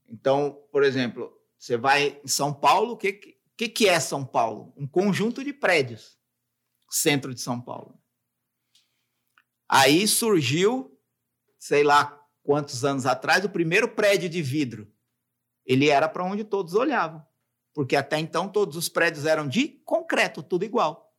Então, 0.09 0.61
por 0.73 0.83
exemplo, 0.83 1.33
você 1.57 1.77
vai 1.77 2.21
em 2.25 2.29
São 2.29 2.53
Paulo, 2.53 2.95
o 2.95 2.97
que, 2.97 3.13
que, 3.57 3.69
que 3.69 3.89
é 3.89 4.01
São 4.01 4.25
Paulo? 4.25 4.75
Um 4.77 4.87
conjunto 4.87 5.45
de 5.45 5.53
prédios, 5.53 6.19
centro 6.91 7.33
de 7.33 7.41
São 7.41 7.61
Paulo. 7.61 7.97
Aí 9.73 10.09
surgiu, 10.09 11.01
sei 11.57 11.85
lá 11.85 12.21
quantos 12.43 12.85
anos 12.85 13.07
atrás, 13.07 13.45
o 13.45 13.49
primeiro 13.49 13.95
prédio 13.95 14.29
de 14.29 14.43
vidro. 14.43 14.93
Ele 15.65 15.89
era 15.89 16.09
para 16.09 16.25
onde 16.25 16.43
todos 16.43 16.75
olhavam, 16.75 17.25
porque 17.73 17.95
até 17.95 18.19
então 18.19 18.49
todos 18.49 18.77
os 18.77 18.89
prédios 18.89 19.27
eram 19.27 19.47
de 19.47 19.69
concreto, 19.85 20.43
tudo 20.43 20.65
igual. 20.65 21.15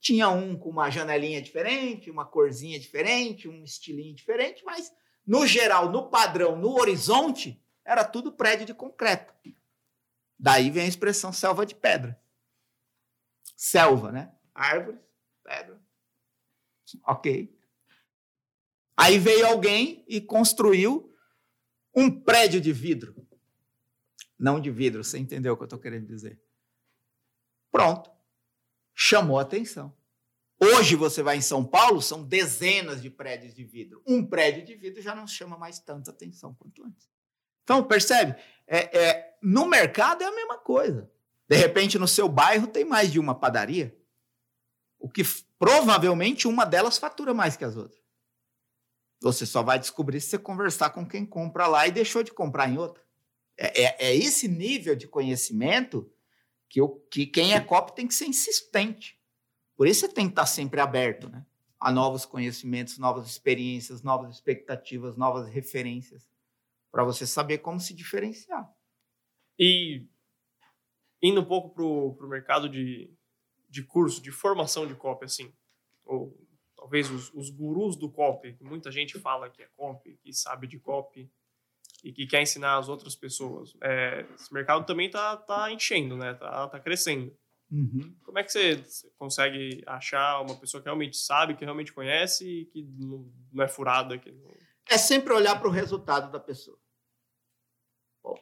Tinha 0.00 0.30
um 0.30 0.58
com 0.58 0.70
uma 0.70 0.88
janelinha 0.88 1.42
diferente, 1.42 2.10
uma 2.10 2.24
corzinha 2.24 2.80
diferente, 2.80 3.46
um 3.46 3.62
estilinho 3.62 4.14
diferente, 4.14 4.64
mas 4.64 4.90
no 5.26 5.46
geral, 5.46 5.92
no 5.92 6.08
padrão, 6.08 6.56
no 6.56 6.80
horizonte, 6.80 7.62
era 7.84 8.04
tudo 8.04 8.32
prédio 8.32 8.64
de 8.64 8.72
concreto. 8.72 9.34
Daí 10.38 10.70
vem 10.70 10.84
a 10.84 10.88
expressão 10.88 11.30
selva 11.30 11.66
de 11.66 11.74
pedra. 11.74 12.18
Selva, 13.54 14.10
né? 14.10 14.34
Árvores, 14.54 15.00
pedra. 15.44 15.85
Ok. 17.04 17.54
Aí 18.96 19.18
veio 19.18 19.46
alguém 19.46 20.04
e 20.08 20.20
construiu 20.20 21.14
um 21.94 22.10
prédio 22.10 22.60
de 22.60 22.72
vidro. 22.72 23.14
Não 24.38 24.60
de 24.60 24.70
vidro, 24.70 25.02
você 25.02 25.18
entendeu 25.18 25.54
o 25.54 25.56
que 25.56 25.62
eu 25.62 25.66
estou 25.66 25.78
querendo 25.78 26.06
dizer. 26.06 26.40
Pronto 27.70 28.16
chamou 28.96 29.38
atenção. 29.38 29.94
Hoje 30.58 30.96
você 30.96 31.22
vai 31.22 31.36
em 31.36 31.42
São 31.42 31.62
Paulo, 31.62 32.00
são 32.00 32.24
dezenas 32.24 33.02
de 33.02 33.10
prédios 33.10 33.54
de 33.54 33.62
vidro. 33.62 34.02
Um 34.06 34.24
prédio 34.24 34.64
de 34.64 34.74
vidro 34.74 35.02
já 35.02 35.14
não 35.14 35.26
chama 35.26 35.58
mais 35.58 35.78
tanta 35.78 36.10
atenção 36.10 36.54
quanto 36.54 36.82
antes. 36.82 37.06
Então, 37.62 37.84
percebe? 37.84 38.40
É, 38.66 38.98
é, 38.98 39.36
no 39.42 39.68
mercado 39.68 40.22
é 40.22 40.26
a 40.26 40.34
mesma 40.34 40.56
coisa. 40.56 41.10
De 41.46 41.56
repente, 41.56 41.98
no 41.98 42.08
seu 42.08 42.26
bairro 42.26 42.66
tem 42.66 42.86
mais 42.86 43.12
de 43.12 43.20
uma 43.20 43.34
padaria, 43.34 43.94
o 44.98 45.08
que 45.08 45.22
provavelmente 45.58 46.48
uma 46.48 46.64
delas 46.64 46.98
fatura 46.98 47.34
mais 47.34 47.56
que 47.56 47.64
as 47.64 47.76
outras. 47.76 48.00
Você 49.20 49.46
só 49.46 49.62
vai 49.62 49.78
descobrir 49.78 50.20
se 50.20 50.28
você 50.28 50.38
conversar 50.38 50.90
com 50.90 51.06
quem 51.06 51.24
compra 51.24 51.66
lá 51.66 51.86
e 51.86 51.92
deixou 51.92 52.22
de 52.22 52.32
comprar 52.32 52.68
em 52.68 52.78
outra. 52.78 53.02
É, 53.58 53.82
é, 53.82 53.96
é 54.08 54.16
esse 54.16 54.46
nível 54.46 54.94
de 54.94 55.08
conhecimento 55.08 56.10
que, 56.68 56.80
eu, 56.80 56.88
que 57.10 57.26
quem 57.26 57.54
é 57.54 57.60
copy 57.60 57.94
tem 57.94 58.06
que 58.06 58.14
ser 58.14 58.26
insistente. 58.26 59.18
Por 59.76 59.86
isso 59.86 60.00
você 60.00 60.08
tem 60.08 60.26
que 60.26 60.32
estar 60.32 60.46
sempre 60.46 60.80
aberto 60.80 61.28
né? 61.28 61.44
a 61.80 61.90
novos 61.90 62.24
conhecimentos, 62.24 62.98
novas 62.98 63.26
experiências, 63.26 64.02
novas 64.02 64.34
expectativas, 64.34 65.16
novas 65.16 65.48
referências, 65.48 66.28
para 66.90 67.04
você 67.04 67.26
saber 67.26 67.58
como 67.58 67.80
se 67.80 67.94
diferenciar. 67.94 68.70
E 69.58 70.06
indo 71.22 71.40
um 71.40 71.44
pouco 71.44 71.70
para 71.70 71.84
o 71.84 72.28
mercado 72.28 72.68
de, 72.68 73.10
de 73.68 73.82
curso, 73.82 74.22
de 74.22 74.30
formação 74.30 74.86
de 74.86 74.94
copy, 74.94 75.24
assim, 75.24 75.52
ou 76.04 76.36
talvez 76.76 77.10
os, 77.10 77.32
os 77.34 77.50
gurus 77.50 77.96
do 77.96 78.10
copy, 78.10 78.54
que 78.54 78.64
muita 78.64 78.90
gente 78.90 79.18
fala 79.18 79.50
que 79.50 79.62
é 79.62 79.68
copy, 79.76 80.18
que 80.22 80.32
sabe 80.32 80.66
de 80.66 80.78
copy 80.78 81.30
e 82.04 82.12
que 82.12 82.26
quer 82.26 82.42
ensinar 82.42 82.78
as 82.78 82.88
outras 82.88 83.16
pessoas. 83.16 83.74
É, 83.82 84.26
esse 84.34 84.52
mercado 84.52 84.86
também 84.86 85.10
tá, 85.10 85.36
tá 85.36 85.72
enchendo, 85.72 86.16
né? 86.16 86.34
Tá, 86.34 86.68
tá 86.68 86.78
crescendo. 86.78 87.36
Uhum. 87.70 88.16
Como 88.22 88.38
é 88.38 88.44
que 88.44 88.52
você 88.52 88.80
consegue 89.18 89.82
achar 89.86 90.40
uma 90.40 90.54
pessoa 90.54 90.80
que 90.80 90.86
realmente 90.86 91.16
sabe, 91.16 91.56
que 91.56 91.64
realmente 91.64 91.92
conhece 91.92 92.46
e 92.48 92.64
que 92.66 92.82
não, 92.82 93.32
não 93.52 93.64
é 93.64 93.68
furada? 93.68 94.16
Que 94.18 94.30
não... 94.30 94.54
É 94.88 94.96
sempre 94.96 95.32
olhar 95.32 95.58
para 95.58 95.66
o 95.66 95.72
resultado 95.72 96.30
da 96.30 96.38
pessoa. 96.38 96.78
Bom, 98.22 98.36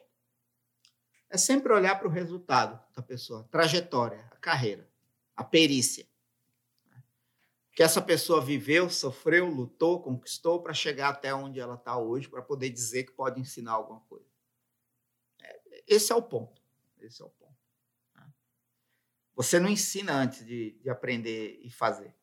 é 1.29 1.37
sempre 1.37 1.73
olhar 1.73 1.97
para 1.97 2.07
o 2.07 2.11
resultado 2.11 2.79
da 2.93 3.01
pessoa, 3.01 3.41
a 3.41 3.43
trajetória, 3.45 4.19
a 4.31 4.37
carreira, 4.37 4.87
a 5.35 5.43
perícia 5.43 6.07
que 7.75 7.83
essa 7.83 8.01
pessoa 8.01 8.39
viveu, 8.39 8.89
sofreu, 8.89 9.47
lutou, 9.47 10.01
conquistou 10.01 10.63
para 10.63 10.73
chegar 10.73 11.09
até 11.09 11.35
onde 11.35 11.59
ela 11.59 11.75
está 11.75 11.97
hoje, 11.97 12.29
para 12.29 12.41
poder 12.41 12.69
dizer 12.69 13.03
que 13.03 13.11
pode 13.11 13.39
ensinar 13.41 13.73
alguma 13.73 13.99
coisa. 14.01 14.25
É, 15.41 15.83
esse 15.85 16.09
é 16.09 16.15
o 16.15 16.21
ponto. 16.21 16.61
Esse 17.01 17.21
é 17.21 17.25
o 17.25 17.29
ponto. 17.29 17.57
Né? 18.15 18.25
Você 19.35 19.59
não 19.59 19.67
ensina 19.67 20.13
antes 20.13 20.45
de, 20.45 20.79
de 20.81 20.89
aprender 20.89 21.59
e 21.61 21.69
fazer. 21.69 22.15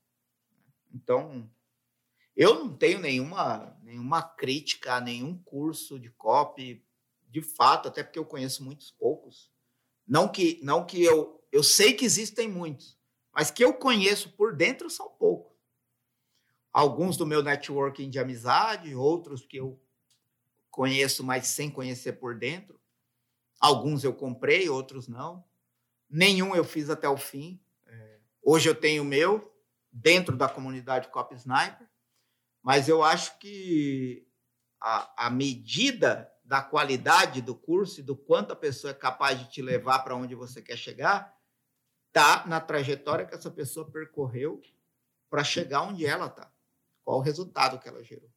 Então, 0.91 1.51
eu 2.35 2.55
não 2.55 2.75
tenho 2.75 2.99
nenhuma, 2.99 3.79
nenhuma 3.83 4.23
crítica 4.23 4.95
a 4.95 5.01
nenhum 5.03 5.37
curso 5.37 6.01
de 6.01 6.09
copy, 6.09 6.83
de 7.29 7.43
fato, 7.43 7.89
até 7.89 8.03
porque 8.03 8.19
eu 8.19 8.25
conheço 8.25 8.65
muitos 8.65 8.91
poucos. 8.91 9.53
Não 10.07 10.27
que, 10.33 10.59
não 10.63 10.87
que 10.87 11.03
eu, 11.03 11.45
eu 11.53 11.63
sei 11.63 11.93
que 11.93 12.07
existem 12.07 12.49
muitos, 12.49 12.99
mas 13.35 13.51
que 13.51 13.65
eu 13.65 13.73
conheço 13.73 14.31
por 14.31 14.55
dentro 14.55 14.91
são 14.91 15.09
poucos. 15.09 15.53
Alguns 16.73 17.17
do 17.17 17.27
meu 17.27 17.43
networking 17.43 18.11
de 18.11 18.19
amizade, 18.19 18.95
outros 18.95 19.45
que 19.45 19.57
eu 19.57 19.81
conheço, 20.71 21.25
mas 21.25 21.47
sem 21.47 21.71
conhecer 21.71 22.15
por 22.15 22.39
dentro. 22.39 22.81
Alguns 23.61 24.05
eu 24.05 24.15
comprei, 24.15 24.69
outros 24.69 25.09
não. 25.09 25.45
Nenhum 26.09 26.55
eu 26.55 26.65
fiz 26.65 26.91
até 26.91 27.09
o 27.09 27.17
fim. 27.17 27.61
É, 27.87 28.19
hoje 28.43 28.69
eu 28.69 28.75
tenho 28.75 29.03
o 29.03 29.07
meu 29.07 29.55
dentro 29.91 30.37
da 30.37 30.49
comunidade 30.49 31.09
Cop 31.09 31.35
Sniper, 31.35 31.89
mas 32.63 32.89
eu 32.89 33.03
acho 33.03 33.39
que 33.39 34.27
a, 34.81 35.27
a 35.27 35.31
medida 35.31 36.31
da 36.45 36.63
qualidade 36.63 37.41
do 37.41 37.55
curso 37.55 38.01
e 38.01 38.03
do 38.03 38.17
quanto 38.17 38.53
a 38.53 38.57
pessoa 38.57 38.91
é 38.91 38.95
capaz 38.95 39.39
de 39.39 39.51
te 39.51 39.63
levar 39.63 40.01
para 40.01 40.17
onde 40.17 40.35
você 40.35 40.61
quer 40.61 40.77
chegar 40.77 41.35
está 42.13 42.47
na 42.47 42.61
trajetória 42.61 43.25
que 43.25 43.35
essa 43.35 43.51
pessoa 43.51 43.91
percorreu 43.91 44.61
para 45.31 45.43
chegar 45.43 45.81
onde 45.81 46.05
ela 46.05 46.27
está. 46.27 46.53
Qual 47.03 47.19
o 47.19 47.23
resultado 47.23 47.81
que 47.81 47.89
ela 47.89 48.05
gerou. 48.05 48.31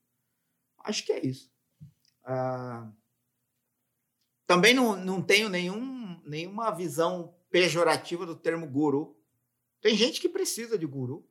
Acho 0.79 1.05
que 1.05 1.11
é 1.11 1.25
isso. 1.25 1.51
Ah, 2.23 2.89
também 4.47 4.73
não, 4.73 4.95
não 4.95 5.21
tenho 5.21 5.49
nenhum, 5.49 6.21
nenhuma 6.23 6.71
visão 6.71 7.35
pejorativa 7.49 8.25
do 8.25 8.35
termo 8.35 8.65
guru. 8.65 9.19
Tem 9.81 9.95
gente 9.95 10.21
que 10.21 10.29
precisa 10.29 10.77
de 10.77 10.85
guru. 10.85 11.27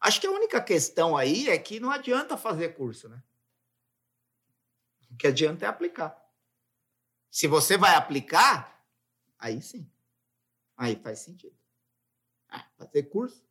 Acho 0.00 0.20
que 0.20 0.26
a 0.26 0.32
única 0.32 0.60
questão 0.60 1.16
aí 1.16 1.48
é 1.48 1.58
que 1.58 1.78
não 1.78 1.90
adianta 1.90 2.36
fazer 2.36 2.74
curso, 2.74 3.08
né? 3.08 3.22
O 5.10 5.16
que 5.16 5.26
adianta 5.26 5.64
é 5.64 5.68
aplicar. 5.68 6.16
Se 7.30 7.46
você 7.46 7.76
vai 7.76 7.94
aplicar, 7.94 8.84
aí 9.38 9.60
sim. 9.62 9.90
Aí 10.76 10.96
faz 10.96 11.20
sentido. 11.20 11.57
Ah, 12.50 12.66
fazer 12.76 13.04
curso. 13.04 13.46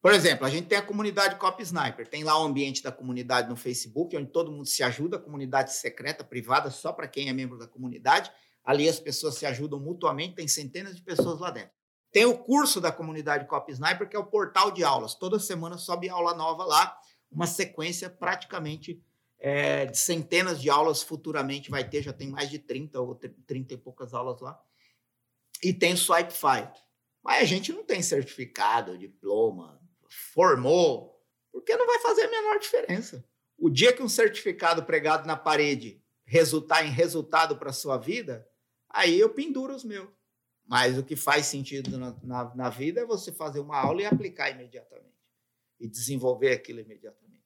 Por 0.00 0.12
exemplo, 0.12 0.44
a 0.44 0.50
gente 0.50 0.66
tem 0.66 0.76
a 0.76 0.82
comunidade 0.82 1.36
Cop 1.36 1.62
Sniper. 1.62 2.06
Tem 2.06 2.24
lá 2.24 2.38
o 2.38 2.44
ambiente 2.44 2.82
da 2.82 2.92
comunidade 2.92 3.48
no 3.48 3.56
Facebook, 3.56 4.14
onde 4.16 4.30
todo 4.30 4.52
mundo 4.52 4.66
se 4.66 4.82
ajuda, 4.82 5.18
comunidade 5.18 5.72
secreta, 5.72 6.22
privada, 6.22 6.70
só 6.70 6.92
para 6.92 7.08
quem 7.08 7.30
é 7.30 7.32
membro 7.32 7.58
da 7.58 7.66
comunidade. 7.66 8.30
Ali 8.62 8.86
as 8.88 9.00
pessoas 9.00 9.36
se 9.36 9.46
ajudam 9.46 9.80
mutuamente, 9.80 10.34
tem 10.34 10.46
centenas 10.46 10.94
de 10.94 11.02
pessoas 11.02 11.40
lá 11.40 11.50
dentro. 11.50 11.70
Tem 12.12 12.26
o 12.26 12.36
curso 12.36 12.80
da 12.80 12.92
comunidade 12.92 13.46
Cop 13.46 13.72
Sniper, 13.72 14.08
que 14.08 14.14
é 14.14 14.18
o 14.18 14.26
portal 14.26 14.70
de 14.70 14.84
aulas. 14.84 15.14
Toda 15.14 15.38
semana 15.38 15.78
sobe 15.78 16.08
aula 16.08 16.34
nova 16.34 16.64
lá, 16.64 16.96
uma 17.30 17.46
sequência 17.46 18.08
praticamente 18.08 19.02
é, 19.38 19.86
de 19.86 19.98
centenas 19.98 20.60
de 20.60 20.70
aulas 20.70 21.02
futuramente 21.02 21.70
vai 21.70 21.82
ter, 21.82 22.02
já 22.02 22.12
tem 22.12 22.28
mais 22.28 22.48
de 22.48 22.58
30 22.58 23.00
ou 23.00 23.14
30 23.14 23.74
e 23.74 23.76
poucas 23.76 24.14
aulas 24.14 24.40
lá. 24.40 24.58
E 25.62 25.72
tem 25.72 25.94
o 25.94 25.96
Swipefy. 25.96 26.68
Mas 27.24 27.42
a 27.42 27.46
gente 27.46 27.72
não 27.72 27.82
tem 27.82 28.02
certificado, 28.02 28.98
diploma, 28.98 29.80
formou, 30.34 31.18
porque 31.50 31.74
não 31.74 31.86
vai 31.86 31.98
fazer 32.00 32.24
a 32.24 32.30
menor 32.30 32.58
diferença. 32.58 33.24
O 33.56 33.70
dia 33.70 33.94
que 33.94 34.02
um 34.02 34.08
certificado 34.08 34.84
pregado 34.84 35.26
na 35.26 35.36
parede 35.36 36.04
resultar 36.26 36.84
em 36.84 36.90
resultado 36.90 37.56
para 37.56 37.70
a 37.70 37.72
sua 37.72 37.96
vida, 37.96 38.46
aí 38.90 39.18
eu 39.18 39.30
penduro 39.30 39.74
os 39.74 39.84
meus. 39.84 40.08
Mas 40.66 40.98
o 40.98 41.02
que 41.02 41.16
faz 41.16 41.46
sentido 41.46 41.98
na, 41.98 42.14
na, 42.22 42.54
na, 42.54 42.68
vida 42.70 43.00
é 43.00 43.06
você 43.06 43.32
fazer 43.32 43.60
uma 43.60 43.78
aula 43.78 44.02
e 44.02 44.06
aplicar 44.06 44.50
imediatamente. 44.50 45.14
E 45.80 45.88
desenvolver 45.88 46.52
aquilo 46.52 46.80
imediatamente. 46.80 47.44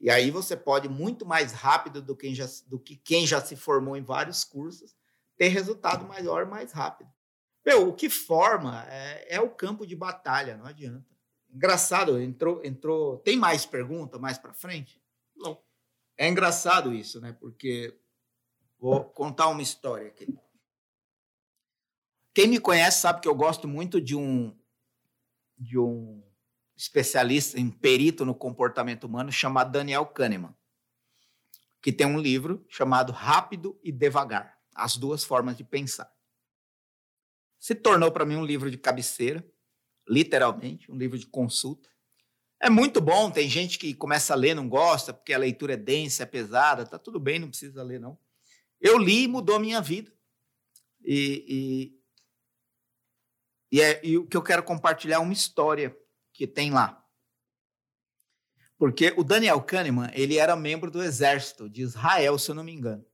E 0.00 0.10
aí 0.10 0.30
você 0.30 0.56
pode, 0.56 0.88
muito 0.88 1.24
mais 1.24 1.52
rápido 1.52 2.02
do 2.02 2.16
que, 2.16 2.34
já, 2.34 2.46
do 2.66 2.78
que 2.78 2.96
quem 2.96 3.26
já 3.26 3.40
se 3.40 3.56
formou 3.56 3.96
em 3.96 4.02
vários 4.02 4.42
cursos, 4.42 4.96
ter 5.36 5.48
resultado 5.48 6.06
maior 6.06 6.46
mais 6.46 6.72
rápido. 6.72 7.10
Meu, 7.64 7.88
o 7.88 7.94
que 7.94 8.10
forma 8.10 8.84
é, 8.88 9.36
é 9.36 9.40
o 9.40 9.50
campo 9.50 9.86
de 9.86 9.94
batalha, 9.94 10.56
não 10.56 10.66
adianta. 10.66 11.06
Engraçado, 11.52 12.20
entrou, 12.20 12.64
entrou. 12.64 13.18
Tem 13.18 13.36
mais 13.36 13.64
pergunta 13.64 14.18
mais 14.18 14.36
para 14.36 14.52
frente? 14.52 15.00
Não. 15.36 15.62
É 16.16 16.28
engraçado 16.28 16.92
isso, 16.92 17.20
né? 17.20 17.32
Porque 17.32 17.96
vou 18.80 19.04
contar 19.04 19.48
uma 19.48 19.62
história 19.62 20.08
aqui. 20.08 20.26
Quem 22.34 22.48
me 22.48 22.58
conhece 22.58 23.00
sabe 23.00 23.20
que 23.20 23.28
eu 23.28 23.34
gosto 23.34 23.68
muito 23.68 24.00
de 24.00 24.16
um 24.16 24.56
de 25.56 25.78
um 25.78 26.20
especialista 26.74 27.60
em 27.60 27.70
perito 27.70 28.24
no 28.24 28.34
comportamento 28.34 29.04
humano 29.04 29.30
chamado 29.30 29.70
Daniel 29.70 30.06
Kahneman, 30.06 30.52
que 31.80 31.92
tem 31.92 32.06
um 32.06 32.18
livro 32.18 32.64
chamado 32.68 33.12
Rápido 33.12 33.78
e 33.84 33.92
Devagar, 33.92 34.58
as 34.74 34.96
duas 34.96 35.22
formas 35.22 35.56
de 35.56 35.62
pensar 35.62 36.12
se 37.62 37.76
tornou 37.76 38.10
para 38.10 38.24
mim 38.24 38.34
um 38.34 38.44
livro 38.44 38.68
de 38.68 38.76
cabeceira, 38.76 39.46
literalmente, 40.08 40.90
um 40.90 40.96
livro 40.96 41.16
de 41.16 41.28
consulta. 41.28 41.88
É 42.60 42.68
muito 42.68 43.00
bom, 43.00 43.30
tem 43.30 43.48
gente 43.48 43.78
que 43.78 43.94
começa 43.94 44.32
a 44.32 44.36
ler, 44.36 44.52
não 44.52 44.68
gosta, 44.68 45.14
porque 45.14 45.32
a 45.32 45.38
leitura 45.38 45.74
é 45.74 45.76
densa, 45.76 46.24
é 46.24 46.26
pesada, 46.26 46.84
tá 46.84 46.98
tudo 46.98 47.20
bem, 47.20 47.38
não 47.38 47.48
precisa 47.48 47.84
ler, 47.84 48.00
não. 48.00 48.18
Eu 48.80 48.98
li 48.98 49.22
e 49.22 49.28
mudou 49.28 49.60
minha 49.60 49.80
vida. 49.80 50.12
E, 51.04 51.94
e, 53.70 53.76
e, 53.76 53.80
é, 53.80 54.00
e 54.04 54.18
o 54.18 54.26
que 54.26 54.36
eu 54.36 54.42
quero 54.42 54.64
compartilhar 54.64 55.18
é 55.18 55.20
uma 55.20 55.32
história 55.32 55.96
que 56.32 56.48
tem 56.48 56.72
lá. 56.72 57.06
Porque 58.76 59.14
o 59.16 59.22
Daniel 59.22 59.62
Kahneman, 59.62 60.10
ele 60.14 60.36
era 60.36 60.56
membro 60.56 60.90
do 60.90 61.00
exército 61.00 61.70
de 61.70 61.82
Israel, 61.82 62.36
se 62.40 62.50
eu 62.50 62.56
não 62.56 62.64
me 62.64 62.72
engano. 62.72 63.06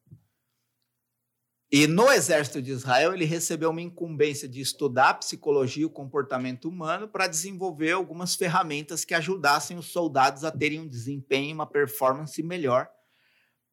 E 1.70 1.86
no 1.86 2.10
exército 2.10 2.62
de 2.62 2.70
Israel, 2.70 3.12
ele 3.12 3.26
recebeu 3.26 3.68
uma 3.68 3.82
incumbência 3.82 4.48
de 4.48 4.58
estudar 4.58 5.14
psicologia 5.14 5.82
e 5.82 5.86
o 5.86 5.90
comportamento 5.90 6.66
humano 6.66 7.06
para 7.06 7.26
desenvolver 7.26 7.92
algumas 7.92 8.34
ferramentas 8.34 9.04
que 9.04 9.12
ajudassem 9.12 9.76
os 9.76 9.86
soldados 9.86 10.44
a 10.44 10.50
terem 10.50 10.80
um 10.80 10.88
desempenho, 10.88 11.54
uma 11.54 11.66
performance 11.66 12.42
melhor, 12.42 12.88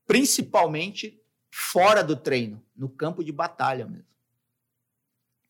principalmente 0.05 1.21
fora 1.49 2.03
do 2.03 2.17
treino, 2.17 2.61
no 2.75 2.89
campo 2.89 3.23
de 3.23 3.31
batalha 3.31 3.87
mesmo. 3.87 4.13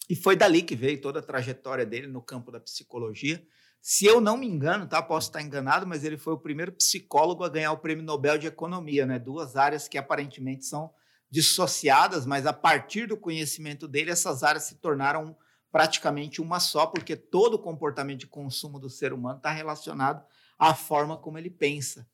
E 0.07 0.15
foi 0.15 0.35
dali 0.35 0.61
que 0.61 0.75
veio 0.75 1.01
toda 1.01 1.17
a 1.17 1.23
trajetória 1.23 1.83
dele 1.83 2.05
no 2.05 2.21
campo 2.21 2.51
da 2.51 2.59
psicologia. 2.59 3.43
Se 3.81 4.05
eu 4.05 4.21
não 4.21 4.37
me 4.37 4.45
engano, 4.45 4.87
tá? 4.87 5.01
Posso 5.01 5.29
estar 5.29 5.41
enganado, 5.41 5.87
mas 5.87 6.03
ele 6.03 6.15
foi 6.15 6.33
o 6.33 6.39
primeiro 6.39 6.71
psicólogo 6.73 7.43
a 7.43 7.49
ganhar 7.49 7.71
o 7.71 7.79
Prêmio 7.79 8.03
Nobel 8.03 8.37
de 8.37 8.45
Economia, 8.45 9.03
né? 9.07 9.17
Duas 9.17 9.55
áreas 9.55 9.87
que 9.87 9.97
aparentemente 9.97 10.63
são 10.65 10.93
dissociadas, 11.35 12.25
mas 12.25 12.45
a 12.45 12.53
partir 12.53 13.07
do 13.07 13.17
conhecimento 13.17 13.89
dele, 13.89 14.09
essas 14.09 14.41
áreas 14.41 14.63
se 14.63 14.75
tornaram 14.75 15.37
praticamente 15.69 16.41
uma 16.41 16.61
só, 16.61 16.85
porque 16.85 17.13
todo 17.13 17.55
o 17.55 17.61
comportamento 17.61 18.21
de 18.21 18.27
consumo 18.27 18.79
do 18.79 18.89
ser 18.89 19.11
humano 19.11 19.35
está 19.35 19.51
relacionado 19.51 20.25
a 20.57 20.73
forma 20.73 21.17
como 21.17 21.37
ele 21.37 21.49
pensa. 21.49 22.09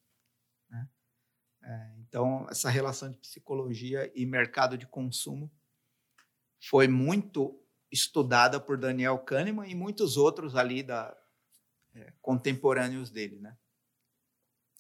Né? 0.67 0.89
É, 1.61 1.95
então, 1.99 2.47
essa 2.49 2.67
relação 2.67 3.11
de 3.11 3.17
psicologia 3.19 4.11
e 4.15 4.25
mercado 4.25 4.75
de 4.75 4.87
consumo 4.87 5.51
foi 6.59 6.87
muito 6.87 7.63
estudada 7.91 8.59
por 8.59 8.75
Daniel 8.75 9.19
Kahneman 9.19 9.69
e 9.69 9.75
muitos 9.75 10.17
outros 10.17 10.55
ali 10.55 10.81
da, 10.81 11.15
é, 11.93 12.11
contemporâneos 12.23 13.11
dele. 13.11 13.39
Né? 13.39 13.55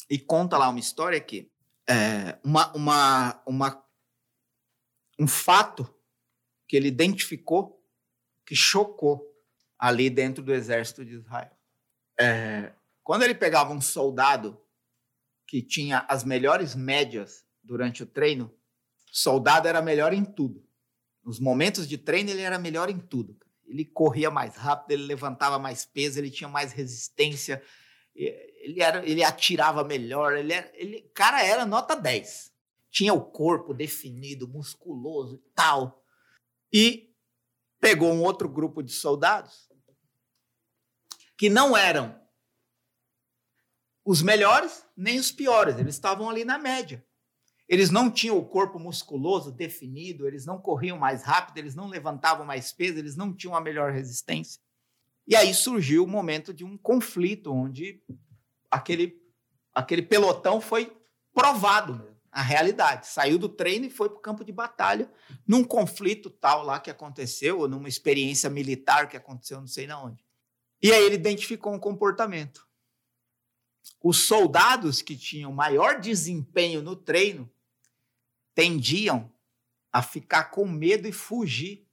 E 0.09 0.17
conta 0.17 0.57
lá 0.57 0.67
uma 0.67 0.79
história 0.79 1.21
que 1.21 1.51
é, 1.87 2.39
uma, 2.43 2.71
uma, 2.73 3.43
uma, 3.45 3.90
um 5.19 5.27
fato 5.27 5.93
que 6.67 6.75
ele 6.75 6.87
identificou 6.87 7.83
que 8.45 8.55
chocou 8.55 9.29
ali 9.77 10.09
dentro 10.09 10.43
do 10.43 10.53
exército 10.53 11.03
de 11.03 11.15
Israel. 11.15 11.51
É, 12.19 12.73
quando 13.03 13.23
ele 13.23 13.33
pegava 13.33 13.73
um 13.73 13.81
soldado 13.81 14.61
que 15.47 15.61
tinha 15.61 16.05
as 16.07 16.23
melhores 16.23 16.75
médias 16.75 17.43
durante 17.63 18.03
o 18.03 18.05
treino, 18.05 18.53
soldado 19.11 19.67
era 19.67 19.81
melhor 19.81 20.13
em 20.13 20.23
tudo. 20.23 20.65
Nos 21.23 21.39
momentos 21.39 21.87
de 21.87 21.97
treino, 21.97 22.29
ele 22.29 22.41
era 22.41 22.57
melhor 22.57 22.89
em 22.89 22.99
tudo. 22.99 23.37
Ele 23.65 23.85
corria 23.85 24.29
mais 24.29 24.55
rápido, 24.55 24.91
ele 24.91 25.03
levantava 25.03 25.57
mais 25.57 25.85
peso, 25.85 26.19
ele 26.19 26.29
tinha 26.29 26.49
mais 26.49 26.73
resistência, 26.73 27.61
ele, 28.15 28.81
era, 28.81 29.05
ele 29.05 29.23
atirava 29.23 29.83
melhor, 29.83 30.37
ele, 30.37 30.53
era, 30.53 30.71
ele 30.73 31.01
cara 31.13 31.43
era 31.43 31.65
nota 31.65 31.95
10. 31.95 32.50
Tinha 32.91 33.13
o 33.13 33.23
corpo 33.23 33.73
definido, 33.73 34.47
musculoso 34.47 35.35
e 35.35 35.51
tal. 35.55 36.05
E 36.71 37.15
pegou 37.79 38.13
um 38.13 38.21
outro 38.21 38.47
grupo 38.47 38.83
de 38.83 38.91
soldados 38.91 39.71
que 41.37 41.49
não 41.49 41.75
eram 41.75 42.21
os 44.05 44.21
melhores 44.21 44.85
nem 44.95 45.17
os 45.17 45.31
piores, 45.31 45.79
eles 45.79 45.95
estavam 45.95 46.29
ali 46.29 46.45
na 46.45 46.59
média. 46.59 47.03
Eles 47.67 47.89
não 47.89 48.11
tinham 48.11 48.37
o 48.37 48.45
corpo 48.45 48.77
musculoso 48.77 49.51
definido, 49.51 50.27
eles 50.27 50.45
não 50.45 50.61
corriam 50.61 50.99
mais 50.99 51.23
rápido, 51.23 51.57
eles 51.57 51.73
não 51.73 51.87
levantavam 51.87 52.45
mais 52.45 52.71
peso, 52.71 52.99
eles 52.99 53.15
não 53.15 53.33
tinham 53.33 53.55
a 53.55 53.61
melhor 53.61 53.91
resistência. 53.91 54.61
E 55.25 55.35
aí 55.35 55.53
surgiu 55.53 56.03
o 56.03 56.07
momento 56.07 56.53
de 56.53 56.65
um 56.65 56.77
conflito, 56.77 57.51
onde 57.51 58.03
aquele, 58.69 59.19
aquele 59.73 60.01
pelotão 60.01 60.59
foi 60.59 60.95
provado 61.33 62.10
a 62.31 62.41
realidade. 62.41 63.07
Saiu 63.07 63.37
do 63.37 63.49
treino 63.49 63.85
e 63.85 63.89
foi 63.89 64.09
para 64.09 64.17
o 64.17 64.21
campo 64.21 64.45
de 64.45 64.51
batalha, 64.51 65.11
num 65.45 65.63
conflito 65.63 66.29
tal 66.29 66.63
lá 66.63 66.79
que 66.79 66.89
aconteceu, 66.89 67.59
ou 67.59 67.67
numa 67.67 67.89
experiência 67.89 68.49
militar 68.49 69.09
que 69.09 69.17
aconteceu, 69.17 69.59
não 69.59 69.67
sei 69.67 69.85
na 69.85 70.01
onde. 70.01 70.25
E 70.81 70.91
aí 70.91 71.03
ele 71.03 71.15
identificou 71.15 71.73
um 71.73 71.79
comportamento. 71.79 72.67
Os 74.01 74.25
soldados 74.25 75.01
que 75.01 75.15
tinham 75.15 75.51
maior 75.51 75.99
desempenho 75.99 76.81
no 76.81 76.95
treino 76.95 77.51
tendiam 78.55 79.31
a 79.91 80.01
ficar 80.01 80.45
com 80.45 80.65
medo 80.65 81.07
e 81.07 81.11
fugir 81.11 81.85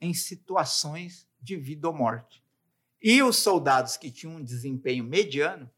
em 0.00 0.14
situações 0.14 1.28
de 1.40 1.56
vida 1.56 1.88
ou 1.88 1.94
morte. 1.94 2.42
E 3.02 3.22
os 3.22 3.36
soldados 3.36 3.96
que 3.96 4.10
tinham 4.10 4.36
um 4.36 4.42
desempenho 4.42 5.04
mediano, 5.04 5.70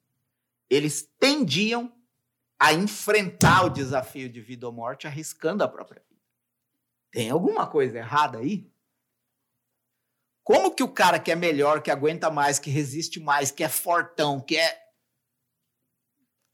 eles 0.68 1.02
tendiam 1.18 1.95
a 2.58 2.72
enfrentar 2.72 3.64
o 3.64 3.70
desafio 3.70 4.28
de 4.28 4.40
vida 4.40 4.66
ou 4.66 4.72
morte 4.72 5.06
arriscando 5.06 5.62
a 5.62 5.68
própria 5.68 6.02
vida. 6.02 6.22
Tem 7.10 7.30
alguma 7.30 7.66
coisa 7.66 7.98
errada 7.98 8.38
aí? 8.38 8.70
Como 10.42 10.74
que 10.74 10.82
o 10.82 10.92
cara 10.92 11.18
que 11.18 11.32
é 11.32 11.34
melhor, 11.34 11.82
que 11.82 11.90
aguenta 11.90 12.30
mais, 12.30 12.58
que 12.58 12.70
resiste 12.70 13.18
mais, 13.18 13.50
que 13.50 13.64
é 13.64 13.68
fortão, 13.68 14.40
que 14.40 14.56
é 14.56 14.80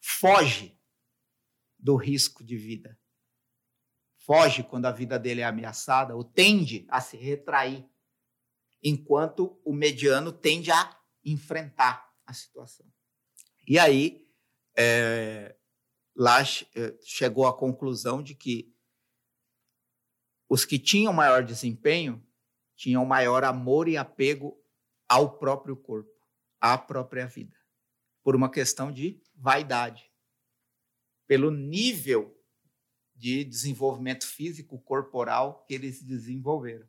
foge 0.01 0.79
do 1.79 1.95
risco 1.97 2.43
de 2.43 2.57
vida? 2.57 2.99
Foge 4.17 4.63
quando 4.63 4.87
a 4.87 4.93
vida 4.93 5.19
dele 5.19 5.41
é 5.41 5.45
ameaçada 5.45 6.17
ou 6.17 6.25
tende 6.25 6.87
a 6.89 7.01
se 7.01 7.17
retrair 7.17 7.87
enquanto 8.83 9.61
o 9.65 9.73
mediano 9.73 10.33
tende 10.33 10.71
a 10.71 10.99
enfrentar 11.25 12.11
a 12.25 12.33
situação. 12.33 12.87
E 13.67 13.79
aí, 13.79 14.27
é, 14.77 15.55
lá 16.15 16.43
é, 16.43 16.99
chegou 17.03 17.47
à 17.47 17.57
conclusão 17.57 18.23
de 18.23 18.35
que 18.35 18.73
os 20.49 20.65
que 20.65 20.79
tinham 20.79 21.13
maior 21.13 21.43
desempenho 21.45 22.25
tinham 22.77 23.05
maior 23.05 23.45
amor 23.45 23.89
e 23.89 23.97
apego 23.97 24.63
ao 25.09 25.39
próprio 25.39 25.77
corpo, 25.77 26.11
à 26.61 26.77
própria 26.77 27.27
vida, 27.27 27.57
por 28.23 28.35
uma 28.35 28.51
questão 28.51 28.93
de 28.93 29.23
vaidade, 29.35 30.11
pelo 31.27 31.51
nível 31.51 32.39
de 33.15 33.45
desenvolvimento 33.45 34.27
físico 34.27 34.81
corporal 34.81 35.65
que 35.65 35.75
eles 35.75 36.03
desenvolveram. 36.03 36.89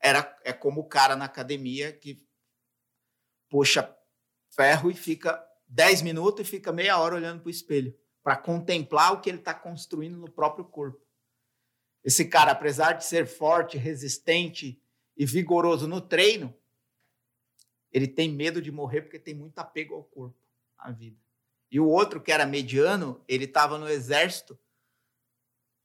Era, 0.00 0.38
é 0.44 0.52
como 0.52 0.82
o 0.82 0.88
cara 0.88 1.16
na 1.16 1.24
academia 1.24 1.92
que 1.92 2.26
puxa 3.48 3.96
ferro 4.50 4.90
e 4.90 4.94
fica 4.94 5.42
10 5.68 6.02
minutos 6.02 6.46
e 6.46 6.50
fica 6.50 6.72
meia 6.72 6.98
hora 6.98 7.14
olhando 7.14 7.40
para 7.40 7.48
o 7.48 7.50
espelho 7.50 7.96
para 8.24 8.38
contemplar 8.38 9.12
o 9.12 9.20
que 9.20 9.28
ele 9.28 9.38
está 9.38 9.52
construindo 9.52 10.16
no 10.16 10.30
próprio 10.30 10.64
corpo. 10.64 11.04
Esse 12.02 12.24
cara, 12.24 12.52
apesar 12.52 12.94
de 12.94 13.04
ser 13.04 13.26
forte, 13.26 13.76
resistente 13.76 14.82
e 15.14 15.26
vigoroso 15.26 15.86
no 15.86 16.00
treino, 16.00 16.52
ele 17.92 18.08
tem 18.08 18.32
medo 18.32 18.62
de 18.62 18.72
morrer 18.72 19.02
porque 19.02 19.18
tem 19.18 19.34
muito 19.34 19.58
apego 19.58 19.94
ao 19.94 20.04
corpo, 20.04 20.38
à 20.78 20.90
vida. 20.90 21.18
E 21.70 21.78
o 21.78 21.86
outro, 21.86 22.20
que 22.20 22.32
era 22.32 22.46
mediano, 22.46 23.22
ele 23.28 23.44
estava 23.44 23.78
no 23.78 23.88
exército, 23.88 24.58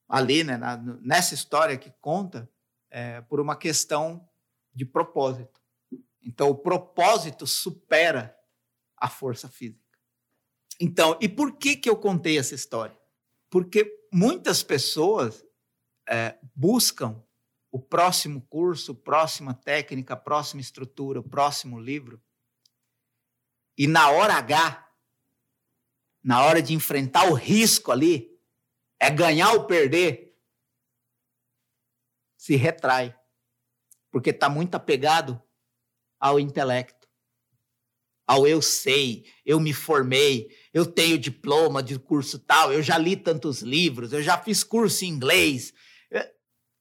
ali, 0.07 0.43
né, 0.43 0.55
na, 0.55 0.77
nessa 0.77 1.33
história 1.33 1.77
que 1.77 1.91
conta, 1.99 2.49
é, 2.89 3.21
por 3.21 3.39
uma 3.39 3.55
questão 3.55 4.27
de 4.73 4.85
propósito. 4.85 5.61
Então, 6.21 6.49
o 6.49 6.55
propósito 6.55 7.45
supera 7.45 8.35
a 8.99 9.09
força 9.09 9.47
física. 9.49 9.97
Então, 10.79 11.17
e 11.21 11.27
por 11.27 11.57
que, 11.57 11.75
que 11.75 11.89
eu 11.89 11.97
contei 11.97 12.37
essa 12.37 12.55
história? 12.55 12.97
Porque 13.49 14.07
muitas 14.11 14.63
pessoas 14.63 15.45
é, 16.07 16.37
buscam 16.55 17.23
o 17.71 17.79
próximo 17.79 18.41
curso, 18.49 18.95
próxima 18.95 19.53
técnica, 19.53 20.15
próxima 20.15 20.61
estrutura, 20.61 21.21
próximo 21.21 21.79
livro. 21.79 22.21
E 23.77 23.87
na 23.87 24.09
hora 24.09 24.33
H, 24.35 24.89
na 26.23 26.43
hora 26.43 26.61
de 26.61 26.73
enfrentar 26.73 27.29
o 27.29 27.33
risco 27.33 27.91
ali, 27.91 28.37
é 28.99 29.09
ganhar 29.09 29.53
ou 29.53 29.65
perder, 29.65 30.37
se 32.35 32.55
retrai, 32.55 33.17
porque 34.09 34.31
está 34.31 34.49
muito 34.49 34.75
apegado 34.75 35.41
ao 36.19 36.39
intelecto, 36.39 36.98
ao 38.29 38.45
eu 38.45 38.61
sei, 38.61 39.25
eu 39.43 39.59
me 39.59 39.73
formei, 39.73 40.49
eu 40.71 40.85
tenho 40.85 41.17
diploma 41.17 41.81
de 41.81 41.97
curso 41.97 42.37
tal, 42.37 42.71
eu 42.71 42.83
já 42.83 42.95
li 42.95 43.15
tantos 43.15 43.63
livros, 43.63 44.13
eu 44.13 44.21
já 44.21 44.37
fiz 44.37 44.63
curso 44.63 45.03
em 45.03 45.07
inglês. 45.07 45.73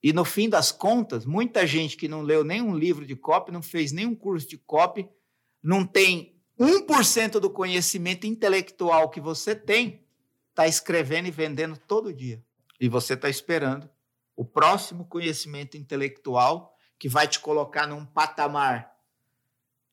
E 0.02 0.12
no 0.12 0.26
fim 0.26 0.46
das 0.46 0.70
contas, 0.70 1.24
muita 1.24 1.66
gente 1.66 1.96
que 1.96 2.06
não 2.06 2.20
leu 2.20 2.44
nenhum 2.44 2.76
livro 2.76 3.06
de 3.06 3.16
copy, 3.16 3.50
não 3.50 3.62
fez 3.62 3.92
nenhum 3.92 4.14
curso 4.14 4.46
de 4.46 4.58
copy, 4.58 5.08
não 5.62 5.86
tem 5.86 6.38
1% 6.60 7.40
do 7.40 7.48
conhecimento 7.48 8.26
intelectual 8.26 9.08
que 9.08 9.18
você 9.18 9.56
tem, 9.56 10.04
está 10.50 10.68
escrevendo 10.68 11.28
e 11.28 11.30
vendendo 11.30 11.78
todo 11.78 12.12
dia. 12.12 12.44
E 12.78 12.90
você 12.90 13.14
está 13.14 13.30
esperando 13.30 13.88
o 14.36 14.44
próximo 14.44 15.06
conhecimento 15.06 15.78
intelectual 15.78 16.76
que 16.98 17.08
vai 17.08 17.26
te 17.26 17.40
colocar 17.40 17.86
num 17.86 18.04
patamar 18.04 18.97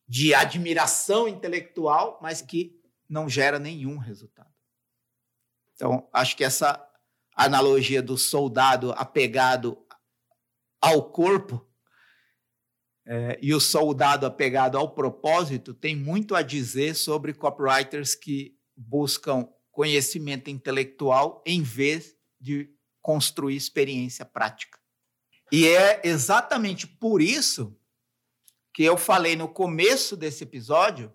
de 0.07 0.33
admiração 0.33 1.27
intelectual, 1.27 2.19
mas 2.21 2.41
que 2.41 2.79
não 3.09 3.29
gera 3.29 3.59
nenhum 3.59 3.97
resultado. 3.97 4.53
Então, 5.73 6.07
acho 6.13 6.37
que 6.37 6.43
essa 6.43 6.81
analogia 7.35 8.01
do 8.01 8.17
soldado 8.17 8.93
apegado 8.93 9.77
ao 10.79 11.09
corpo 11.09 11.67
é, 13.07 13.37
e 13.41 13.53
o 13.53 13.59
soldado 13.59 14.25
apegado 14.25 14.77
ao 14.77 14.93
propósito 14.93 15.73
tem 15.73 15.95
muito 15.95 16.33
a 16.35 16.41
dizer 16.41 16.95
sobre 16.95 17.33
copywriters 17.33 18.15
que 18.15 18.57
buscam 18.75 19.47
conhecimento 19.71 20.49
intelectual 20.49 21.43
em 21.45 21.61
vez 21.61 22.15
de 22.39 22.73
construir 23.01 23.55
experiência 23.55 24.25
prática. 24.25 24.79
E 25.51 25.67
é 25.67 26.01
exatamente 26.03 26.87
por 26.87 27.21
isso 27.21 27.77
que 28.75 28.83
eu 28.83 28.97
falei 28.97 29.37
no 29.37 29.47
começo 29.47 30.17
desse 30.17 30.43
episódio 30.43 31.09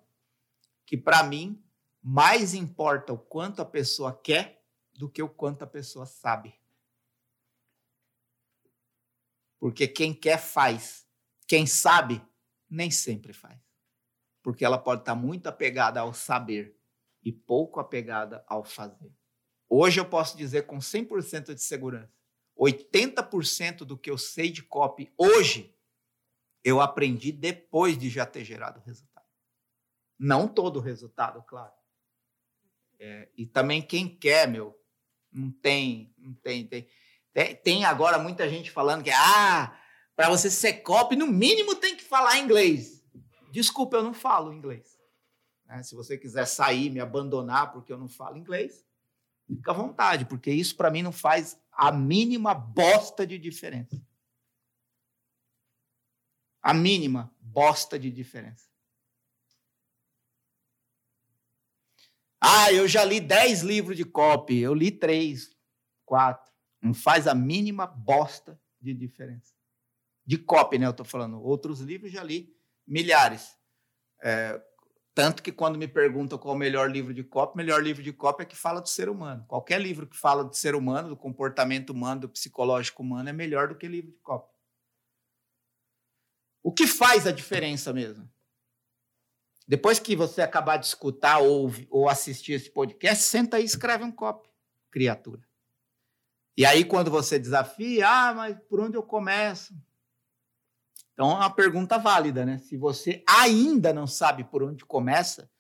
que, 0.87 0.97
para 0.97 1.23
mim, 1.23 1.63
mais 2.03 2.55
importa 2.55 3.13
o 3.13 3.19
quanto 3.19 3.61
a 3.61 3.67
pessoa 3.67 4.19
quer 4.19 4.65
do 4.95 5.11
que 5.11 5.23
o 5.23 5.29
quanto 5.29 5.63
a 5.63 5.67
pessoa 5.67 6.07
sabe. 6.07 6.59
Porque 9.59 9.87
quem 9.87 10.15
quer 10.15 10.39
faz, 10.39 11.07
quem 11.47 11.67
sabe 11.67 12.27
nem 12.67 12.91
sempre 12.91 13.35
faz. 13.35 13.61
porque 14.43 14.65
ela 14.65 14.79
pode 14.79 15.03
estar 15.03 15.15
muito 15.15 15.47
apegada 15.47 16.01
ao 16.01 16.15
saber 16.15 16.75
e 17.23 17.31
pouco 17.31 17.79
apegada 17.79 18.43
ao 18.47 18.65
fazer. 18.65 19.13
Hoje 19.69 20.01
eu 20.01 20.09
posso 20.09 20.35
dizer 20.35 20.67
com 20.67 20.79
100% 20.79 21.53
de 21.53 21.61
segurança, 21.61 22.11
80% 22.59 23.85
do 23.85 23.99
que 23.99 24.11
eu 24.11 24.17
sei 24.17 24.51
de 24.51 24.63
copy 24.63 25.13
hoje 25.19 25.79
eu 26.65 26.81
aprendi 26.81 27.33
depois 27.33 27.97
de 27.97 28.09
já 28.09 28.27
ter 28.27 28.45
gerado 28.45 28.81
o 28.81 28.83
resultado. 28.83 29.27
Não 30.19 30.47
todo 30.47 30.77
o 30.77 30.83
resultado, 30.83 31.43
claro. 31.43 31.73
É, 32.99 33.29
e 33.37 33.47
também 33.47 33.81
quem 33.81 34.09
quer, 34.09 34.47
meu, 34.47 34.79
não 35.33 35.51
tem, 35.51 36.15
não 36.19 36.35
tem, 36.35 36.67
tem, 36.67 36.87
tem, 37.63 37.85
agora 37.85 38.19
muita 38.19 38.49
gente 38.49 38.71
falando 38.71 39.03
que 39.03 39.11
ah, 39.11 39.75
para 40.15 40.29
você 40.29 40.51
ser 40.51 40.83
copy, 40.83 41.17
no 41.17 41.27
mínimo 41.27 41.75
tem 41.77 41.97
que 41.97 42.05
falar 42.05 42.39
inglês. 42.39 43.03
Desculpa, 43.51 43.97
eu 43.97 44.03
não 44.03 44.13
falo 44.13 44.53
inglês. 44.53 44.99
Né? 45.65 45.83
Se 45.83 45.95
você 45.95 46.19
quiser 46.19 46.47
sair, 46.47 46.91
me 46.91 47.01
abandonar 47.01 47.73
porque 47.73 47.93
eu 47.93 47.99
não 47.99 48.09
falo 48.09 48.37
inglês, 48.37 48.85
fica 49.47 49.71
à 49.71 49.75
vontade, 49.75 50.27
porque 50.27 50.51
isso 50.51 50.77
para 50.77 50.91
mim 50.91 51.03
não 51.03 51.13
faz 51.13 51.59
a 51.73 51.91
mínima 51.91 52.53
bosta 52.53 53.27
de 53.27 53.39
diferença. 53.39 54.01
A 56.71 56.75
mínima 56.75 57.35
bosta 57.41 57.99
de 57.99 58.13
diferença. 58.13 58.69
Ah, 62.41 62.73
eu 62.73 62.87
já 62.87 63.05
li 63.05 63.19
10 63.19 63.63
livros 63.63 63.97
de 63.97 64.05
copy, 64.05 64.61
eu 64.61 64.73
li 64.73 64.93
3, 64.93 65.51
4. 66.07 66.53
Não 66.81 66.95
faz 66.95 67.27
a 67.27 67.35
mínima 67.35 67.89
bosta 67.89 68.57
de 68.81 68.95
diferença. 68.95 69.53
De 70.25 70.39
copy, 70.39 70.79
né? 70.79 70.87
Eu 70.87 70.93
estou 70.93 71.05
falando. 71.05 71.43
Outros 71.43 71.81
livros 71.81 72.13
já 72.13 72.23
li 72.23 72.57
milhares. 72.87 73.59
É, 74.23 74.63
tanto 75.13 75.43
que 75.43 75.51
quando 75.51 75.77
me 75.77 75.89
perguntam 75.89 76.39
qual 76.39 76.55
o 76.55 76.57
melhor 76.59 76.89
livro 76.89 77.13
de 77.13 77.25
copy, 77.25 77.55
o 77.55 77.57
melhor 77.57 77.83
livro 77.83 78.01
de 78.01 78.13
copy 78.13 78.45
é 78.45 78.47
que 78.47 78.57
fala 78.57 78.81
do 78.81 78.89
ser 78.89 79.09
humano. 79.09 79.45
Qualquer 79.49 79.81
livro 79.81 80.07
que 80.07 80.17
fala 80.17 80.45
do 80.45 80.55
ser 80.55 80.77
humano, 80.77 81.09
do 81.09 81.17
comportamento 81.17 81.91
humano, 81.91 82.21
do 82.21 82.29
psicológico 82.29 83.03
humano, 83.03 83.29
é 83.29 83.33
melhor 83.33 83.67
do 83.67 83.75
que 83.75 83.89
livro 83.89 84.13
de 84.13 84.19
copy. 84.19 84.50
O 86.63 86.73
que 86.73 86.87
faz 86.87 87.27
a 87.27 87.33
diferença 87.33 87.93
mesmo? 87.93 88.29
Depois 89.67 89.99
que 89.99 90.17
você 90.17 90.43
acabar 90.43 90.77
de 90.77 90.87
escutar 90.87 91.39
ou, 91.39 91.73
ou 91.89 92.09
assistir 92.09 92.55
esse 92.55 92.69
podcast, 92.71 93.25
senta 93.25 93.57
aí 93.57 93.63
e 93.63 93.67
escreve 93.67 94.03
um 94.05 94.11
copy, 94.11 94.49
criatura. 94.91 95.49
E 96.57 96.67
aí, 96.67 96.85
quando 96.85 97.11
você 97.11 97.39
desafia, 97.39 98.09
ah, 98.09 98.35
mas 98.35 98.59
por 98.69 98.81
onde 98.81 98.97
eu 98.97 99.03
começo? 99.03 99.73
Então, 101.15 101.31
é 101.31 101.35
uma 101.37 101.51
pergunta 101.51 101.99
válida, 101.99 102.45
né? 102.45 102.59
Se 102.59 102.77
você 102.77 103.23
ainda 103.27 103.93
não 103.93 104.07
sabe 104.07 104.45
por 104.45 104.63
onde 104.63 104.85
começa, 104.85 105.51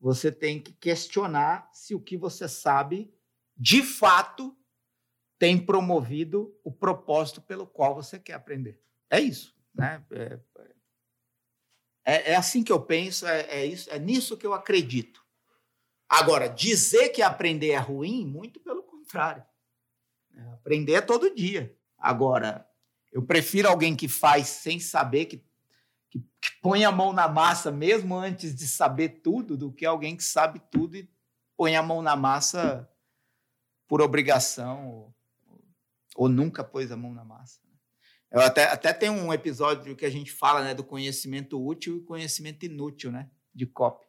você 0.00 0.30
tem 0.30 0.60
que 0.60 0.72
questionar 0.72 1.70
se 1.72 1.94
o 1.94 2.00
que 2.00 2.16
você 2.16 2.48
sabe, 2.48 3.14
de 3.56 3.82
fato, 3.82 4.54
tem 5.38 5.58
promovido 5.58 6.54
o 6.64 6.70
propósito 6.70 7.40
pelo 7.40 7.66
qual 7.66 7.94
você 7.94 8.18
quer 8.18 8.34
aprender. 8.34 8.80
É 9.08 9.20
isso, 9.20 9.55
né? 9.76 10.02
É, 10.10 10.40
é, 12.04 12.32
é 12.32 12.36
assim 12.36 12.62
que 12.62 12.72
eu 12.72 12.80
penso, 12.80 13.26
é, 13.26 13.40
é, 13.42 13.66
isso, 13.66 13.90
é 13.90 13.98
nisso 13.98 14.36
que 14.36 14.46
eu 14.46 14.54
acredito. 14.54 15.24
Agora, 16.08 16.48
dizer 16.48 17.08
que 17.08 17.20
aprender 17.20 17.70
é 17.70 17.78
ruim, 17.78 18.24
muito 18.24 18.60
pelo 18.60 18.82
contrário. 18.84 19.44
É, 20.34 20.40
aprender 20.52 20.92
é 20.94 21.00
todo 21.00 21.34
dia. 21.34 21.76
Agora, 21.98 22.68
eu 23.10 23.22
prefiro 23.22 23.68
alguém 23.68 23.96
que 23.96 24.06
faz 24.08 24.46
sem 24.46 24.78
saber, 24.78 25.26
que, 25.26 25.44
que, 26.10 26.20
que, 26.20 26.60
põe 26.62 26.84
a 26.84 26.92
mão 26.92 27.12
na 27.12 27.26
massa 27.26 27.72
mesmo 27.72 28.14
antes 28.14 28.54
de 28.54 28.68
saber 28.68 29.20
tudo, 29.20 29.56
do 29.56 29.72
que 29.72 29.84
alguém 29.84 30.16
que 30.16 30.24
sabe 30.24 30.60
tudo 30.70 30.96
e 30.96 31.10
põe 31.56 31.74
a 31.74 31.82
mão 31.82 32.02
na 32.02 32.14
massa 32.14 32.88
por 33.88 34.00
obrigação 34.00 34.88
ou, 34.88 35.14
ou 36.14 36.28
nunca 36.28 36.62
pôs 36.62 36.92
a 36.92 36.96
mão 36.96 37.12
na 37.12 37.24
massa. 37.24 37.65
Eu 38.30 38.40
até, 38.40 38.64
até 38.64 38.92
tem 38.92 39.08
um 39.08 39.32
episódio 39.32 39.94
que 39.94 40.04
a 40.04 40.10
gente 40.10 40.32
fala 40.32 40.62
né, 40.62 40.74
do 40.74 40.84
conhecimento 40.84 41.64
útil 41.64 41.98
e 41.98 42.04
conhecimento 42.04 42.64
inútil 42.64 43.12
né, 43.12 43.30
de 43.54 43.66
copy. 43.66 44.06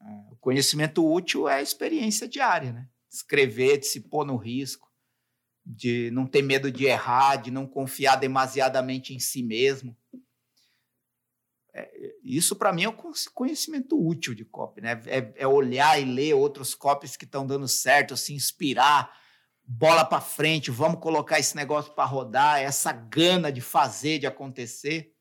É, 0.00 0.04
o 0.30 0.36
conhecimento 0.36 1.04
útil 1.04 1.48
é 1.48 1.56
a 1.56 1.62
experiência 1.62 2.28
diária, 2.28 2.72
né? 2.72 2.88
Escrever, 3.10 3.78
de 3.78 3.86
se 3.86 4.00
pôr 4.00 4.24
no 4.24 4.36
risco, 4.36 4.88
de 5.66 6.10
não 6.12 6.26
ter 6.26 6.42
medo 6.42 6.70
de 6.70 6.84
errar, 6.84 7.36
de 7.36 7.50
não 7.50 7.66
confiar 7.66 8.16
demasiadamente 8.16 9.12
em 9.12 9.18
si 9.18 9.42
mesmo. 9.42 9.96
É, 11.74 12.14
isso, 12.22 12.54
para 12.54 12.72
mim, 12.72 12.84
é 12.84 12.88
o 12.88 12.96
conhecimento 13.34 13.98
útil 14.00 14.34
de 14.34 14.44
copy, 14.44 14.80
né? 14.80 15.00
É, 15.06 15.32
é 15.36 15.46
olhar 15.46 16.00
e 16.00 16.04
ler 16.04 16.34
outros 16.34 16.74
copies 16.74 17.16
que 17.16 17.24
estão 17.24 17.46
dando 17.46 17.66
certo, 17.66 18.16
se 18.16 18.32
inspirar, 18.32 19.12
bola 19.68 20.02
para 20.02 20.22
frente, 20.22 20.70
vamos 20.70 20.98
colocar 20.98 21.38
esse 21.38 21.54
negócio 21.54 21.92
para 21.92 22.06
rodar, 22.06 22.58
essa 22.58 22.90
gana 22.90 23.52
de 23.52 23.60
fazer, 23.60 24.18
de 24.18 24.26
acontecer. 24.26 25.14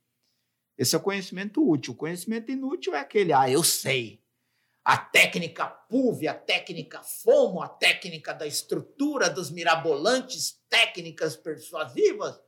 Esse 0.78 0.95
é 0.95 0.98
o 0.98 1.02
conhecimento 1.02 1.68
útil. 1.68 1.91
O 1.91 1.98
conhecimento 1.98 2.50
inútil 2.50 2.95
é 2.95 3.00
aquele, 3.00 3.34
ah, 3.34 3.50
eu 3.50 3.62
sei. 3.62 4.24
A 4.86 4.98
técnica 4.98 5.68
PUV, 5.68 6.30
a 6.30 6.34
técnica 6.34 7.04
FOMO, 7.04 7.62
a 7.62 7.68
técnica 7.68 8.34
da 8.34 8.48
estrutura, 8.48 9.30
dos 9.30 9.52
mirabolantes 9.52 10.62
técnicas 10.70 11.36
persuasivas. 11.36 12.39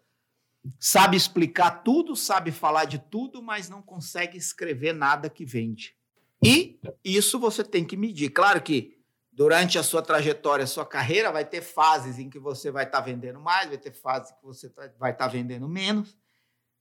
Sabe 0.80 1.18
explicar 1.18 1.84
tudo, 1.84 2.16
sabe 2.16 2.54
falar 2.54 2.86
de 2.86 3.00
tudo, 3.00 3.42
mas 3.42 3.68
não 3.68 3.82
consegue 3.82 4.38
escrever 4.38 4.94
nada 4.94 5.30
que 5.30 5.44
vende. 5.44 5.98
E 6.42 6.80
isso 7.04 7.38
você 7.38 7.62
tem 7.62 7.84
que 7.84 7.98
medir. 7.98 8.30
Claro 8.30 8.62
que 8.62 8.99
durante 9.40 9.80
a 9.80 9.84
sua 9.84 10.02
trajetória, 10.02 10.66
a 10.66 10.68
sua 10.68 10.86
carreira, 10.86 11.32
vai 11.32 11.46
ter 11.46 11.62
fases 11.62 12.20
em 12.20 12.30
que 12.30 12.38
você 12.38 12.70
vai 12.70 12.84
estar 12.84 12.98
tá 12.98 13.06
vendendo 13.06 13.40
mais, 13.40 13.70
vai 13.70 13.78
ter 13.78 13.94
fases 13.94 14.34
que 14.34 14.44
você 14.44 14.68
tá, 14.68 14.92
vai 15.00 15.14
estar 15.14 15.28
tá 15.28 15.32
vendendo 15.32 15.66
menos. 15.66 16.18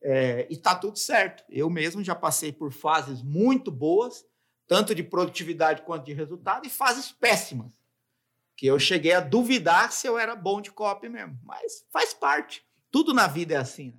É, 0.03 0.45
e 0.51 0.55
está 0.55 0.75
tudo 0.75 0.99
certo. 0.99 1.45
Eu 1.49 1.71
mesmo 1.71 2.03
já 2.03 2.17
passei 2.17 2.53
por 2.53 2.73
fases 2.73 3.23
muito 3.23 3.71
boas, 3.71 4.27
tanto 4.67 4.93
de 4.93 5.05
produtividade 5.05 5.83
quanto 5.83 6.07
de 6.07 6.13
resultado, 6.13 6.67
e 6.67 6.69
fases 6.69 7.13
péssimas. 7.13 7.71
Que 8.57 8.67
eu 8.67 8.77
cheguei 8.77 9.13
a 9.13 9.21
duvidar 9.21 9.93
se 9.93 10.09
eu 10.09 10.19
era 10.19 10.35
bom 10.35 10.61
de 10.61 10.73
copy 10.73 11.09
mesmo. 11.09 11.39
Mas 11.45 11.87
faz 11.93 12.13
parte. 12.13 12.67
Tudo 12.91 13.15
na 13.15 13.29
vida 13.29 13.55
é 13.55 13.59
assim. 13.59 13.93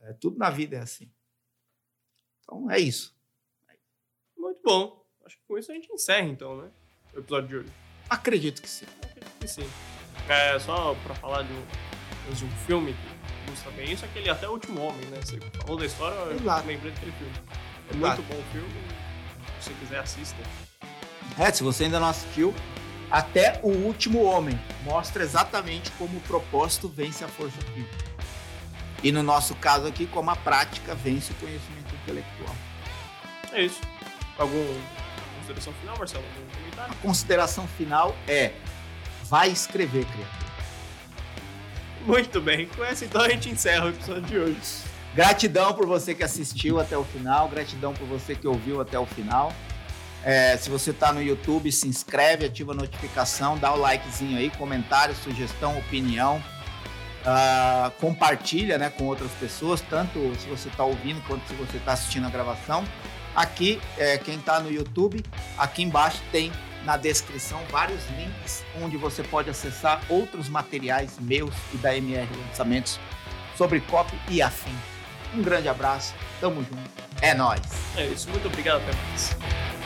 Né? 0.00 0.10
É, 0.10 0.12
tudo 0.14 0.36
na 0.38 0.50
vida 0.50 0.74
é 0.74 0.80
assim. 0.80 1.08
Então 2.42 2.68
é 2.68 2.80
isso. 2.80 3.16
Muito 4.36 4.60
bom. 4.60 5.06
Acho 5.24 5.36
que 5.38 5.44
com 5.46 5.56
isso 5.56 5.70
a 5.70 5.74
gente 5.76 5.92
encerra, 5.92 6.26
então, 6.26 6.60
né? 6.60 6.72
O 7.14 7.20
episódio 7.20 7.48
de 7.48 7.56
hoje? 7.56 7.68
Acredito 8.08 8.62
que 8.62 8.68
sim. 8.68 8.86
Acredito 9.02 9.32
que 9.40 9.48
sim. 9.48 9.68
É, 10.28 10.58
só 10.58 10.94
pra 11.04 11.14
falar 11.14 11.42
de 11.42 11.52
um, 11.52 12.32
de 12.32 12.44
um 12.44 12.50
filme 12.66 12.92
que 12.94 13.46
ilustra 13.48 13.70
bem 13.72 13.92
isso, 13.92 14.04
aquele 14.04 14.30
Até 14.30 14.48
o 14.48 14.52
Último 14.52 14.80
Homem, 14.80 15.04
né? 15.06 15.18
Você 15.22 15.38
falou 15.60 15.76
da 15.78 15.86
história, 15.86 16.16
Exato. 16.34 16.62
eu 16.62 16.66
lembrei 16.66 16.92
daquele 16.92 17.12
filme. 17.12 17.32
É 17.90 17.96
Exato. 17.96 18.22
muito 18.22 18.34
bom 18.34 18.40
o 18.40 18.52
filme. 18.52 18.68
Se 19.60 19.68
você 19.68 19.74
quiser, 19.80 19.98
assista. 19.98 20.36
É, 21.38 21.50
se 21.52 21.62
você 21.62 21.84
ainda 21.84 21.98
não 22.00 22.08
assistiu, 22.08 22.54
Até 23.10 23.60
o 23.62 23.68
Último 23.68 24.22
Homem 24.24 24.58
mostra 24.82 25.22
exatamente 25.22 25.90
como 25.92 26.16
o 26.16 26.20
propósito 26.22 26.88
vence 26.88 27.22
a 27.24 27.28
força 27.28 27.58
física. 27.72 28.04
E 29.02 29.12
no 29.12 29.22
nosso 29.22 29.54
caso 29.56 29.86
aqui, 29.86 30.06
como 30.06 30.30
a 30.30 30.36
prática 30.36 30.94
vence 30.94 31.30
o 31.32 31.34
conhecimento 31.36 31.94
intelectual. 32.02 32.54
É 33.52 33.62
isso. 33.62 33.80
Algum 34.38 34.64
consideração 35.44 35.72
final, 35.74 35.98
Marcelo? 35.98 36.24
A 36.78 36.94
consideração 36.96 37.68
final 37.68 38.16
é: 38.26 38.52
vai 39.24 39.50
escrever, 39.50 40.04
criatura. 40.06 40.44
Muito 42.06 42.40
bem, 42.40 42.66
com 42.66 42.84
essa 42.84 43.04
então 43.04 43.22
a 43.22 43.28
gente 43.28 43.48
encerra 43.48 43.86
o 43.86 43.88
episódio 43.88 44.22
de 44.22 44.38
hoje. 44.38 44.60
Gratidão 45.14 45.72
por 45.72 45.86
você 45.86 46.14
que 46.14 46.24
assistiu 46.24 46.80
até 46.80 46.98
o 46.98 47.04
final, 47.04 47.48
gratidão 47.48 47.94
por 47.94 48.06
você 48.06 48.34
que 48.34 48.46
ouviu 48.46 48.80
até 48.80 48.98
o 48.98 49.06
final. 49.06 49.52
É, 50.22 50.56
se 50.56 50.68
você 50.70 50.90
está 50.90 51.12
no 51.12 51.22
YouTube, 51.22 51.70
se 51.70 51.86
inscreve, 51.86 52.46
ativa 52.46 52.72
a 52.72 52.74
notificação, 52.74 53.56
dá 53.58 53.72
o 53.72 53.76
likezinho 53.76 54.38
aí, 54.38 54.50
comentário, 54.50 55.14
sugestão, 55.14 55.78
opinião. 55.78 56.42
Uh, 57.24 57.90
compartilha 58.00 58.76
né, 58.76 58.90
com 58.90 59.04
outras 59.04 59.30
pessoas, 59.32 59.80
tanto 59.80 60.18
se 60.38 60.46
você 60.46 60.68
está 60.68 60.84
ouvindo 60.84 61.22
quanto 61.26 61.46
se 61.48 61.54
você 61.54 61.78
está 61.78 61.92
assistindo 61.92 62.26
a 62.26 62.30
gravação. 62.30 62.84
Aqui, 63.34 63.80
é, 63.98 64.16
quem 64.16 64.36
está 64.36 64.60
no 64.60 64.70
YouTube, 64.70 65.22
aqui 65.58 65.82
embaixo 65.82 66.22
tem 66.30 66.52
na 66.84 66.96
descrição 66.96 67.60
vários 67.70 68.00
links 68.10 68.64
onde 68.80 68.96
você 68.96 69.22
pode 69.22 69.50
acessar 69.50 70.02
outros 70.08 70.48
materiais 70.48 71.18
meus 71.18 71.54
e 71.72 71.76
da 71.78 71.96
MR 71.96 72.28
Lançamentos 72.46 73.00
sobre 73.56 73.80
copy 73.80 74.14
e 74.28 74.40
afim. 74.40 74.74
Um 75.34 75.42
grande 75.42 75.68
abraço, 75.68 76.14
tamo 76.40 76.62
junto, 76.62 76.90
é 77.20 77.34
nós. 77.34 77.60
É 77.96 78.06
isso, 78.06 78.28
muito 78.30 78.46
obrigado, 78.46 78.82
até 78.82 78.92
mais. 79.08 79.83